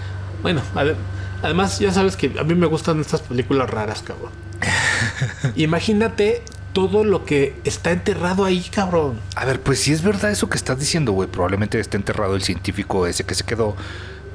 Bueno, 0.43 0.63
ade- 0.75 0.97
además 1.43 1.79
ya 1.79 1.93
sabes 1.93 2.17
que 2.17 2.33
a 2.39 2.45
mí 2.45 2.55
me 2.55 2.67
gustan 2.67 3.01
estas 3.01 3.21
películas 3.23 3.69
raras, 3.71 4.03
cabrón. 4.03 4.31
Imagínate 5.57 6.43
todo 6.73 7.05
lo 7.05 7.25
que 7.25 7.55
está 7.65 7.91
enterrado 7.93 8.45
ahí, 8.45 8.63
cabrón. 8.73 9.19
A 9.35 9.45
ver, 9.45 9.61
pues 9.61 9.81
si 9.81 9.93
es 9.93 10.03
verdad 10.03 10.31
eso 10.31 10.49
que 10.49 10.57
estás 10.57 10.79
diciendo, 10.79 11.13
güey, 11.13 11.29
probablemente 11.29 11.81
esté 11.81 11.97
enterrado 11.97 12.37
el 12.37 12.43
científico 12.43 13.07
ese 13.07 13.25
que 13.25 13.35
se 13.35 13.45
quedó, 13.45 13.77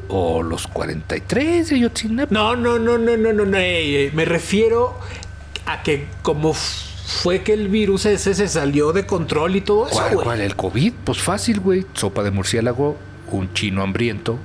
o 0.07 0.43
los 0.43 0.67
43 0.67 1.69
de 1.69 1.75
Ayotzinapa. 1.77 2.33
No, 2.33 2.55
no, 2.55 2.77
no, 2.77 2.97
no, 2.97 3.15
no, 3.17 3.33
no, 3.33 3.45
no. 3.45 3.57
ey, 3.57 3.95
ey, 3.95 4.11
me 4.13 4.25
refiero 4.25 4.99
a 5.65 5.81
que 5.81 6.07
como 6.21 6.53
fue 6.53 7.41
que 7.41 7.53
el 7.53 7.69
virus 7.69 8.05
ese 8.05 8.33
se 8.35 8.47
salió 8.47 8.91
de 8.91 9.05
control 9.05 9.55
y 9.55 9.61
todo 9.61 9.87
eso, 9.87 9.95
¿Cuál, 9.95 10.15
cuál? 10.15 10.41
¿El 10.41 10.55
COVID? 10.55 10.93
Pues 11.05 11.19
fácil, 11.19 11.59
güey. 11.59 11.85
Sopa 11.93 12.21
de 12.23 12.31
murciélago, 12.31 12.97
un 13.31 13.53
chino 13.53 13.81
hambriento, 13.81 14.37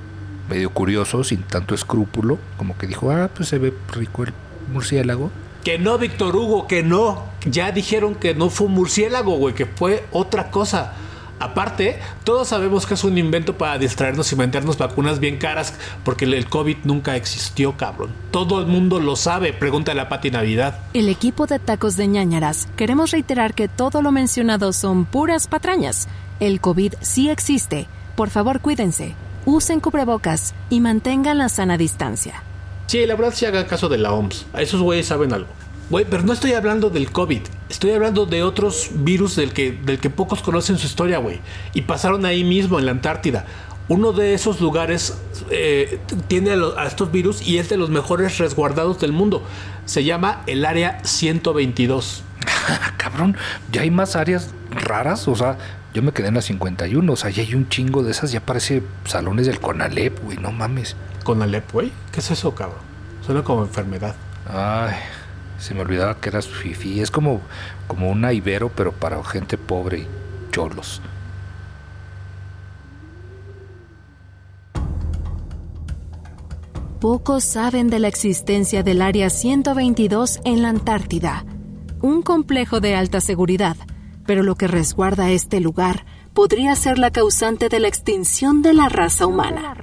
medio 0.51 0.69
curioso, 0.69 1.23
sin 1.23 1.41
tanto 1.43 1.73
escrúpulo, 1.73 2.37
como 2.57 2.77
que 2.77 2.85
dijo, 2.85 3.09
ah, 3.11 3.29
pues 3.33 3.49
se 3.49 3.57
ve 3.57 3.73
rico 3.93 4.23
el 4.23 4.33
murciélago. 4.71 5.31
Que 5.63 5.79
no, 5.79 5.97
Víctor 5.97 6.35
Hugo, 6.35 6.67
que 6.67 6.83
no. 6.83 7.23
Ya 7.45 7.71
dijeron 7.71 8.15
que 8.15 8.35
no 8.35 8.49
fue 8.49 8.67
un 8.67 8.73
murciélago, 8.73 9.37
güey, 9.37 9.55
que 9.55 9.65
fue 9.65 10.03
otra 10.11 10.51
cosa. 10.51 10.93
Aparte, 11.39 11.99
todos 12.23 12.49
sabemos 12.49 12.85
que 12.85 12.93
es 12.93 13.03
un 13.03 13.17
invento 13.17 13.57
para 13.57 13.79
distraernos 13.79 14.31
y 14.31 14.35
vendernos 14.35 14.77
vacunas 14.77 15.19
bien 15.19 15.37
caras, 15.37 15.73
porque 16.03 16.25
el- 16.25 16.35
el 16.35 16.47
COVID 16.47 16.77
nunca 16.83 17.15
existió, 17.15 17.75
cabrón. 17.77 18.11
Todo 18.29 18.59
el 18.59 18.67
mundo 18.67 18.99
lo 18.99 19.15
sabe, 19.15 19.51
pregúntale 19.51 20.01
a 20.01 20.09
Pati 20.09 20.29
Navidad. 20.29 20.79
El 20.93 21.09
equipo 21.09 21.47
de 21.47 21.57
tacos 21.57 21.95
de 21.97 22.07
ñañaras 22.07 22.67
queremos 22.75 23.09
reiterar 23.09 23.55
que 23.55 23.67
todo 23.67 24.03
lo 24.03 24.11
mencionado 24.11 24.71
son 24.71 25.05
puras 25.05 25.47
patrañas. 25.47 26.07
El 26.39 26.59
COVID 26.61 26.93
sí 27.01 27.29
existe. 27.29 27.87
Por 28.15 28.29
favor, 28.29 28.59
cuídense, 28.59 29.15
usen 29.45 29.79
cubrebocas 29.79 30.53
y 30.69 30.79
mantengan 30.79 31.37
la 31.37 31.49
sana 31.49 31.77
distancia. 31.77 32.43
Sí, 32.87 33.05
la 33.05 33.15
verdad 33.15 33.33
sí 33.33 33.45
hagan 33.45 33.65
caso 33.65 33.89
de 33.89 33.97
la 33.97 34.11
OMS. 34.11 34.45
A 34.53 34.61
esos 34.61 34.81
güeyes 34.81 35.07
saben 35.07 35.33
algo. 35.33 35.47
Güey, 35.89 36.05
pero 36.09 36.23
no 36.23 36.33
estoy 36.33 36.53
hablando 36.53 36.89
del 36.89 37.11
COVID. 37.11 37.41
Estoy 37.69 37.91
hablando 37.91 38.25
de 38.25 38.43
otros 38.43 38.89
virus 38.93 39.35
del 39.35 39.53
que, 39.53 39.71
del 39.71 39.99
que 39.99 40.09
pocos 40.09 40.41
conocen 40.41 40.77
su 40.77 40.87
historia, 40.87 41.17
güey. 41.17 41.41
Y 41.73 41.81
pasaron 41.81 42.25
ahí 42.25 42.43
mismo, 42.43 42.79
en 42.79 42.85
la 42.85 42.91
Antártida. 42.91 43.45
Uno 43.87 44.13
de 44.13 44.33
esos 44.33 44.61
lugares 44.61 45.17
eh, 45.49 45.99
tiene 46.27 46.51
a, 46.51 46.81
a 46.81 46.87
estos 46.87 47.11
virus 47.11 47.45
y 47.45 47.57
es 47.57 47.67
de 47.67 47.77
los 47.77 47.89
mejores 47.89 48.37
resguardados 48.37 48.99
del 49.01 49.11
mundo. 49.11 49.43
Se 49.85 50.03
llama 50.03 50.43
el 50.47 50.65
Área 50.65 50.99
122. 51.03 52.23
Ah, 52.47 52.93
cabrón, 52.97 53.35
ya 53.71 53.81
hay 53.81 53.91
más 53.91 54.15
áreas 54.15 54.51
raras, 54.71 55.27
o 55.27 55.35
sea, 55.35 55.57
yo 55.93 56.01
me 56.01 56.11
quedé 56.11 56.27
en 56.29 56.35
la 56.35 56.41
51, 56.41 57.11
o 57.11 57.15
sea, 57.15 57.29
ya 57.29 57.43
hay 57.43 57.55
un 57.55 57.67
chingo 57.69 58.03
de 58.03 58.11
esas, 58.11 58.31
ya 58.31 58.39
parece 58.39 58.83
salones 59.05 59.47
del 59.47 59.59
Conalep, 59.59 60.23
güey, 60.23 60.37
no 60.37 60.51
mames. 60.51 60.95
¿Con 61.23 61.41
Alep, 61.41 61.71
güey? 61.71 61.91
¿Qué 62.11 62.19
es 62.19 62.31
eso, 62.31 62.55
cabrón? 62.55 62.79
Suena 63.25 63.43
como 63.43 63.61
enfermedad. 63.61 64.15
Ay, 64.49 64.95
Se 65.59 65.75
me 65.75 65.81
olvidaba 65.81 66.17
que 66.17 66.29
eras 66.29 66.47
fifi. 66.47 67.01
Es 67.01 67.11
como, 67.11 67.41
como 67.87 68.09
una 68.09 68.33
ibero, 68.33 68.69
pero 68.69 68.91
para 68.91 69.23
gente 69.23 69.57
pobre 69.57 69.99
y 69.99 70.07
cholos. 70.51 71.01
Pocos 76.99 77.43
saben 77.43 77.89
de 77.89 77.99
la 77.99 78.07
existencia 78.07 78.83
del 78.83 79.01
Área 79.01 79.29
122 79.29 80.39
en 80.45 80.61
la 80.61 80.69
Antártida, 80.69 81.45
un 82.01 82.21
complejo 82.21 82.79
de 82.79 82.95
alta 82.95 83.21
seguridad, 83.21 83.75
pero 84.25 84.43
lo 84.43 84.55
que 84.55 84.67
resguarda 84.67 85.29
este 85.31 85.59
lugar 85.59 86.05
podría 86.33 86.75
ser 86.75 86.97
la 86.97 87.11
causante 87.11 87.69
de 87.69 87.79
la 87.79 87.87
extinción 87.87 88.61
de 88.61 88.73
la 88.73 88.89
raza 88.89 89.25
humana. 89.25 89.73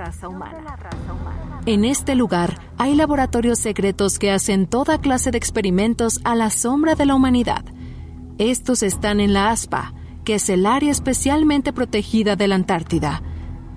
En 1.66 1.84
este 1.84 2.14
lugar 2.14 2.60
hay 2.78 2.94
laboratorios 2.94 3.58
secretos 3.58 4.18
que 4.18 4.30
hacen 4.30 4.66
toda 4.66 5.00
clase 5.00 5.30
de 5.30 5.38
experimentos 5.38 6.20
a 6.24 6.34
la 6.34 6.50
sombra 6.50 6.94
de 6.94 7.06
la 7.06 7.14
humanidad. 7.14 7.64
Estos 8.38 8.82
están 8.82 9.20
en 9.20 9.32
la 9.32 9.50
ASPA, 9.50 9.92
que 10.24 10.36
es 10.36 10.48
el 10.48 10.64
área 10.64 10.90
especialmente 10.90 11.72
protegida 11.72 12.36
de 12.36 12.48
la 12.48 12.54
Antártida. 12.54 13.22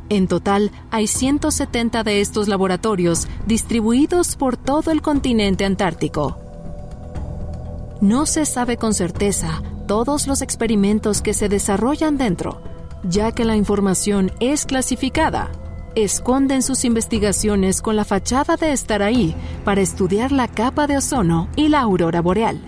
En 0.10 0.28
total, 0.28 0.72
hay 0.92 1.08
170 1.08 2.04
de 2.04 2.22
estos 2.22 2.48
laboratorios 2.48 3.28
distribuidos 3.46 4.36
por 4.36 4.58
todo 4.58 4.92
el 4.92 5.02
continente 5.02 5.66
antártico. 5.66 6.38
No 8.02 8.26
se 8.26 8.46
sabe 8.46 8.78
con 8.78 8.94
certeza 8.94 9.62
todos 9.92 10.26
los 10.26 10.42
experimentos 10.42 11.22
que 11.22 11.34
se 11.34 11.50
desarrollan 11.50 12.16
dentro, 12.16 12.62
ya 13.04 13.34
que 13.34 13.44
la 13.44 13.58
información 13.58 14.32
es 14.40 14.66
clasificada. 14.66 15.52
Esconden 15.96 16.62
sus 16.62 16.86
investigaciones 16.86 17.82
con 17.82 17.98
la 17.98 18.06
fachada 18.06 18.56
de 18.56 18.72
estar 18.72 19.04
ahí 19.04 19.36
para 19.66 19.82
estudiar 19.82 20.32
la 20.32 20.48
capa 20.48 20.88
de 20.88 20.96
ozono 20.96 21.50
y 21.58 21.68
la 21.68 21.82
aurora 21.82 22.22
boreal. 22.22 22.62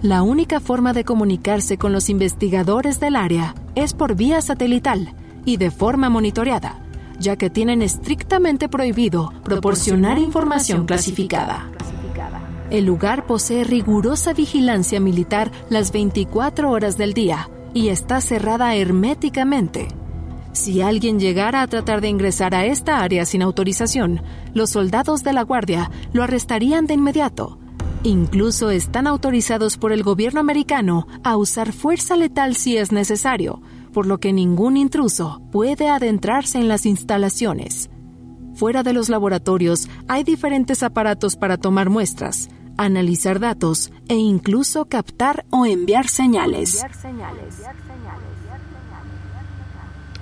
La 0.00 0.22
única 0.22 0.58
forma 0.58 0.94
de 0.94 1.04
comunicarse 1.04 1.76
con 1.76 1.92
los 1.92 2.08
investigadores 2.08 3.00
del 3.00 3.16
área 3.16 3.54
es 3.74 3.92
por 3.92 4.14
vía 4.14 4.40
satelital 4.40 5.14
y 5.44 5.58
de 5.58 5.70
forma 5.70 6.08
monitoreada, 6.08 6.80
ya 7.18 7.36
que 7.36 7.50
tienen 7.50 7.82
estrictamente 7.82 8.70
prohibido 8.70 9.30
proporcionar 9.44 10.16
información 10.16 10.86
clasificada. 10.86 11.68
El 12.70 12.84
lugar 12.84 13.26
posee 13.26 13.62
rigurosa 13.62 14.32
vigilancia 14.32 14.98
militar 14.98 15.52
las 15.70 15.92
24 15.92 16.68
horas 16.68 16.98
del 16.98 17.14
día 17.14 17.48
y 17.74 17.88
está 17.88 18.20
cerrada 18.20 18.74
herméticamente. 18.74 19.88
Si 20.50 20.80
alguien 20.80 21.20
llegara 21.20 21.62
a 21.62 21.68
tratar 21.68 22.00
de 22.00 22.08
ingresar 22.08 22.54
a 22.54 22.64
esta 22.64 23.02
área 23.02 23.24
sin 23.24 23.42
autorización, 23.42 24.20
los 24.52 24.70
soldados 24.70 25.22
de 25.22 25.32
la 25.32 25.42
Guardia 25.42 25.90
lo 26.12 26.24
arrestarían 26.24 26.86
de 26.86 26.94
inmediato. 26.94 27.58
Incluso 28.02 28.70
están 28.70 29.06
autorizados 29.06 29.76
por 29.76 29.92
el 29.92 30.02
gobierno 30.02 30.40
americano 30.40 31.06
a 31.22 31.36
usar 31.36 31.72
fuerza 31.72 32.16
letal 32.16 32.56
si 32.56 32.78
es 32.78 32.90
necesario, 32.90 33.60
por 33.92 34.06
lo 34.06 34.18
que 34.18 34.32
ningún 34.32 34.76
intruso 34.76 35.40
puede 35.52 35.88
adentrarse 35.88 36.58
en 36.58 36.68
las 36.68 36.84
instalaciones. 36.84 37.90
Fuera 38.54 38.82
de 38.82 38.94
los 38.94 39.08
laboratorios 39.10 39.88
hay 40.08 40.24
diferentes 40.24 40.82
aparatos 40.82 41.36
para 41.36 41.58
tomar 41.58 41.90
muestras, 41.90 42.48
analizar 42.76 43.40
datos 43.40 43.90
e 44.08 44.14
incluso 44.14 44.86
captar 44.86 45.44
o 45.50 45.66
enviar 45.66 46.08
señales. 46.08 46.84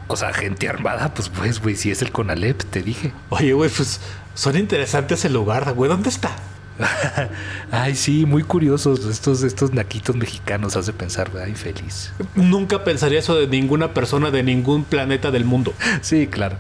O 0.07 0.17
sea, 0.17 0.33
gente 0.33 0.69
armada, 0.69 1.15
pues 1.15 1.29
pues, 1.29 1.61
güey, 1.61 1.77
si 1.77 1.91
es 1.91 2.03
el 2.03 2.13
Conalep, 2.13 2.63
te 2.65 2.83
dije. 2.83 3.13
Oye, 3.31 3.53
güey, 3.55 3.71
pues 3.71 4.01
son 4.35 4.57
interesantes 4.57 5.25
el 5.25 5.33
lugar, 5.33 5.73
güey. 5.73 5.89
¿Dónde 5.89 6.11
está? 6.11 6.37
Ay, 7.71 7.95
sí, 7.95 8.27
muy 8.27 8.43
curiosos. 8.43 9.05
Estos, 9.07 9.43
estos 9.43 9.73
naquitos 9.73 10.17
mexicanos 10.17 10.77
hace 10.77 10.93
pensar, 10.93 11.31
ay, 11.43 11.55
feliz. 11.55 12.13
Nunca 12.35 12.85
pensaría 12.85 13.21
eso 13.21 13.37
de 13.37 13.47
ninguna 13.47 13.95
persona 13.95 14.31
de 14.31 14.43
ningún 14.43 14.85
planeta 14.85 15.31
del 15.31 15.45
mundo. 15.45 15.73
Sí, 16.03 16.27
claro. 16.27 16.57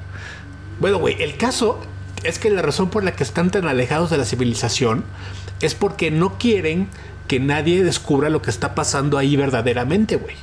Bueno, 0.80 0.98
güey, 0.98 1.22
el 1.22 1.36
caso 1.36 1.80
es 2.22 2.38
que 2.38 2.50
la 2.50 2.62
razón 2.62 2.90
por 2.90 3.04
la 3.04 3.12
que 3.12 3.22
están 3.22 3.50
tan 3.50 3.68
alejados 3.68 4.10
de 4.10 4.18
la 4.18 4.24
civilización 4.24 5.04
es 5.60 5.74
porque 5.74 6.10
no 6.10 6.38
quieren 6.38 6.88
que 7.28 7.40
nadie 7.40 7.82
descubra 7.84 8.30
lo 8.30 8.42
que 8.42 8.50
está 8.50 8.74
pasando 8.74 9.18
ahí 9.18 9.36
verdaderamente, 9.36 10.16
güey. 10.16 10.36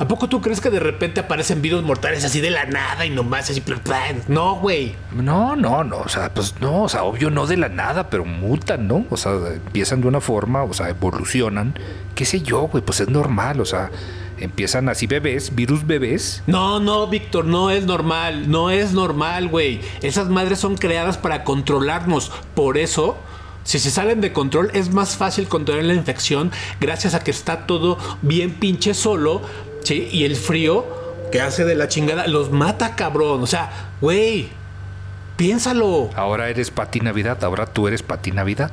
¿A 0.00 0.08
poco 0.08 0.30
tú 0.30 0.40
crees 0.40 0.62
que 0.62 0.70
de 0.70 0.80
repente 0.80 1.20
aparecen 1.20 1.60
virus 1.60 1.82
mortales 1.82 2.24
así 2.24 2.40
de 2.40 2.50
la 2.50 2.64
nada 2.64 3.04
y 3.04 3.10
nomás 3.10 3.50
así? 3.50 3.62
No, 4.28 4.54
güey. 4.54 4.94
No, 5.12 5.54
no, 5.56 5.84
no. 5.84 5.98
O 5.98 6.08
sea, 6.08 6.32
pues 6.32 6.54
no, 6.58 6.84
o 6.84 6.88
sea, 6.88 7.04
obvio 7.04 7.28
no 7.30 7.46
de 7.46 7.58
la 7.58 7.68
nada, 7.68 8.08
pero 8.08 8.24
mutan, 8.24 8.88
¿no? 8.88 9.04
O 9.10 9.18
sea, 9.18 9.32
empiezan 9.32 10.00
de 10.00 10.08
una 10.08 10.22
forma, 10.22 10.62
o 10.62 10.72
sea, 10.72 10.88
evolucionan. 10.88 11.78
¿Qué 12.14 12.24
sé 12.24 12.40
yo, 12.40 12.62
güey? 12.62 12.82
Pues 12.82 13.00
es 13.00 13.10
normal, 13.10 13.60
o 13.60 13.66
sea, 13.66 13.90
empiezan 14.38 14.88
así 14.88 15.06
bebés, 15.06 15.54
virus 15.54 15.86
bebés. 15.86 16.42
No, 16.46 16.80
no, 16.80 17.06
Víctor, 17.06 17.44
no 17.44 17.70
es 17.70 17.84
normal. 17.84 18.50
No 18.50 18.70
es 18.70 18.92
normal, 18.94 19.48
güey. 19.48 19.82
Esas 20.00 20.30
madres 20.30 20.60
son 20.60 20.78
creadas 20.78 21.18
para 21.18 21.44
controlarnos. 21.44 22.32
Por 22.54 22.78
eso 22.78 23.18
si 23.70 23.78
se 23.78 23.92
salen 23.92 24.20
de 24.20 24.32
control 24.32 24.72
es 24.74 24.92
más 24.92 25.16
fácil 25.16 25.46
controlar 25.46 25.84
la 25.84 25.94
infección 25.94 26.50
gracias 26.80 27.14
a 27.14 27.22
que 27.22 27.30
está 27.30 27.68
todo 27.68 27.98
bien 28.20 28.54
pinche 28.54 28.94
solo, 28.94 29.42
¿sí? 29.84 30.08
Y 30.10 30.24
el 30.24 30.34
frío 30.34 30.84
que 31.30 31.40
hace 31.40 31.64
de 31.64 31.76
la 31.76 31.86
chingada 31.86 32.26
los 32.26 32.50
mata, 32.50 32.96
cabrón. 32.96 33.44
O 33.44 33.46
sea, 33.46 33.92
güey, 34.00 34.48
piénsalo. 35.36 36.10
Ahora 36.16 36.48
eres 36.48 36.72
Pati 36.72 36.98
Navidad, 36.98 37.44
ahora 37.44 37.64
tú 37.64 37.86
eres 37.86 38.02
Pati 38.02 38.32
Navidad. 38.32 38.72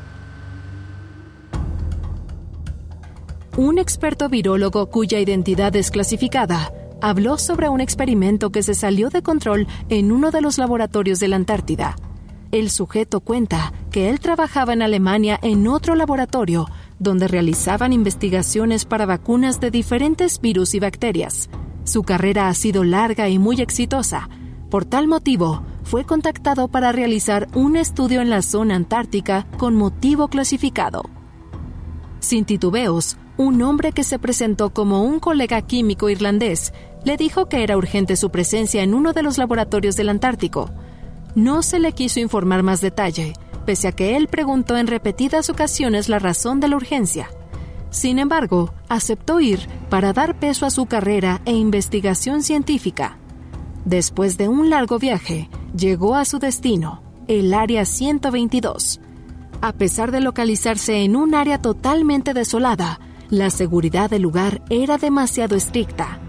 Un 3.55 3.77
experto 3.77 4.29
virólogo 4.29 4.87
cuya 4.87 5.19
identidad 5.19 5.75
es 5.75 5.91
clasificada 5.91 6.71
habló 7.01 7.37
sobre 7.37 7.69
un 7.69 7.81
experimento 7.81 8.49
que 8.51 8.63
se 8.63 8.73
salió 8.73 9.11
de 9.11 9.21
control 9.21 9.67
en 9.89 10.11
uno 10.11 10.31
de 10.31 10.41
los 10.41 10.57
laboratorios 10.57 11.19
de 11.19 11.27
la 11.27 11.35
Antártida. 11.35 11.95
El 12.51 12.69
sujeto 12.69 13.19
cuenta 13.19 13.73
que 13.91 14.09
él 14.09 14.21
trabajaba 14.21 14.71
en 14.71 14.81
Alemania 14.81 15.37
en 15.41 15.67
otro 15.67 15.95
laboratorio 15.95 16.67
donde 16.97 17.27
realizaban 17.27 17.91
investigaciones 17.91 18.85
para 18.85 19.05
vacunas 19.05 19.59
de 19.59 19.69
diferentes 19.69 20.39
virus 20.39 20.73
y 20.73 20.79
bacterias. 20.79 21.49
Su 21.83 22.03
carrera 22.03 22.47
ha 22.47 22.53
sido 22.53 22.85
larga 22.85 23.27
y 23.27 23.37
muy 23.37 23.61
exitosa. 23.61 24.29
Por 24.69 24.85
tal 24.85 25.07
motivo, 25.07 25.63
fue 25.83 26.05
contactado 26.05 26.69
para 26.69 26.91
realizar 26.91 27.47
un 27.53 27.75
estudio 27.75 28.21
en 28.21 28.29
la 28.29 28.41
zona 28.41 28.75
antártica 28.75 29.45
con 29.57 29.75
motivo 29.75 30.29
clasificado. 30.29 31.03
Sin 32.19 32.45
titubeos, 32.45 33.17
un 33.37 33.61
hombre 33.61 33.91
que 33.91 34.03
se 34.03 34.19
presentó 34.19 34.71
como 34.71 35.03
un 35.03 35.19
colega 35.19 35.61
químico 35.61 36.09
irlandés 36.09 36.73
le 37.03 37.17
dijo 37.17 37.47
que 37.47 37.63
era 37.63 37.77
urgente 37.77 38.15
su 38.15 38.31
presencia 38.31 38.83
en 38.83 38.93
uno 38.93 39.13
de 39.13 39.21
los 39.21 39.37
laboratorios 39.37 39.95
del 39.97 40.09
Antártico 40.09 40.71
no 41.37 41.61
se 41.61 41.77
le 41.77 41.91
quiso 41.91 42.19
informar 42.19 42.63
más 42.63 42.81
detalle, 42.81 43.33
pese 43.63 43.87
a 43.87 43.91
que 43.91 44.17
él 44.17 44.27
preguntó 44.27 44.75
en 44.75 44.87
repetidas 44.87 45.51
ocasiones 45.51 46.09
la 46.09 46.17
razón 46.17 46.59
de 46.59 46.67
la 46.67 46.77
urgencia. 46.77 47.29
Sin 47.91 48.17
embargo, 48.17 48.73
aceptó 48.89 49.39
ir 49.39 49.59
para 49.91 50.13
dar 50.13 50.39
peso 50.39 50.65
a 50.65 50.71
su 50.71 50.87
carrera 50.87 51.41
e 51.45 51.51
investigación 51.51 52.41
científica. 52.41 53.19
Después 53.85 54.39
de 54.39 54.47
un 54.47 54.71
largo 54.71 54.97
viaje, 54.97 55.47
llegó 55.77 56.15
a 56.15 56.25
su 56.25 56.39
destino, 56.39 57.03
el 57.27 57.53
Área 57.53 57.85
122. 57.85 58.99
A 59.61 59.73
pesar 59.73 60.11
de 60.11 60.21
localizarse 60.21 61.03
en 61.03 61.15
un 61.15 61.35
área 61.35 61.61
totalmente 61.61 62.33
desolada, 62.33 62.99
la 63.29 63.51
seguridad 63.51 64.09
del 64.09 64.23
lugar 64.23 64.63
era 64.71 64.97
demasiado 64.97 65.55
estricta 65.55 66.19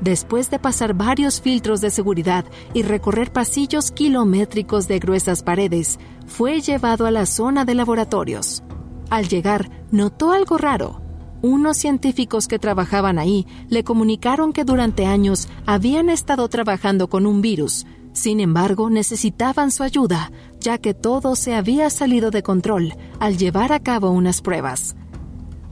después 0.00 0.50
de 0.50 0.58
pasar 0.58 0.94
varios 0.94 1.40
filtros 1.40 1.80
de 1.80 1.90
seguridad 1.90 2.44
y 2.72 2.82
recorrer 2.82 3.32
pasillos 3.32 3.90
kilométricos 3.90 4.88
de 4.88 4.98
gruesas 4.98 5.42
paredes, 5.42 5.98
fue 6.26 6.60
llevado 6.60 7.06
a 7.06 7.10
la 7.10 7.26
zona 7.26 7.64
de 7.64 7.74
laboratorios. 7.74 8.62
Al 9.10 9.28
llegar, 9.28 9.70
notó 9.90 10.32
algo 10.32 10.58
raro. 10.58 11.00
Unos 11.42 11.76
científicos 11.76 12.48
que 12.48 12.58
trabajaban 12.58 13.18
ahí 13.18 13.46
le 13.68 13.84
comunicaron 13.84 14.52
que 14.52 14.64
durante 14.64 15.04
años 15.04 15.48
habían 15.66 16.08
estado 16.08 16.48
trabajando 16.48 17.08
con 17.08 17.26
un 17.26 17.42
virus. 17.42 17.86
Sin 18.12 18.40
embargo, 18.40 18.90
necesitaban 18.90 19.70
su 19.70 19.82
ayuda, 19.82 20.32
ya 20.60 20.78
que 20.78 20.94
todo 20.94 21.36
se 21.36 21.54
había 21.54 21.90
salido 21.90 22.30
de 22.30 22.42
control 22.42 22.94
al 23.20 23.36
llevar 23.36 23.72
a 23.72 23.80
cabo 23.80 24.10
unas 24.10 24.40
pruebas. 24.40 24.96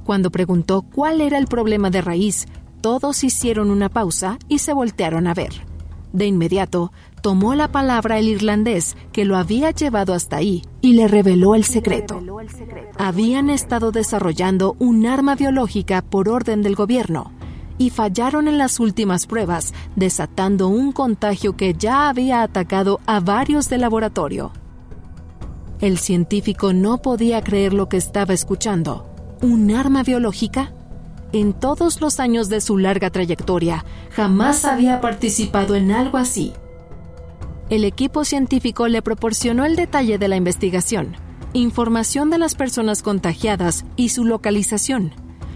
Cuando 0.05 0.31
preguntó 0.31 0.83
cuál 0.83 1.21
era 1.21 1.39
el 1.39 1.47
problema 1.47 1.89
de 1.89 2.03
raíz, 2.03 2.47
todos 2.83 3.25
hicieron 3.25 3.71
una 3.71 3.89
pausa 3.89 4.39
y 4.49 4.59
se 4.59 4.75
voltearon 4.75 5.27
a 5.27 5.35
ver. 5.35 5.65
De 6.13 6.27
inmediato, 6.27 6.93
tomó 7.23 7.55
la 7.55 7.69
palabra 7.69 8.19
el 8.19 8.29
irlandés 8.29 8.97
que 9.13 9.25
lo 9.25 9.39
había 9.39 9.71
llevado 9.71 10.13
hasta 10.13 10.37
ahí 10.37 10.63
y 10.83 10.93
le 10.93 11.09
reveló 11.09 11.55
el 11.55 11.65
secreto. 11.65 12.21
Habían 12.99 13.49
estado 13.49 13.93
desarrollando 13.93 14.77
un 14.79 15.07
arma 15.07 15.37
biológica 15.37 16.03
por 16.03 16.29
orden 16.29 16.61
del 16.61 16.75
gobierno 16.75 17.33
y 17.79 17.91
fallaron 17.91 18.49
en 18.49 18.59
las 18.59 18.79
últimas 18.81 19.27
pruebas, 19.27 19.73
desatando 19.97 20.69
un 20.69 20.93
contagio 20.93 21.57
que 21.57 21.73
ya 21.73 22.09
había 22.09 22.43
atacado 22.43 23.01
a 23.07 23.21
varios 23.21 23.71
del 23.71 23.81
laboratorio. 23.81 24.53
El 25.81 25.99
científico 25.99 26.73
no 26.73 26.99
podía 26.99 27.43
creer 27.43 27.73
lo 27.73 27.89
que 27.89 27.97
estaba 27.97 28.35
escuchando 28.35 29.09
¿Un 29.41 29.73
arma 29.73 30.05
biológica? 30.05 30.73
En 31.33 31.55
todos 31.55 32.03
los 32.03 32.21
años 32.21 32.51
de 32.51 32.61
su 32.61 32.77
larga 32.77 33.09
trayectoria, 33.09 33.87
jamás 34.11 34.67
había 34.67 35.01
participado 35.01 35.75
en 35.77 35.91
algo 35.91 36.19
así. 36.19 36.53
El 37.71 37.85
equipo 37.85 38.27
científico 38.27 38.87
le 38.87 39.01
proporcionó 39.01 39.65
el 39.65 39.75
detalle 39.75 40.19
de 40.19 40.29
la 40.29 40.37
investigación, 40.37 41.17
información 41.55 42.29
de 42.29 42.37
las 42.37 42.55
personas 42.55 43.03
contagiadas 43.03 43.87
y 43.97 44.11
su 44.11 44.27
localización, 44.27 45.15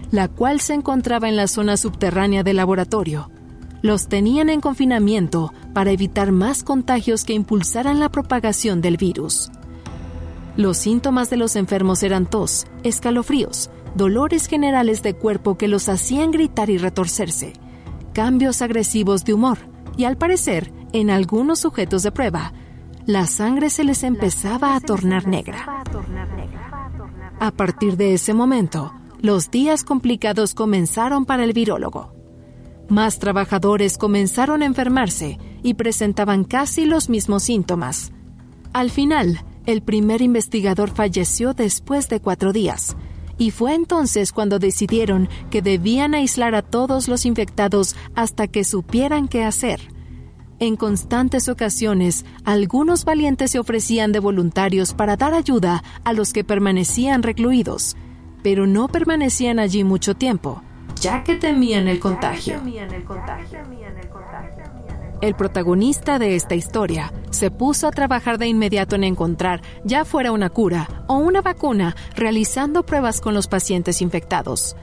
la 0.09 0.27
cual 0.27 0.61
se 0.61 0.73
encontraba 0.73 1.29
en 1.29 1.35
la 1.35 1.47
zona 1.47 1.77
subterránea 1.77 2.41
del 2.41 2.57
laboratorio. 2.57 3.29
Los 3.83 4.07
tenían 4.07 4.49
en 4.49 4.61
confinamiento 4.61 5.53
para 5.75 5.91
evitar 5.91 6.31
más 6.31 6.63
contagios 6.63 7.23
que 7.23 7.33
impulsaran 7.33 7.99
la 7.99 8.09
propagación 8.09 8.81
del 8.81 8.97
virus. 8.97 9.51
Los 10.55 10.77
síntomas 10.77 11.29
de 11.29 11.37
los 11.37 11.55
enfermos 11.55 12.01
eran 12.01 12.25
tos, 12.25 12.65
escalofríos, 12.81 13.69
dolores 13.97 14.47
generales 14.47 15.03
de 15.03 15.15
cuerpo 15.15 15.57
que 15.57 15.67
los 15.67 15.89
hacían 15.89 16.31
gritar 16.31 16.69
y 16.69 16.77
retorcerse, 16.77 17.53
cambios 18.13 18.61
agresivos 18.61 19.25
de 19.25 19.33
humor 19.33 19.57
y 19.97 20.05
al 20.05 20.17
parecer, 20.17 20.71
en 20.93 21.09
algunos 21.09 21.59
sujetos 21.59 22.03
de 22.03 22.11
prueba, 22.11 22.53
la 23.05 23.25
sangre 23.25 23.69
se 23.69 23.83
les 23.83 24.03
empezaba 24.03 24.75
a 24.75 24.79
tornar 24.79 25.27
negra. 25.27 25.83
A 27.39 27.51
partir 27.51 27.97
de 27.97 28.13
ese 28.13 28.33
momento, 28.33 28.93
los 29.19 29.49
días 29.49 29.83
complicados 29.83 30.53
comenzaron 30.53 31.25
para 31.25 31.43
el 31.43 31.53
virólogo. 31.53 32.13
Más 32.89 33.19
trabajadores 33.19 33.97
comenzaron 33.97 34.61
a 34.61 34.65
enfermarse 34.65 35.39
y 35.63 35.73
presentaban 35.73 36.43
casi 36.43 36.85
los 36.85 37.09
mismos 37.09 37.43
síntomas. 37.43 38.13
Al 38.73 38.91
final, 38.91 39.43
el 39.65 39.81
primer 39.81 40.21
investigador 40.21 40.89
falleció 40.89 41.53
después 41.53 42.07
de 42.09 42.21
cuatro 42.21 42.53
días, 42.53 42.95
y 43.37 43.51
fue 43.51 43.75
entonces 43.75 44.31
cuando 44.31 44.59
decidieron 44.59 45.29
que 45.49 45.61
debían 45.61 46.15
aislar 46.15 46.55
a 46.55 46.61
todos 46.61 47.07
los 47.07 47.25
infectados 47.25 47.95
hasta 48.15 48.47
que 48.47 48.63
supieran 48.63 49.27
qué 49.27 49.43
hacer. 49.43 49.79
En 50.59 50.75
constantes 50.75 51.49
ocasiones, 51.49 52.25
algunos 52.43 53.05
valientes 53.05 53.51
se 53.51 53.59
ofrecían 53.59 54.11
de 54.11 54.19
voluntarios 54.19 54.95
para 54.95 55.15
dar 55.15 55.35
ayuda 55.35 55.83
a 56.03 56.13
los 56.13 56.33
que 56.33 56.43
permanecían 56.43 57.21
recluidos, 57.21 57.95
pero 58.41 58.65
no 58.65 58.87
permanecían 58.87 59.59
allí 59.59 59.83
mucho 59.83 60.15
tiempo, 60.15 60.63
ya 60.99 61.23
que 61.23 61.35
temían 61.35 61.87
el 61.87 61.99
contagio. 61.99 62.55
El 62.55 62.61
protagonista 65.35 66.19
de 66.19 66.35
esta 66.35 66.55
historia 66.55 67.11
se 67.31 67.49
puso 67.49 67.87
a 67.87 67.91
trabajar 67.91 68.37
de 68.37 68.47
inmediato 68.47 68.95
en 68.95 69.03
encontrar, 69.03 69.61
ya 69.83 70.05
fuera 70.05 70.31
una 70.31 70.49
cura 70.49 71.03
o 71.07 71.15
una 71.17 71.41
vacuna, 71.41 71.95
realizando 72.15 72.85
pruebas 72.85 73.19
con 73.19 73.33
los 73.33 73.47
pacientes 73.47 74.01
infectados. 74.01 74.75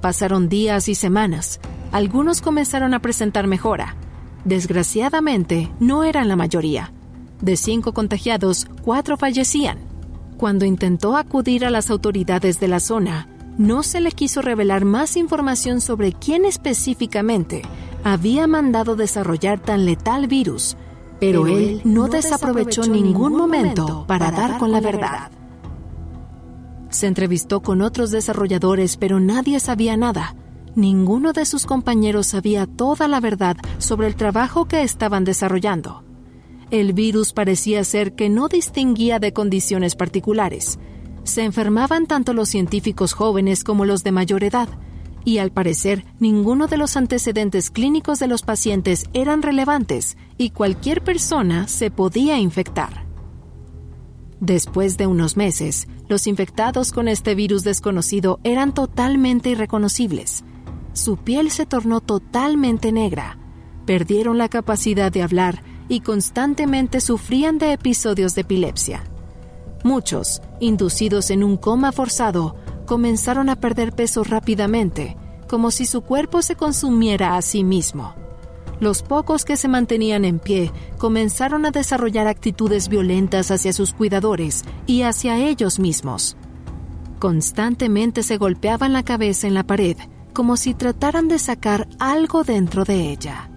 Pasaron 0.00 0.48
días 0.48 0.88
y 0.88 0.94
semanas. 0.94 1.60
Algunos 1.92 2.40
comenzaron 2.40 2.94
a 2.94 3.00
presentar 3.00 3.46
mejora. 3.46 3.96
Desgraciadamente, 4.44 5.70
no 5.78 6.04
eran 6.04 6.28
la 6.28 6.36
mayoría. 6.36 6.92
De 7.40 7.56
cinco 7.56 7.92
contagiados, 7.92 8.66
cuatro 8.82 9.16
fallecían. 9.16 9.78
Cuando 10.38 10.64
intentó 10.64 11.16
acudir 11.16 11.64
a 11.64 11.70
las 11.70 11.90
autoridades 11.90 12.58
de 12.58 12.68
la 12.68 12.80
zona, 12.80 13.28
no 13.58 13.82
se 13.82 14.00
le 14.00 14.10
quiso 14.10 14.42
revelar 14.42 14.84
más 14.84 15.16
información 15.16 15.80
sobre 15.80 16.12
quién 16.12 16.46
específicamente 16.46 17.62
había 18.04 18.46
mandado 18.46 18.96
desarrollar 18.96 19.60
tan 19.60 19.84
letal 19.84 20.26
virus, 20.26 20.76
pero, 21.20 21.46
él 21.46 21.80
no, 21.84 22.08
desaprovechó 22.08 22.84
ningún 22.86 23.36
momento 23.36 24.04
para 24.08 24.32
dar 24.32 24.58
con 24.58 24.72
la 24.72 24.80
verdad. 24.80 25.30
Se 26.90 27.06
entrevistó 27.06 27.60
con 27.60 27.80
otros 27.80 28.10
desarrolladores, 28.10 28.96
pero 28.96 29.20
nadie 29.20 29.60
sabía 29.60 29.96
nada. 29.96 30.34
Ninguno 30.74 31.32
de 31.32 31.44
sus 31.44 31.64
compañeros 31.64 32.26
sabía 32.26 32.66
toda 32.66 33.06
la 33.06 33.20
verdad 33.20 33.56
sobre 33.78 34.08
el 34.08 34.16
trabajo 34.16 34.66
que 34.66 34.82
estaban 34.82 35.24
desarrollando. 35.24 36.02
El 36.70 36.92
virus 36.92 37.32
parecía 37.32 37.84
ser 37.84 38.14
que 38.14 38.28
no 38.28 38.48
distinguía 38.48 39.18
de 39.18 39.32
condiciones 39.32 39.94
particulares. 39.94 40.78
Se 41.22 41.44
enfermaban 41.44 42.06
tanto 42.06 42.32
los 42.32 42.48
científicos 42.48 43.12
jóvenes 43.12 43.62
como 43.62 43.84
los 43.84 44.02
de 44.02 44.12
mayor 44.12 44.42
edad, 44.42 44.68
y 45.24 45.38
al 45.38 45.50
parecer 45.50 46.04
ninguno 46.18 46.66
de 46.66 46.76
los 46.76 46.96
antecedentes 46.96 47.70
clínicos 47.70 48.18
de 48.18 48.26
los 48.26 48.42
pacientes 48.42 49.06
eran 49.12 49.42
relevantes 49.42 50.16
y 50.38 50.50
cualquier 50.50 51.02
persona 51.02 51.68
se 51.68 51.90
podía 51.90 52.38
infectar. 52.38 53.06
Después 54.40 54.96
de 54.96 55.06
unos 55.06 55.36
meses, 55.36 55.86
los 56.08 56.26
infectados 56.26 56.90
con 56.90 57.06
este 57.06 57.34
virus 57.34 57.62
desconocido 57.62 58.40
eran 58.42 58.74
totalmente 58.74 59.50
irreconocibles. 59.50 60.42
Su 60.94 61.16
piel 61.16 61.50
se 61.50 61.64
tornó 61.64 62.00
totalmente 62.00 62.90
negra, 62.90 63.38
perdieron 63.86 64.38
la 64.38 64.48
capacidad 64.48 65.12
de 65.12 65.22
hablar 65.22 65.62
y 65.88 66.00
constantemente 66.00 67.00
sufrían 67.00 67.58
de 67.58 67.72
episodios 67.72 68.34
de 68.34 68.40
epilepsia. 68.40 69.04
Muchos, 69.84 70.42
inducidos 70.60 71.30
en 71.30 71.42
un 71.42 71.56
coma 71.56 71.92
forzado, 71.92 72.56
comenzaron 72.86 73.48
a 73.48 73.56
perder 73.56 73.92
peso 73.92 74.24
rápidamente, 74.24 75.16
como 75.48 75.70
si 75.70 75.86
su 75.86 76.00
cuerpo 76.00 76.42
se 76.42 76.56
consumiera 76.56 77.36
a 77.36 77.42
sí 77.42 77.64
mismo. 77.64 78.14
Los 78.80 79.02
pocos 79.02 79.44
que 79.44 79.56
se 79.56 79.68
mantenían 79.68 80.24
en 80.24 80.38
pie 80.38 80.72
comenzaron 80.98 81.66
a 81.66 81.70
desarrollar 81.70 82.26
actitudes 82.26 82.88
violentas 82.88 83.50
hacia 83.50 83.72
sus 83.72 83.92
cuidadores 83.92 84.64
y 84.86 85.02
hacia 85.02 85.36
ellos 85.36 85.78
mismos. 85.78 86.36
Constantemente 87.18 88.24
se 88.24 88.38
golpeaban 88.38 88.92
la 88.92 89.04
cabeza 89.04 89.46
en 89.46 89.54
la 89.54 89.62
pared, 89.62 89.96
como 90.32 90.56
si 90.56 90.74
trataran 90.74 91.28
de 91.28 91.38
sacar 91.38 91.86
algo 92.00 92.42
dentro 92.42 92.84
de 92.84 93.10
ella. 93.12 93.50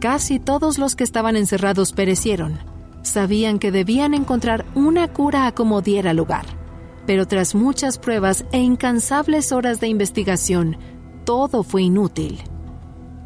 Casi 0.00 0.38
todos 0.38 0.78
los 0.78 0.96
que 0.96 1.04
estaban 1.04 1.36
encerrados 1.36 1.92
perecieron. 1.92 2.58
Sabían 3.02 3.58
que 3.58 3.70
debían 3.70 4.14
encontrar 4.14 4.64
una 4.74 5.08
cura 5.08 5.46
a 5.46 5.52
como 5.52 5.82
diera 5.82 6.14
lugar 6.14 6.61
pero 7.06 7.26
tras 7.26 7.54
muchas 7.54 7.98
pruebas 7.98 8.44
e 8.52 8.58
incansables 8.58 9.52
horas 9.52 9.80
de 9.80 9.88
investigación, 9.88 10.76
todo 11.24 11.62
fue 11.62 11.82
inútil. 11.82 12.40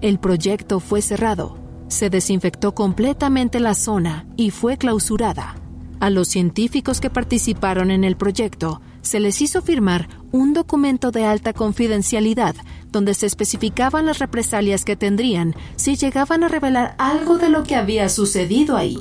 El 0.00 0.18
proyecto 0.18 0.80
fue 0.80 1.02
cerrado, 1.02 1.58
se 1.88 2.10
desinfectó 2.10 2.74
completamente 2.74 3.60
la 3.60 3.74
zona 3.74 4.26
y 4.36 4.50
fue 4.50 4.76
clausurada. 4.76 5.56
A 6.00 6.10
los 6.10 6.28
científicos 6.28 7.00
que 7.00 7.08
participaron 7.08 7.90
en 7.90 8.04
el 8.04 8.16
proyecto 8.16 8.82
se 9.00 9.20
les 9.20 9.40
hizo 9.40 9.62
firmar 9.62 10.08
un 10.32 10.52
documento 10.52 11.10
de 11.10 11.24
alta 11.24 11.52
confidencialidad 11.52 12.54
donde 12.96 13.12
se 13.12 13.26
especificaban 13.26 14.06
las 14.06 14.20
represalias 14.20 14.82
que 14.82 14.96
tendrían 14.96 15.54
si 15.76 15.96
llegaban 15.96 16.42
a 16.42 16.48
revelar 16.48 16.94
algo 16.96 17.36
de 17.36 17.50
lo 17.50 17.62
que 17.62 17.76
había 17.76 18.08
sucedido 18.08 18.74
ahí. 18.74 18.96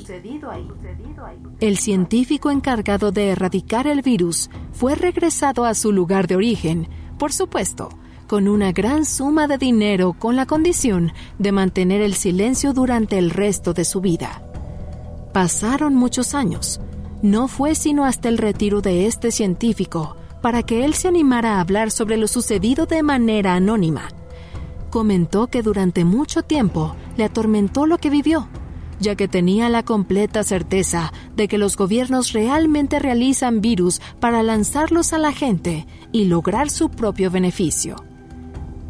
El 1.61 1.77
científico 1.77 2.51
encargado 2.51 3.13
de 3.13 3.29
erradicar 3.29 3.87
el 3.87 4.01
virus 4.01 4.49
fue 4.73 4.95
regresado 4.95 5.63
a 5.63 5.73
su 5.73 5.93
lugar 5.93 6.27
de 6.27 6.35
origen, 6.35 6.89
por 7.17 7.31
supuesto, 7.31 7.87
con 8.27 8.49
una 8.49 8.73
gran 8.73 9.05
suma 9.05 9.47
de 9.47 9.57
dinero 9.57 10.11
con 10.11 10.35
la 10.35 10.45
condición 10.45 11.13
de 11.39 11.53
mantener 11.53 12.01
el 12.01 12.15
silencio 12.15 12.73
durante 12.73 13.17
el 13.17 13.29
resto 13.29 13.73
de 13.73 13.85
su 13.85 14.01
vida. 14.01 14.41
Pasaron 15.31 15.95
muchos 15.95 16.35
años. 16.35 16.81
No 17.21 17.47
fue 17.47 17.75
sino 17.75 18.03
hasta 18.03 18.27
el 18.27 18.37
retiro 18.37 18.81
de 18.81 19.05
este 19.05 19.31
científico 19.31 20.17
para 20.45 20.61
que 20.61 20.85
él 20.85 20.93
se 20.93 21.07
animara 21.07 21.55
a 21.55 21.59
hablar 21.59 21.89
sobre 21.89 22.17
lo 22.17 22.27
sucedido 22.27 22.85
de 22.85 23.01
manera 23.01 23.55
anónima. 23.55 24.09
Comentó 24.91 25.47
que 25.47 25.63
durante 25.63 26.05
mucho 26.05 26.43
tiempo 26.43 26.95
le 27.17 27.23
atormentó 27.23 27.87
lo 27.87 27.97
que 27.97 28.11
vivió, 28.11 28.47
ya 28.99 29.15
que 29.15 29.27
tenía 29.27 29.69
la 29.69 29.81
completa 29.81 30.43
certeza 30.43 31.11
de 31.35 31.47
que 31.47 31.57
los 31.57 31.75
gobiernos 31.75 32.31
realmente 32.31 32.99
realizan 32.99 33.59
virus 33.59 33.99
para 34.19 34.43
lanzarlos 34.43 35.13
a 35.13 35.17
la 35.17 35.31
gente 35.31 35.87
y 36.11 36.25
lograr 36.25 36.69
su 36.69 36.91
propio 36.91 37.31
beneficio. 37.31 37.95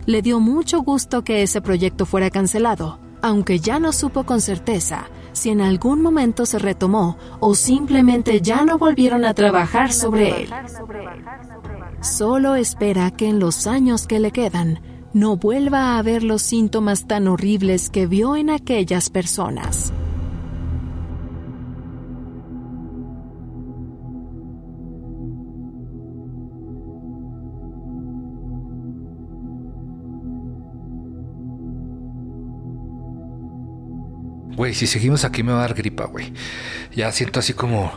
Le 0.06 0.22
dio 0.22 0.42
mucho 0.42 0.82
gusto 0.82 1.24
que 1.24 1.42
ese 1.42 1.62
proyecto 1.62 2.06
fuera 2.06 2.30
cancelado, 2.32 3.00
aunque 3.22 3.62
ya 3.62 3.80
no 3.80 3.94
supo 3.94 4.26
con 4.26 4.42
certeza 4.42 5.06
si 5.36 5.50
en 5.50 5.62
algún 5.62 6.02
momento 6.02 6.46
se 6.46 6.58
retomó 6.58 7.18
o 7.40 7.54
simplemente 7.54 8.42
ya 8.42 8.66
no 8.66 8.78
volvieron 8.78 9.26
a 9.26 9.34
trabajar 9.34 9.92
sobre 9.92 10.44
él. 10.44 10.50
Solo 12.02 12.56
espera 12.56 13.12
que 13.12 13.28
en 13.28 13.40
los 13.40 13.68
años 13.68 14.08
que 14.08 14.20
le 14.20 14.32
quedan 14.32 14.80
no 15.14 15.38
vuelva 15.38 15.98
a 15.98 16.02
ver 16.02 16.24
los 16.24 16.42
síntomas 16.42 17.08
tan 17.08 17.28
horribles 17.28 17.90
que 17.90 18.08
vio 18.08 18.36
en 18.36 18.50
aquellas 18.50 19.10
personas. 19.10 19.94
Güey, 34.56 34.74
si 34.74 34.88
seguimos 34.88 35.26
aquí 35.26 35.44
me 35.44 35.52
va 35.52 35.60
a 35.60 35.62
dar 35.62 35.74
gripa, 35.74 36.06
güey. 36.06 36.32
Ya 36.96 37.12
siento 37.12 37.40
así 37.40 37.54
como, 37.54 37.92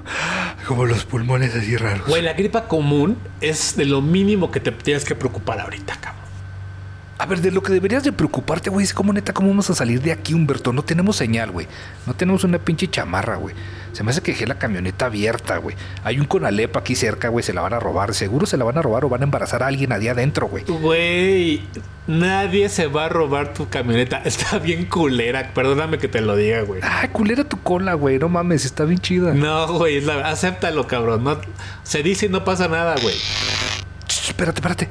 como 0.67 0.87
los 0.87 1.05
pulmones 1.05 1.55
así 1.55 1.77
raros. 1.77 2.07
Güey, 2.07 2.23
la 2.23 2.33
gripa 2.33 2.67
común 2.67 3.17
es 3.41 3.77
de 3.77 3.85
lo 3.85 4.03
mínimo 4.03 4.51
que 4.51 4.59
te 4.59 4.73
tienes 4.73 5.05
que 5.05 5.15
preocupar 5.15 5.61
ahorita, 5.61 5.97
cabrón. 6.01 6.28
A 7.21 7.27
ver, 7.27 7.41
de 7.41 7.51
lo 7.51 7.65
que 7.65 7.73
deberías 7.73 8.05
de 8.05 8.13
preocuparte, 8.13 8.71
güey, 8.71 8.85
es 8.85 8.95
como 8.95 9.13
neta, 9.13 9.33
cómo 9.33 9.49
vamos 9.49 9.69
a 9.71 9.75
salir 9.75 10.01
de 10.01 10.13
aquí, 10.13 10.35
Humberto. 10.35 10.73
No 10.73 10.85
tenemos 10.85 11.17
señal, 11.17 11.51
güey. 11.51 11.67
No 12.07 12.15
tenemos 12.15 12.45
una 12.45 12.59
pinche 12.61 12.87
chamarra, 12.89 13.35
güey. 13.35 13.57
Se 13.93 14.05
me 14.05 14.13
hace 14.13 14.21
que 14.23 14.31
dejé 14.31 14.47
la 14.47 14.57
camioneta 14.57 15.07
abierta, 15.07 15.57
güey. 15.57 15.75
Hay 16.05 16.21
un 16.21 16.27
Conalep 16.27 16.77
aquí 16.77 16.95
cerca, 16.95 17.29
güey. 17.29 17.43
Se 17.43 17.53
la 17.53 17.61
van 17.61 17.73
a 17.73 17.81
robar. 17.81 18.15
Seguro 18.15 18.47
se 18.47 18.57
la 18.57 18.63
van 18.65 18.79
a 18.79 18.83
robar 18.83 19.05
o 19.05 19.09
van 19.09 19.23
a 19.23 19.25
embarazar 19.25 19.65
a 19.65 19.67
alguien 19.67 19.91
allá 19.93 20.13
adentro, 20.13 20.47
güey. 20.47 20.63
Güey, 20.65 21.63
nadie 22.07 22.69
se 22.69 22.87
va 22.87 23.07
a 23.07 23.09
robar 23.09 23.53
tu 23.53 23.69
camioneta. 23.69 24.19
Está 24.25 24.61
bien 24.61 24.85
culera. 24.85 25.53
Perdóname 25.55 25.99
que 25.99 26.07
te 26.07 26.21
lo 26.21 26.37
diga, 26.37 26.61
güey. 26.63 26.83
Ah, 26.85 27.09
culera 27.11 27.43
tu 27.43 27.61
cola, 27.61 27.95
güey. 27.95 28.21
No 28.21 28.29
mames, 28.29 28.65
está 28.65 28.85
bien 28.85 29.01
chida. 29.01 29.35
No, 29.35 29.67
güey, 29.77 30.01
la- 30.03 30.29
acéptalo, 30.29 30.87
cabrón. 30.87 31.25
No, 31.25 31.37
se 31.83 32.05
dice 32.05 32.27
y 32.27 32.29
no 32.29 32.45
pasa 32.45 32.69
nada, 32.69 32.95
güey. 33.03 33.17
Espérate, 34.09 34.59
espérate. 34.61 34.89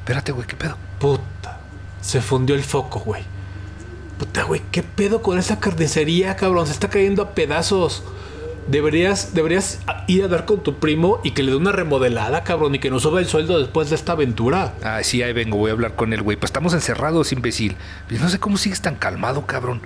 Espérate, 0.00 0.30
güey, 0.32 0.46
¿qué 0.46 0.56
pedo? 0.56 0.76
Puta, 0.98 1.22
se 2.02 2.20
fundió 2.20 2.54
el 2.54 2.62
foco, 2.62 3.00
güey. 3.00 3.22
Puta, 4.18 4.42
güey, 4.44 4.60
¿qué 4.70 4.82
pedo 4.82 5.22
con 5.22 5.38
esa 5.38 5.58
carnicería, 5.58 6.36
cabrón? 6.36 6.66
Se 6.66 6.72
está 6.72 6.90
cayendo 6.90 7.22
a 7.22 7.30
pedazos. 7.30 8.02
Deberías, 8.68 9.34
deberías 9.34 9.80
ir 10.06 10.22
a 10.22 10.28
dar 10.28 10.44
con 10.44 10.62
tu 10.62 10.76
primo 10.76 11.20
y 11.24 11.32
que 11.32 11.42
le 11.42 11.50
dé 11.50 11.56
una 11.56 11.72
remodelada, 11.72 12.44
cabrón, 12.44 12.74
y 12.76 12.78
que 12.78 12.90
nos 12.90 13.02
suba 13.02 13.18
el 13.18 13.26
sueldo 13.26 13.58
después 13.58 13.90
de 13.90 13.96
esta 13.96 14.12
aventura. 14.12 14.74
Ah, 14.84 15.00
sí, 15.02 15.22
ahí 15.22 15.32
vengo, 15.32 15.56
voy 15.56 15.70
a 15.70 15.72
hablar 15.72 15.96
con 15.96 16.12
él, 16.12 16.22
güey. 16.22 16.36
Pues 16.36 16.50
estamos 16.50 16.72
encerrados, 16.74 17.32
imbécil. 17.32 17.76
Pues 18.08 18.20
no 18.20 18.28
sé 18.28 18.38
cómo 18.38 18.56
sigues 18.56 18.80
tan 18.80 18.94
calmado, 18.94 19.46
cabrón. 19.46 19.80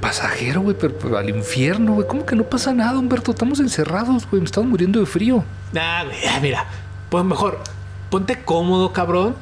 Pasajero, 0.00 0.62
güey, 0.62 0.76
pero, 0.78 0.96
pero 0.96 1.18
al 1.18 1.28
infierno, 1.28 1.94
güey. 1.94 2.06
¿Cómo 2.06 2.24
que 2.24 2.36
no 2.36 2.44
pasa 2.44 2.72
nada, 2.72 2.98
Humberto? 2.98 3.32
Estamos 3.32 3.60
encerrados, 3.60 4.26
güey. 4.30 4.40
Me 4.40 4.46
estamos 4.46 4.70
muriendo 4.70 5.00
de 5.00 5.06
frío. 5.06 5.44
Ah, 5.76 6.04
ah, 6.30 6.38
mira, 6.40 6.64
pues 7.10 7.24
mejor, 7.24 7.60
ponte 8.10 8.42
cómodo, 8.42 8.92
cabrón, 8.92 9.36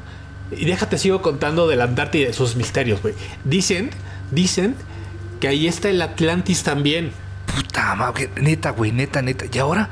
y 0.51 0.65
déjate 0.65 0.97
sigo 0.97 1.21
contando 1.21 1.67
del 1.67 1.81
Antártida 1.81 2.23
y 2.23 2.25
de 2.27 2.33
sus 2.33 2.55
misterios, 2.55 3.01
güey. 3.01 3.13
Dicen, 3.43 3.89
dicen 4.31 4.75
que 5.39 5.47
ahí 5.47 5.67
está 5.67 5.89
el 5.89 6.01
Atlantis 6.01 6.63
también. 6.63 7.11
Puta 7.45 7.95
madre, 7.95 8.29
neta, 8.39 8.71
güey, 8.71 8.91
neta, 8.91 9.21
neta. 9.21 9.45
¿Y 9.51 9.57
ahora? 9.59 9.89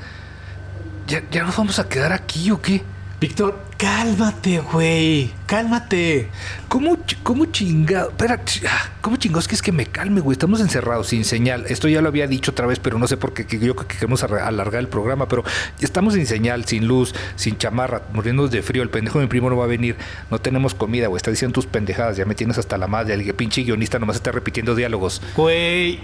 ¿Ya, 1.07 1.23
¿Ya 1.31 1.43
nos 1.43 1.55
vamos 1.57 1.79
a 1.79 1.87
quedar 1.87 2.13
aquí 2.13 2.51
o 2.51 2.61
qué? 2.61 2.83
Víctor, 3.25 3.57
cálmate, 3.75 4.59
güey, 4.59 5.31
cálmate. 5.47 6.29
¿Cómo, 6.67 6.95
cómo 7.23 7.45
chingado? 7.47 8.09
Espera, 8.09 8.39
ah, 8.69 8.91
¿cómo 9.01 9.15
chingados 9.17 9.47
que 9.47 9.55
es 9.55 9.63
que 9.63 9.71
me 9.71 9.87
calme, 9.87 10.21
güey? 10.21 10.33
Estamos 10.33 10.61
encerrados, 10.61 11.07
sin 11.07 11.25
señal. 11.25 11.65
Esto 11.67 11.87
ya 11.87 12.01
lo 12.01 12.09
había 12.09 12.27
dicho 12.27 12.51
otra 12.51 12.67
vez, 12.67 12.77
pero 12.77 12.99
no 12.99 13.07
sé 13.07 13.17
por 13.17 13.33
qué. 13.33 13.47
yo 13.57 13.73
creo 13.73 13.87
que 13.87 13.95
queremos 13.95 14.21
alargar 14.21 14.79
el 14.79 14.89
programa, 14.89 15.27
pero 15.27 15.43
estamos 15.79 16.13
sin 16.13 16.27
señal, 16.27 16.65
sin 16.65 16.87
luz, 16.87 17.15
sin 17.35 17.57
chamarra, 17.57 18.03
muriéndonos 18.13 18.51
de 18.51 18.61
frío. 18.61 18.83
El 18.83 18.91
pendejo 18.91 19.17
de 19.17 19.25
mi 19.25 19.29
primo 19.29 19.49
no 19.49 19.57
va 19.57 19.63
a 19.63 19.69
venir. 19.69 19.95
No 20.29 20.37
tenemos 20.37 20.75
comida, 20.75 21.07
güey. 21.07 21.17
Está 21.17 21.31
diciendo 21.31 21.55
tus 21.55 21.65
pendejadas. 21.65 22.17
Ya 22.17 22.25
me 22.25 22.35
tienes 22.35 22.59
hasta 22.59 22.77
la 22.77 22.85
madre. 22.85 23.15
El 23.15 23.33
pinche 23.33 23.63
guionista 23.63 23.97
nomás 23.97 24.17
está 24.17 24.31
repitiendo 24.33 24.75
diálogos. 24.75 25.19
Güey, 25.35 25.99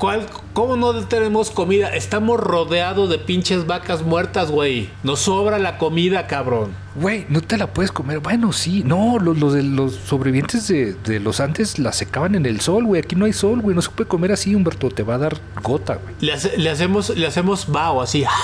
¿cuál, 0.00 0.26
¿cómo 0.54 0.74
no 0.76 0.92
tenemos 1.06 1.50
comida? 1.52 1.94
Estamos 1.94 2.40
rodeados 2.40 3.08
de 3.08 3.18
pinches 3.18 3.66
vacas 3.68 4.02
muertas, 4.02 4.50
güey. 4.50 4.90
Nos 5.04 5.20
sobra 5.20 5.60
la 5.60 5.78
comida, 5.78 6.26
cabrón. 6.26 6.72
Güey, 6.96 7.26
no 7.28 7.40
te 7.40 7.56
la 7.56 7.68
puedes 7.72 7.92
comer. 7.92 8.18
Bueno, 8.18 8.52
sí. 8.52 8.82
No, 8.84 9.18
los, 9.20 9.36
los 9.38 9.94
sobrevivientes 9.94 10.66
de, 10.66 10.94
de 10.94 11.20
los 11.20 11.38
antes 11.38 11.78
la 11.78 11.92
secaban 11.92 12.34
en 12.34 12.46
el 12.46 12.60
sol, 12.60 12.84
güey. 12.84 13.00
Aquí 13.00 13.14
no 13.14 13.26
hay 13.26 13.32
sol, 13.32 13.60
güey. 13.60 13.76
No 13.76 13.82
se 13.82 13.90
puede 13.90 14.08
comer 14.08 14.32
así, 14.32 14.54
Humberto. 14.56 14.88
Te 14.88 15.04
va 15.04 15.14
a 15.14 15.18
dar 15.18 15.36
gota, 15.62 15.94
güey. 16.02 16.14
Le, 16.20 16.32
hace- 16.32 16.58
le 16.58 16.70
hacemos, 16.70 17.10
le 17.10 17.26
hacemos 17.26 17.70
bao 17.70 18.00
así. 18.02 18.24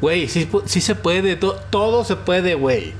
Güey, 0.00 0.28
sí, 0.28 0.48
sí 0.64 0.80
se 0.80 0.96
puede, 0.96 1.36
to- 1.36 1.56
todo 1.70 2.04
se 2.04 2.16
puede, 2.16 2.54
güey. 2.54 2.92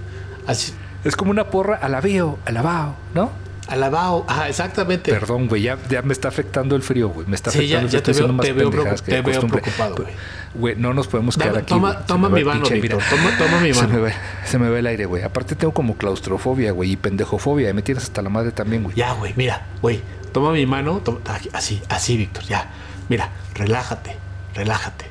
Así, 0.46 0.72
Es 1.04 1.16
como 1.16 1.32
una 1.32 1.48
porra 1.50 1.74
alabeo, 1.76 2.38
alabao, 2.44 2.94
¿no? 3.12 3.30
Alabao, 3.72 4.24
ajá, 4.28 4.48
exactamente. 4.48 5.10
Perdón, 5.12 5.48
güey, 5.48 5.62
ya, 5.62 5.78
ya 5.88 6.02
me 6.02 6.12
está 6.12 6.28
afectando 6.28 6.76
el 6.76 6.82
frío, 6.82 7.08
güey. 7.08 7.26
Me 7.26 7.34
está 7.36 7.50
Sí, 7.50 7.66
ya- 7.66 7.78
afectando. 7.78 7.92
ya 7.98 8.02
te 8.02 8.12
veo- 8.12 8.36
te 8.40 8.52
veo 8.52 8.70
pendejadas 8.70 9.02
preocup- 9.02 9.04
que 9.04 9.12
te 9.12 9.22
veo 9.22 9.46
preocupado, 9.48 9.94
güey. 9.96 10.14
Güey, 10.54 10.76
no 10.76 10.92
nos 10.94 11.06
podemos 11.08 11.36
Dame- 11.38 11.50
quedar 11.50 11.62
aquí. 11.62 11.74
toma- 12.06 12.28
mi 12.28 12.44
mano, 12.44 12.68
Víctor, 12.68 13.02
toma- 13.08 13.38
toma 13.38 13.60
mi 13.60 13.72
Se 13.74 13.86
me, 13.86 13.88
mano. 13.94 14.02
va, 14.04 14.10
se 14.44 14.58
me 14.58 14.68
va 14.68 14.78
el 14.78 14.86
aire, 14.86 15.06
güey. 15.06 15.22
Aparte 15.22 15.54
tengo 15.56 15.72
como 15.72 15.96
claustrofobia, 15.96 16.72
güey, 16.72 16.92
y 16.92 16.96
pendejofobia. 16.96 17.70
Y 17.70 17.72
me 17.72 17.82
tienes 17.82 18.04
hasta 18.04 18.20
la 18.22 18.28
madre 18.28 18.52
también, 18.52 18.82
güey. 18.84 18.94
Ya, 18.96 19.12
güey, 19.14 19.32
mira, 19.36 19.66
güey, 19.80 20.02
toma 20.32 20.52
mi 20.52 20.66
mano, 20.66 20.98
toma- 21.04 21.20
así, 21.52 21.80
así, 21.88 22.16
Víctor, 22.16 22.44
ya. 22.44 22.70
Mira, 23.08 23.30
relájate, 23.54 24.16
relájate. 24.54 25.06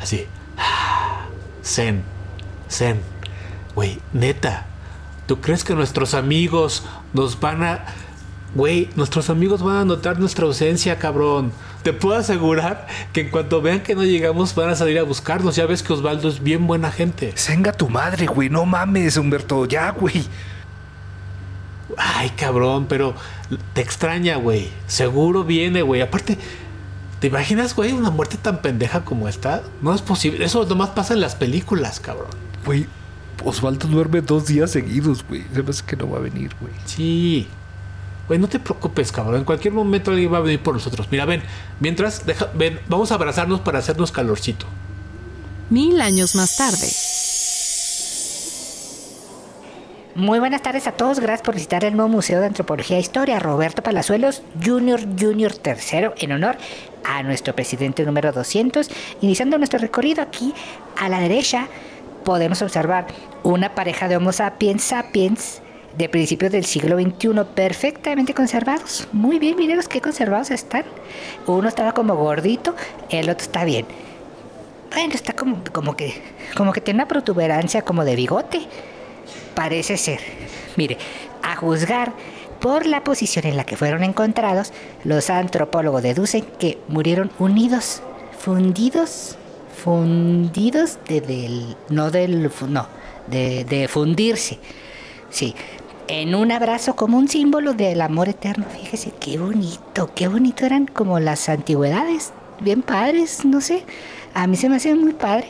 Así. 0.00 0.26
Zen, 1.64 2.02
zen. 2.68 3.00
Güey, 3.74 4.00
neta, 4.12 4.66
¿tú 5.26 5.40
crees 5.40 5.64
que 5.64 5.74
nuestros 5.74 6.14
amigos 6.14 6.84
nos 7.12 7.38
van 7.38 7.62
a... 7.62 7.84
Güey, 8.54 8.90
nuestros 8.96 9.30
amigos 9.30 9.62
van 9.62 9.76
a 9.76 9.84
notar 9.86 10.20
nuestra 10.20 10.44
ausencia, 10.44 10.98
cabrón. 10.98 11.52
Te 11.82 11.94
puedo 11.94 12.18
asegurar 12.18 12.86
que 13.14 13.22
en 13.22 13.30
cuanto 13.30 13.62
vean 13.62 13.80
que 13.80 13.94
no 13.94 14.04
llegamos 14.04 14.54
van 14.54 14.68
a 14.68 14.76
salir 14.76 14.98
a 14.98 15.04
buscarnos. 15.04 15.56
Ya 15.56 15.64
ves 15.64 15.82
que 15.82 15.94
Osvaldo 15.94 16.28
es 16.28 16.42
bien 16.42 16.66
buena 16.66 16.92
gente. 16.92 17.32
Senga 17.34 17.72
tu 17.72 17.88
madre, 17.88 18.26
güey. 18.26 18.50
No 18.50 18.66
mames, 18.66 19.16
Humberto. 19.16 19.64
Ya, 19.64 19.90
güey. 19.90 20.22
Ay, 21.96 22.30
cabrón, 22.30 22.86
pero 22.88 23.14
te 23.72 23.80
extraña, 23.80 24.36
güey. 24.36 24.68
Seguro 24.86 25.44
viene, 25.44 25.80
güey. 25.80 26.02
Aparte, 26.02 26.36
¿te 27.20 27.26
imaginas, 27.28 27.74
güey, 27.74 27.92
una 27.92 28.10
muerte 28.10 28.36
tan 28.36 28.60
pendeja 28.60 29.04
como 29.04 29.28
esta? 29.28 29.62
No 29.80 29.94
es 29.94 30.02
posible. 30.02 30.44
Eso 30.44 30.64
nomás 30.66 30.90
pasa 30.90 31.14
en 31.14 31.20
las 31.20 31.34
películas, 31.34 32.00
cabrón. 32.00 32.30
Güey, 32.66 32.86
Osvaldo 33.44 33.88
duerme 33.88 34.20
dos 34.20 34.46
días 34.46 34.70
seguidos, 34.70 35.24
güey. 35.28 35.44
Se 35.52 35.62
me 35.62 35.70
hace 35.70 35.84
que 35.84 35.96
no 35.96 36.10
va 36.10 36.18
a 36.18 36.20
venir, 36.20 36.50
güey. 36.60 36.72
Sí. 36.86 37.48
Güey, 38.28 38.38
no 38.38 38.48
te 38.48 38.58
preocupes, 38.58 39.10
cabrón. 39.12 39.36
En 39.36 39.44
cualquier 39.44 39.74
momento 39.74 40.10
alguien 40.10 40.32
va 40.32 40.38
a 40.38 40.40
venir 40.40 40.60
por 40.60 40.74
nosotros. 40.74 41.08
Mira, 41.10 41.24
ven. 41.24 41.42
Mientras, 41.80 42.24
deja, 42.24 42.48
ven, 42.54 42.80
vamos 42.88 43.12
a 43.12 43.16
abrazarnos 43.16 43.60
para 43.60 43.78
hacernos 43.78 44.12
calorcito. 44.12 44.66
Mil 45.70 46.00
años 46.00 46.34
más 46.34 46.56
tarde. 46.56 46.88
Muy 50.14 50.40
buenas 50.40 50.60
tardes 50.60 50.86
a 50.86 50.92
todos, 50.92 51.20
gracias 51.20 51.40
por 51.40 51.54
visitar 51.54 51.84
el 51.84 51.96
nuevo 51.96 52.10
Museo 52.10 52.38
de 52.40 52.46
Antropología 52.46 52.98
e 52.98 53.00
Historia 53.00 53.38
Roberto 53.38 53.82
Palazuelos 53.82 54.42
Junior 54.62 55.00
Junior 55.18 55.52
III 55.64 56.10
en 56.18 56.32
honor 56.32 56.58
a 57.02 57.22
nuestro 57.22 57.54
presidente 57.54 58.04
número 58.04 58.30
200. 58.30 58.90
Iniciando 59.22 59.56
nuestro 59.56 59.78
recorrido 59.78 60.20
aquí 60.20 60.52
a 60.98 61.08
la 61.08 61.18
derecha 61.18 61.68
podemos 62.24 62.62
observar 62.62 63.06
una 63.42 63.74
pareja 63.74 64.08
de 64.08 64.16
Homo 64.16 64.32
sapiens 64.32 64.82
sapiens 64.82 65.62
de 65.96 66.08
principios 66.08 66.52
del 66.52 66.64
siglo 66.64 66.98
XXI 66.98 67.44
perfectamente 67.54 68.34
conservados. 68.34 69.08
Muy 69.12 69.38
bien, 69.38 69.56
miren 69.56 69.76
los 69.76 69.88
que 69.88 70.00
conservados 70.00 70.50
están. 70.50 70.84
Uno 71.46 71.68
estaba 71.68 71.92
como 71.92 72.14
gordito, 72.16 72.74
el 73.10 73.28
otro 73.28 73.44
está 73.44 73.64
bien. 73.64 73.86
Bueno, 74.92 75.14
está 75.14 75.32
como, 75.32 75.62
como 75.72 75.96
que 75.96 76.14
como 76.56 76.72
que 76.72 76.80
tiene 76.80 76.98
una 76.98 77.08
protuberancia 77.08 77.82
como 77.82 78.04
de 78.04 78.16
bigote. 78.16 78.60
Parece 79.54 79.96
ser. 79.96 80.20
Mire, 80.76 80.98
a 81.42 81.56
juzgar 81.56 82.12
por 82.60 82.86
la 82.86 83.02
posición 83.02 83.46
en 83.46 83.56
la 83.56 83.64
que 83.64 83.76
fueron 83.76 84.04
encontrados, 84.04 84.72
los 85.04 85.30
antropólogos 85.30 86.02
deducen 86.02 86.44
que 86.58 86.78
murieron 86.88 87.30
unidos, 87.38 88.02
fundidos, 88.38 89.36
fundidos 89.72 90.98
de 91.08 91.20
del, 91.20 91.76
no 91.88 92.10
del, 92.10 92.50
no, 92.68 92.88
de, 93.26 93.64
de 93.64 93.88
fundirse. 93.88 94.58
Sí, 95.30 95.54
en 96.08 96.34
un 96.34 96.52
abrazo 96.52 96.94
como 96.96 97.18
un 97.18 97.28
símbolo 97.28 97.74
del 97.74 98.00
amor 98.00 98.28
eterno. 98.28 98.66
Fíjese 98.70 99.12
qué 99.18 99.38
bonito, 99.38 100.10
qué 100.14 100.28
bonito 100.28 100.66
eran 100.66 100.86
como 100.86 101.18
las 101.20 101.48
antigüedades, 101.48 102.32
bien 102.60 102.82
padres, 102.82 103.44
no 103.44 103.60
sé. 103.60 103.84
A 104.34 104.46
mí 104.46 104.56
se 104.56 104.68
me 104.68 104.76
hace 104.76 104.94
muy 104.94 105.12
padre. 105.12 105.48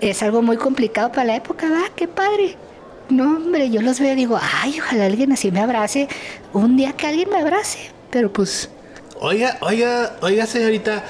Es 0.00 0.22
algo 0.22 0.42
muy 0.42 0.56
complicado 0.56 1.10
para 1.10 1.24
la 1.24 1.36
época, 1.36 1.70
¿va? 1.70 1.82
Qué 1.94 2.08
padre. 2.08 2.56
No, 3.08 3.36
hombre, 3.36 3.70
yo 3.70 3.82
los 3.82 4.00
veo 4.00 4.12
y 4.12 4.16
digo, 4.16 4.38
ay, 4.40 4.80
ojalá 4.80 5.06
alguien 5.06 5.32
así 5.32 5.50
me 5.52 5.60
abrace. 5.60 6.08
Un 6.52 6.76
día 6.76 6.92
que 6.94 7.06
alguien 7.06 7.28
me 7.30 7.40
abrace. 7.40 7.90
Pero 8.10 8.32
pues, 8.32 8.70
Oiga, 9.20 9.56
oiga, 9.60 10.16
oiga, 10.20 10.46
señorita. 10.46 11.04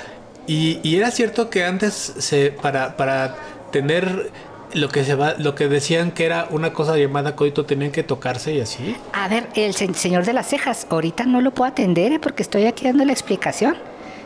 Y, 0.47 0.81
y 0.83 0.97
era 0.97 1.11
cierto 1.11 1.51
que 1.51 1.65
antes 1.65 1.95
se 2.19 2.51
para 2.51 2.97
para 2.97 3.37
tener 3.71 4.31
lo 4.75 4.89
que 4.89 5.05
se 5.05 5.15
va, 5.15 5.35
lo 5.39 5.55
que 5.55 5.69
decían 5.69 6.13
que 6.13 6.25
era 6.25 6.47
una 6.51 6.73
cosa 6.73 6.97
llamada 6.97 7.37
coito 7.37 7.67
tenían 7.67 7.93
que 7.93 8.03
tocarse 8.03 8.55
y 8.55 8.61
así. 8.61 8.97
a 9.13 9.29
ver, 9.29 9.47
el 9.55 9.75
se- 9.75 9.93
señor 9.95 10.25
de 10.25 10.33
las 10.33 10.49
cejas, 10.49 10.87
ahorita 10.89 11.25
no 11.25 11.41
lo 11.43 11.51
puedo 11.53 11.71
atender 11.71 12.11
¿eh? 12.13 12.19
porque 12.19 12.43
estoy 12.43 12.65
aquí 12.65 12.85
dando 12.87 13.05
la 13.05 13.13
explicación. 13.13 13.77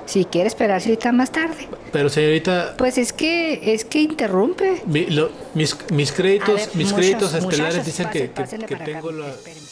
Si 0.07 0.25
quiere 0.25 0.47
esperarse 0.47 0.89
ahorita 0.91 1.11
más 1.11 1.33
tarde. 1.33 1.67
Pero 1.91 2.09
señorita, 2.09 2.75
Pues 2.79 2.97
es 2.97 3.13
que, 3.13 3.75
es 3.75 3.85
que 3.85 3.99
interrumpe. 4.03 4.81
mi- 4.87 5.07
lo- 5.07 5.31
mis, 5.55 5.77
mis 5.91 6.13
créditos, 6.13 6.55
ver, 6.55 6.69
mis 6.75 6.93
muchachos, 6.93 6.95
créditos 6.95 7.35
estelares 7.35 7.85
dicen 7.85 8.07
pase- 8.07 8.19
que, 8.21 8.31
que- 8.67 8.75
acá, 8.77 8.85
tengo 8.85 9.11
la. 9.11 9.27
espérenme. 9.31 9.67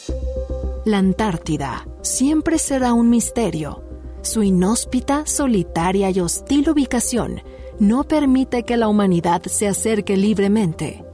La 0.86 0.98
Antártida 0.98 1.86
siempre 2.02 2.58
será 2.58 2.94
un 2.94 3.10
misterio. 3.10 3.83
Su 4.24 4.42
inhóspita, 4.42 5.26
solitaria 5.26 6.08
y 6.10 6.18
hostil 6.18 6.70
ubicación 6.70 7.42
no 7.78 8.04
permite 8.04 8.62
que 8.62 8.78
la 8.78 8.88
humanidad 8.88 9.42
se 9.42 9.68
acerque 9.68 10.16
libremente, 10.16 11.04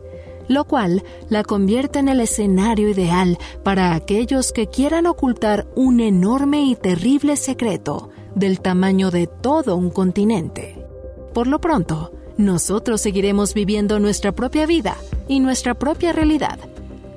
lo 0.46 0.64
cual 0.64 1.02
la 1.28 1.42
convierte 1.42 1.98
en 1.98 2.08
el 2.08 2.20
escenario 2.20 2.88
ideal 2.88 3.36
para 3.64 3.94
aquellos 3.94 4.52
que 4.52 4.68
quieran 4.68 5.06
ocultar 5.06 5.66
un 5.74 5.98
enorme 5.98 6.62
y 6.62 6.76
terrible 6.76 7.36
secreto 7.36 8.10
del 8.36 8.60
tamaño 8.60 9.10
de 9.10 9.26
todo 9.26 9.74
un 9.74 9.90
continente. 9.90 10.86
Por 11.34 11.48
lo 11.48 11.60
pronto, 11.60 12.12
nosotros 12.36 13.00
seguiremos 13.00 13.54
viviendo 13.54 13.98
nuestra 13.98 14.30
propia 14.30 14.66
vida 14.66 14.96
y 15.26 15.40
nuestra 15.40 15.74
propia 15.74 16.12
realidad, 16.12 16.60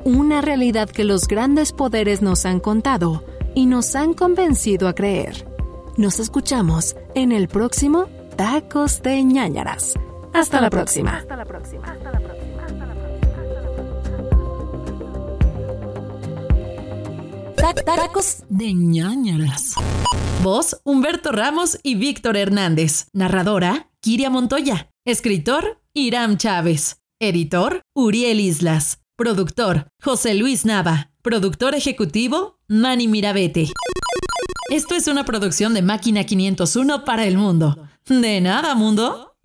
una 0.05 0.41
realidad 0.41 0.89
que 0.89 1.03
los 1.03 1.27
grandes 1.27 1.71
poderes 1.71 2.23
nos 2.23 2.47
han 2.47 2.59
contado 2.59 3.23
y 3.53 3.67
nos 3.67 3.95
han 3.95 4.15
convencido 4.15 4.87
a 4.87 4.95
creer. 4.95 5.52
Nos 5.95 6.19
escuchamos 6.19 6.95
en 7.13 7.31
el 7.31 7.47
próximo 7.47 8.07
Tacos 8.35 9.03
de 9.03 9.23
ñañaras. 9.23 9.93
Hasta 10.33 10.59
la 10.59 10.71
próxima. 10.71 11.17
Hasta 11.17 11.37
la 11.37 11.45
próxima. 11.45 11.85
Hasta 11.85 12.11
la 12.11 12.19
próxima. 12.19 12.43
Tacos 17.85 18.43
de 18.49 18.73
ñañaras. 18.73 19.75
Voz 20.41 20.81
Humberto 20.83 21.31
Ramos 21.31 21.77
y 21.83 21.93
Víctor 21.93 22.37
Hernández. 22.37 23.05
Narradora 23.13 23.91
Kiria 24.01 24.31
Montoya. 24.31 24.89
Escritor 25.05 25.79
Iram 25.93 26.37
Chávez. 26.37 27.01
Editor 27.19 27.83
Uriel 27.93 28.39
Islas. 28.39 28.99
Productor 29.15 29.87
José 30.01 30.33
Luis 30.33 30.65
Nava. 30.65 31.11
Productor 31.21 31.75
ejecutivo 31.75 32.57
Manny 32.67 33.07
Mirabete. 33.07 33.67
Esto 34.69 34.95
es 34.95 35.07
una 35.07 35.25
producción 35.25 35.73
de 35.73 35.81
Máquina 35.81 36.23
501 36.23 37.05
para 37.05 37.25
el 37.25 37.37
mundo. 37.37 37.77
De 38.07 38.41
nada, 38.41 38.75
mundo. 38.75 39.35